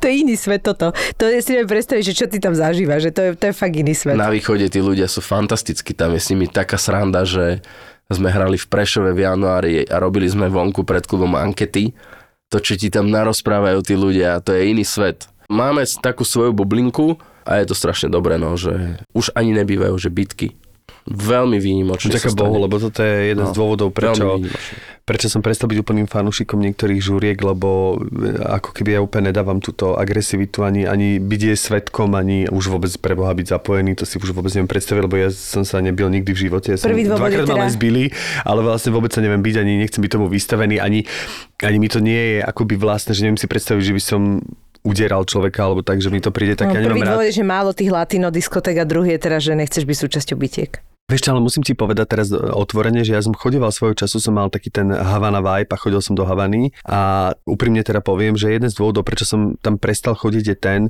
To 0.01 0.09
je 0.09 0.14
iný 0.24 0.38
svet 0.38 0.64
toto. 0.64 0.94
To 0.94 1.24
je 1.28 1.44
si 1.44 1.53
neviem 1.53 1.68
predstaviť, 1.68 2.03
že 2.07 2.14
čo 2.16 2.26
ty 2.30 2.40
tam 2.40 2.57
zažívaš, 2.57 3.11
že 3.11 3.12
to 3.12 3.20
je, 3.20 3.30
to 3.36 3.44
je 3.51 3.55
fakt 3.55 3.76
iný 3.76 3.92
svet. 3.92 4.16
Na 4.16 4.32
východe 4.32 4.64
tí 4.70 4.80
ľudia 4.80 5.05
sú 5.11 5.20
fantastickí, 5.20 5.92
tam 5.92 6.16
je 6.16 6.20
s 6.24 6.30
nimi 6.32 6.49
taká 6.49 6.80
sranda, 6.80 7.28
že 7.28 7.61
sme 8.09 8.32
hrali 8.32 8.57
v 8.57 8.64
Prešove 8.64 9.12
v 9.12 9.28
januári 9.28 9.84
a 9.84 10.01
robili 10.01 10.24
sme 10.24 10.49
vonku 10.49 10.88
pred 10.88 11.05
klubom 11.05 11.36
ankety. 11.36 11.92
To, 12.49 12.57
čo 12.57 12.80
ti 12.80 12.88
tam 12.88 13.12
narozprávajú 13.12 13.84
tí 13.84 13.92
ľudia, 13.92 14.40
to 14.40 14.57
je 14.57 14.72
iný 14.72 14.88
svet. 14.88 15.28
Máme 15.53 15.84
takú 16.01 16.24
svoju 16.24 16.57
bublinku 16.57 17.20
a 17.44 17.61
je 17.61 17.68
to 17.68 17.76
strašne 17.76 18.09
dobré, 18.09 18.40
no, 18.40 18.57
že 18.57 19.05
už 19.12 19.36
ani 19.36 19.53
nebývajú, 19.53 19.92
že 20.01 20.09
bitky. 20.09 20.57
Veľmi 21.09 21.57
výnimočne 21.57 22.13
Ďakujem. 22.13 22.37
Bohu, 22.37 22.57
lebo 22.61 22.77
toto 22.77 23.01
je 23.01 23.33
jeden 23.33 23.41
No, 23.41 23.49
z 23.49 23.57
dôvodov, 23.57 23.89
prečo, 23.91 24.45
prečo 25.03 25.27
som 25.27 25.41
prestal 25.41 25.73
byť 25.73 25.81
úplným 25.81 26.05
fanúšikom 26.05 26.61
niektorých 26.61 27.01
žúriek, 27.01 27.41
lebo 27.41 27.97
e, 27.97 28.37
ako 28.39 28.77
keby 28.77 28.93
ja 28.93 29.01
úplne 29.01 29.33
nedávam 29.33 29.57
túto 29.57 29.97
agresivitu, 29.97 30.69
ani, 30.69 30.85
ani 30.85 31.17
byť 31.17 31.41
je 31.41 31.55
svetkom, 31.57 32.13
ani 32.13 32.45
už 32.45 32.69
vôbec 32.69 32.93
pre 33.01 33.17
Boha 33.17 33.33
byť 33.33 33.47
zapojený, 33.51 33.97
to 33.97 34.05
si 34.05 34.21
už 34.21 34.37
vôbec 34.37 34.53
neviem 34.53 34.69
predstaviť, 34.69 35.01
lebo 35.01 35.17
ja 35.17 35.33
som 35.33 35.65
sa 35.65 35.81
nebil 35.81 36.07
nikdy 36.07 36.29
v 36.29 36.39
živote. 36.45 36.77
Ja 36.77 36.79
som 36.79 36.93
Prvý 36.93 37.09
dvakrát 37.09 37.49
ma 37.49 37.57
teda- 37.57 37.63
len 37.65 37.73
zbili, 37.73 38.05
ale 38.45 38.61
vlastne 38.61 38.93
vôbec 38.93 39.09
sa 39.09 39.25
neviem 39.25 39.41
byť, 39.41 39.55
ani 39.57 39.81
nechcem 39.81 39.99
byť 39.99 40.13
tomu 40.13 40.29
vystavený, 40.29 40.77
ani, 40.77 41.09
ani 41.59 41.77
mi 41.79 41.89
to 41.89 41.99
nie 41.99 42.37
je 42.37 42.45
akoby 42.45 42.77
vlastné, 42.77 43.17
že 43.17 43.25
neviem 43.25 43.41
si 43.41 43.49
predstaviť, 43.49 43.81
že 43.83 43.97
by 43.97 44.03
som 44.05 44.21
udieral 44.85 45.25
človeka, 45.25 45.65
alebo 45.65 45.81
tak, 45.81 45.99
že 45.99 46.09
mi 46.09 46.21
to 46.21 46.31
príde 46.31 46.55
tak, 46.55 46.69
no, 46.69 46.77
ja 46.77 46.85
prvý 46.85 47.01
nemám 47.01 47.03
rád. 47.03 47.13
dôvod 47.17 47.29
je, 47.29 47.35
že 47.35 47.45
málo 47.45 47.71
tých 47.73 47.91
latino 47.91 48.29
diskotek 48.29 48.77
a 48.77 48.85
druhý 48.85 49.17
je 49.17 49.21
teda, 49.21 49.39
že 49.39 49.53
nechceš 49.53 49.85
byť 49.85 49.97
súčasťou 49.99 50.37
bitiek. 50.37 50.85
Vieš 51.09 51.25
čo, 51.25 51.33
ale 51.33 51.41
musím 51.41 51.65
ti 51.65 51.73
povedať 51.73 52.05
teraz 52.05 52.29
otvorene, 52.37 53.01
že 53.01 53.17
ja 53.17 53.25
som 53.25 53.33
chodieval 53.33 53.73
svojho 53.73 53.97
času, 53.97 54.21
som 54.21 54.37
mal 54.37 54.53
taký 54.53 54.69
ten 54.69 54.93
Havana 54.93 55.41
vibe 55.41 55.73
a 55.73 55.81
chodil 55.81 56.05
som 56.05 56.13
do 56.13 56.29
Havany 56.29 56.69
a 56.85 57.33
úprimne 57.49 57.81
teda 57.81 58.05
poviem, 58.05 58.37
že 58.37 58.53
jeden 58.53 58.69
z 58.69 58.77
dôvodov, 58.77 59.09
prečo 59.09 59.25
som 59.25 59.57
tam 59.65 59.81
prestal 59.81 60.13
chodiť 60.13 60.45
je 60.45 60.57
ten, 60.61 60.81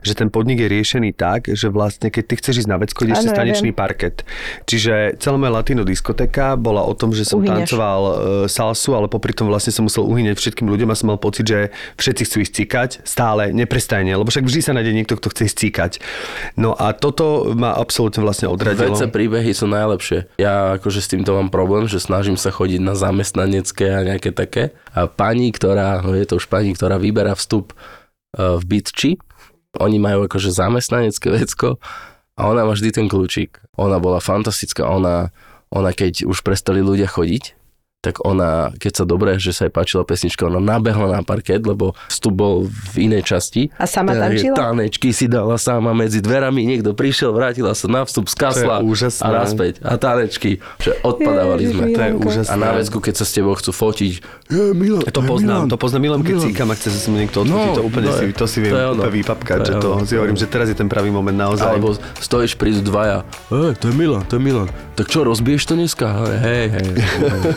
že 0.00 0.16
ten 0.16 0.32
podnik 0.32 0.64
je 0.64 0.72
riešený 0.72 1.12
tak, 1.12 1.52
že 1.52 1.68
vlastne 1.68 2.08
keď 2.08 2.24
ty 2.24 2.34
chceš 2.40 2.64
ísť 2.64 2.72
na 2.72 2.80
vecko, 2.80 3.04
ideš 3.04 3.28
ja 3.28 3.36
tanečný 3.36 3.76
parket. 3.76 4.24
Čiže 4.64 5.20
celá 5.20 5.36
moja 5.36 5.52
latino 5.60 5.84
diskotéka 5.84 6.56
bola 6.56 6.80
o 6.80 6.96
tom, 6.96 7.12
že 7.12 7.28
som 7.28 7.44
Uhyňaš. 7.44 7.68
tancoval 7.68 8.00
e, 8.00 8.14
salsu, 8.48 8.96
ale 8.96 9.12
popri 9.12 9.36
tom 9.36 9.52
vlastne 9.52 9.76
som 9.76 9.84
musel 9.84 10.08
uhyňať 10.08 10.40
všetkým 10.40 10.72
ľuďom 10.72 10.88
a 10.88 10.96
som 10.96 11.12
mal 11.12 11.20
pocit, 11.20 11.44
že 11.44 11.68
všetci 12.00 12.22
chcú 12.24 12.36
ísť 12.48 12.52
cíkať 12.64 12.90
stále, 13.04 13.52
neprestajne, 13.52 14.16
lebo 14.16 14.32
však 14.32 14.48
vždy 14.48 14.60
sa 14.64 14.72
nájde 14.72 14.96
niekto, 14.96 15.20
kto 15.20 15.36
chce 15.36 15.52
ísť 15.52 15.56
cíkať. 15.60 15.92
No 16.56 16.72
a 16.72 16.96
toto 16.96 17.52
ma 17.52 17.76
absolútne 17.76 18.24
vlastne 18.24 18.48
odradilo. 18.48 18.96
Vece 18.96 19.12
príbehy 19.12 19.52
sú 19.52 19.65
najlepšie. 19.66 20.30
Ja 20.40 20.78
akože 20.78 21.00
s 21.02 21.10
týmto 21.10 21.36
mám 21.36 21.50
problém, 21.50 21.90
že 21.90 22.02
snažím 22.02 22.38
sa 22.38 22.54
chodiť 22.54 22.80
na 22.80 22.94
zamestnanecké 22.94 23.86
a 23.92 24.06
nejaké 24.06 24.30
také. 24.32 24.72
A 24.96 25.10
pani, 25.10 25.50
ktorá, 25.52 26.00
no 26.00 26.14
je 26.14 26.26
to 26.26 26.38
už 26.40 26.46
pani, 26.46 26.72
ktorá 26.72 26.96
vyberá 26.96 27.34
vstup 27.36 27.74
e, 27.74 27.76
v 28.58 28.62
Bitči, 28.64 29.10
oni 29.76 30.00
majú 30.00 30.24
akože 30.24 30.50
zamestnanecké 30.56 31.28
vecko 31.28 31.76
a 32.36 32.48
ona 32.48 32.64
má 32.64 32.72
vždy 32.72 32.90
ten 32.92 33.06
kľúčik. 33.08 33.60
Ona 33.76 34.00
bola 34.00 34.24
fantastická, 34.24 34.88
ona, 34.88 35.32
ona 35.68 35.92
keď 35.92 36.24
už 36.24 36.40
prestali 36.40 36.80
ľudia 36.80 37.08
chodiť, 37.08 37.56
tak 38.06 38.22
ona, 38.22 38.70
keď 38.72 38.92
sa 38.92 39.04
dobre, 39.04 39.34
že 39.36 39.50
sa 39.50 39.66
jej 39.66 39.74
páčila 39.74 40.06
pesnička, 40.06 40.46
ona 40.46 40.62
nabehla 40.62 41.10
na 41.10 41.20
parket, 41.20 41.58
lebo 41.60 41.98
vstup 42.06 42.32
bol 42.32 42.54
v 42.94 43.10
inej 43.10 43.26
časti. 43.26 43.66
A 43.74 43.82
sama 43.84 44.14
Takže 44.14 44.46
tančila? 44.46 44.54
Tanečky 44.54 45.10
si 45.10 45.26
dala 45.26 45.58
sama 45.58 45.90
medzi 45.90 46.22
dverami, 46.22 46.62
niekto 46.62 46.94
prišiel, 46.94 47.34
vrátila 47.34 47.74
sa 47.74 47.90
na 47.90 48.06
vstup, 48.06 48.30
skasla 48.30 48.78
a 48.78 49.26
naspäť. 49.34 49.82
A 49.82 49.98
tanečky, 49.98 50.62
že 50.78 50.94
odpadávali 51.02 51.66
sme. 51.66 51.82
To 51.90 52.00
je 52.00 52.12
úžasné. 52.14 52.48
A 52.48 52.54
na 52.54 52.70
väzku, 52.72 53.02
keď 53.02 53.14
sa 53.16 53.24
s 53.24 53.34
tebou 53.34 53.52
chcú 53.52 53.74
fotiť, 53.74 54.12
je 54.46 54.70
Milan, 54.70 55.02
To 55.02 55.18
poznám, 55.20 55.66
Milan. 55.66 55.66
to 55.66 55.76
poznám 55.76 56.02
Milan, 56.04 56.20
keď 56.22 56.34
Milan. 56.36 56.46
cíkam 56.46 56.68
a 56.70 56.74
chce 56.74 56.88
sa 56.92 57.10
niekto 57.10 57.42
odfotiť, 57.42 57.66
No, 57.66 57.74
to 57.74 57.82
úplne 57.82 58.06
to 58.06 58.14
si, 58.14 58.24
to 58.32 58.44
si 58.46 58.58
viem 58.60 58.70
to 58.70 58.78
je 58.78 58.86
ono. 58.86 59.00
úplne 59.00 59.14
vypapkať, 59.16 59.58
To 59.58 59.64
že 59.64 59.72
to 59.74 59.88
ono, 59.90 60.04
si 60.04 60.14
hovorím, 60.14 60.36
že 60.36 60.46
teraz 60.46 60.66
je 60.68 60.76
ten 60.76 60.86
pravý 60.86 61.10
moment 61.10 61.34
naozaj. 61.34 61.66
Alebo 61.66 61.90
stojíš, 62.20 62.54
prídu 62.54 62.78
dvaja, 62.80 63.26
hej, 63.50 63.74
to 63.74 63.90
je 63.90 63.94
Milan, 63.94 64.22
to 64.22 64.36
je 64.36 64.42
Milan. 64.44 64.68
Tak 64.94 65.08
čo, 65.08 65.24
rozbiješ 65.24 65.62
to 65.64 65.74
dneska? 65.74 66.06
Hej, 66.38 66.66
hej. 66.70 66.88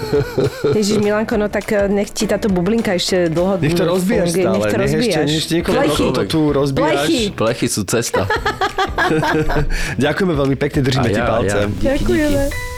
Ježiš, 0.78 0.98
Milanko, 0.98 1.36
no 1.36 1.48
tak 1.48 1.66
eh, 1.70 1.88
nech 1.88 2.10
ti 2.10 2.26
táto 2.26 2.48
bublinka 2.48 2.92
ešte 2.92 3.28
dlho 3.28 3.58
Nech 3.58 3.74
to 3.74 3.84
rozbíjaš 3.84 4.30
stále, 4.32 4.56
Nech 4.56 4.66
to 4.66 4.78
nech 4.78 4.88
ešte, 4.88 4.96
rozbíjaš. 4.96 5.26
nech 5.26 5.40
ešte 5.40 5.54
niekoľko 5.56 5.82
Plechy. 5.82 6.06
to 6.12 6.24
tu 6.26 6.40
rozbíjaš. 6.50 6.92
Plechy. 7.00 7.22
Plechy 7.34 7.68
sú 7.68 7.82
cesta. 7.84 8.22
Ďakujeme 10.04 10.34
veľmi 10.34 10.56
pekne, 10.56 10.80
držíme 10.82 11.08
A 11.08 11.12
ti 11.12 11.20
ja, 11.20 11.26
palce. 11.26 11.58
ja. 11.58 11.66
Díky, 11.66 11.84
Ďakujeme. 11.86 12.69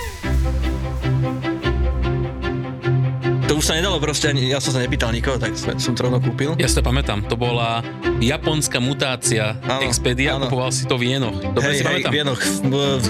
To 3.51 3.59
už 3.59 3.67
sa 3.67 3.75
nedalo 3.75 3.99
proste, 3.99 4.31
ani, 4.31 4.47
ja 4.47 4.63
som 4.63 4.71
sa 4.71 4.79
nepýtal 4.79 5.11
nikoho, 5.11 5.35
tak 5.35 5.51
som, 5.59 5.75
som 5.75 5.91
to 5.91 6.07
rovno 6.07 6.23
kúpil. 6.23 6.55
Ja 6.55 6.71
si 6.71 6.79
to 6.79 6.87
pamätám, 6.87 7.27
to 7.27 7.35
bola 7.35 7.83
japonská 8.23 8.79
mutácia 8.79 9.59
Áno, 9.67 9.83
Expedia, 9.83 10.39
áno. 10.39 10.47
kupoval 10.47 10.71
si 10.71 10.87
to 10.87 10.95
v 10.95 11.11
jenoch. 11.11 11.35
Dobre 11.35 11.75
hej, 11.75 11.75
si 11.75 11.83
hej, 11.83 11.99
pamätám. 11.99 12.11
vienoch, 12.15 12.39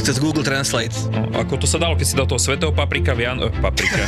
cez 0.01 0.17
Google 0.17 0.41
Translate. 0.41 0.97
No, 1.13 1.29
ako 1.37 1.61
to 1.61 1.69
sa 1.69 1.77
dalo, 1.77 1.93
keď 1.93 2.07
si 2.09 2.15
dal 2.17 2.25
toho 2.25 2.41
svetého 2.41 2.73
paprika, 2.73 3.13
Vian... 3.13 3.37
eh, 3.37 3.53
paprika. 3.61 4.01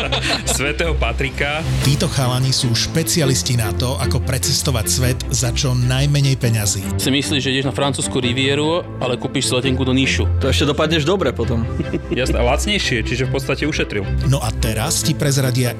svetého 0.62 0.94
Patrika. 0.94 1.58
Títo 1.82 2.06
chalani 2.06 2.54
sú 2.54 2.70
špecialisti 2.70 3.58
na 3.58 3.74
to, 3.74 3.98
ako 3.98 4.22
precestovať 4.22 4.86
svet 4.86 5.18
za 5.34 5.50
čo 5.50 5.74
najmenej 5.74 6.38
peňazí. 6.38 6.86
Si 7.02 7.10
myslíš, 7.10 7.42
že 7.42 7.50
ideš 7.50 7.66
na 7.66 7.74
francúzsku 7.74 8.14
rivieru, 8.22 8.86
ale 9.02 9.18
kúpiš 9.18 9.50
si 9.50 9.58
letenku 9.58 9.82
do 9.82 9.90
Níšu. 9.90 10.38
To 10.38 10.54
ešte 10.54 10.70
dopadneš 10.70 11.02
dobre 11.02 11.34
potom. 11.34 11.66
Jasné, 12.14 12.38
lacnejšie, 12.38 13.02
čiže 13.02 13.26
v 13.26 13.32
podstate 13.34 13.66
ušetril. 13.66 14.06
No 14.30 14.38
a 14.38 14.54
teraz 14.54 15.02
ti 15.02 15.18
prezradia 15.18 15.79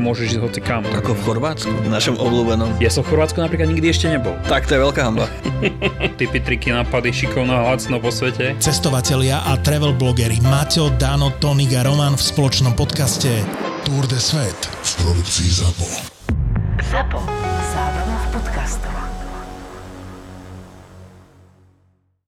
môžeš 0.00 0.36
ísť 0.36 0.40
hoci 0.40 0.60
kam. 0.62 0.86
Ako 0.92 1.12
v 1.16 1.20
Chorvátsku, 1.26 1.72
v 1.72 1.88
našom 1.90 2.16
obľúbenom. 2.16 2.78
Ja 2.78 2.88
som 2.88 3.04
v 3.04 3.12
Chorvátsku 3.12 3.42
napríklad 3.42 3.68
nikdy 3.72 3.92
ešte 3.92 4.08
nebol. 4.08 4.36
Tak 4.48 4.70
to 4.70 4.76
je 4.76 4.80
veľká 4.80 5.00
hamba. 5.02 5.26
Typy, 6.20 6.38
triky, 6.40 6.72
nápady, 6.72 7.12
šikovno 7.12 7.52
a 7.52 7.62
lacno 7.72 7.98
po 7.98 8.08
svete. 8.08 8.56
Cestovatelia 8.62 9.42
a 9.44 9.58
travel 9.60 9.96
blogeri 9.96 10.38
Maťo, 10.40 10.94
Dano, 10.96 11.34
Tonik 11.36 11.74
a 11.76 11.82
Roman 11.84 12.14
v 12.16 12.22
spoločnom 12.22 12.72
podcaste 12.76 13.30
Tour 13.82 14.04
de 14.06 14.20
Svet 14.20 14.58
v 14.68 14.90
produkcii 15.02 15.48
ZAPO. 15.50 15.86
ZAPO. 16.92 17.20
Zábrná 17.72 18.16
v 18.16 18.26
podcastovách. 18.36 19.21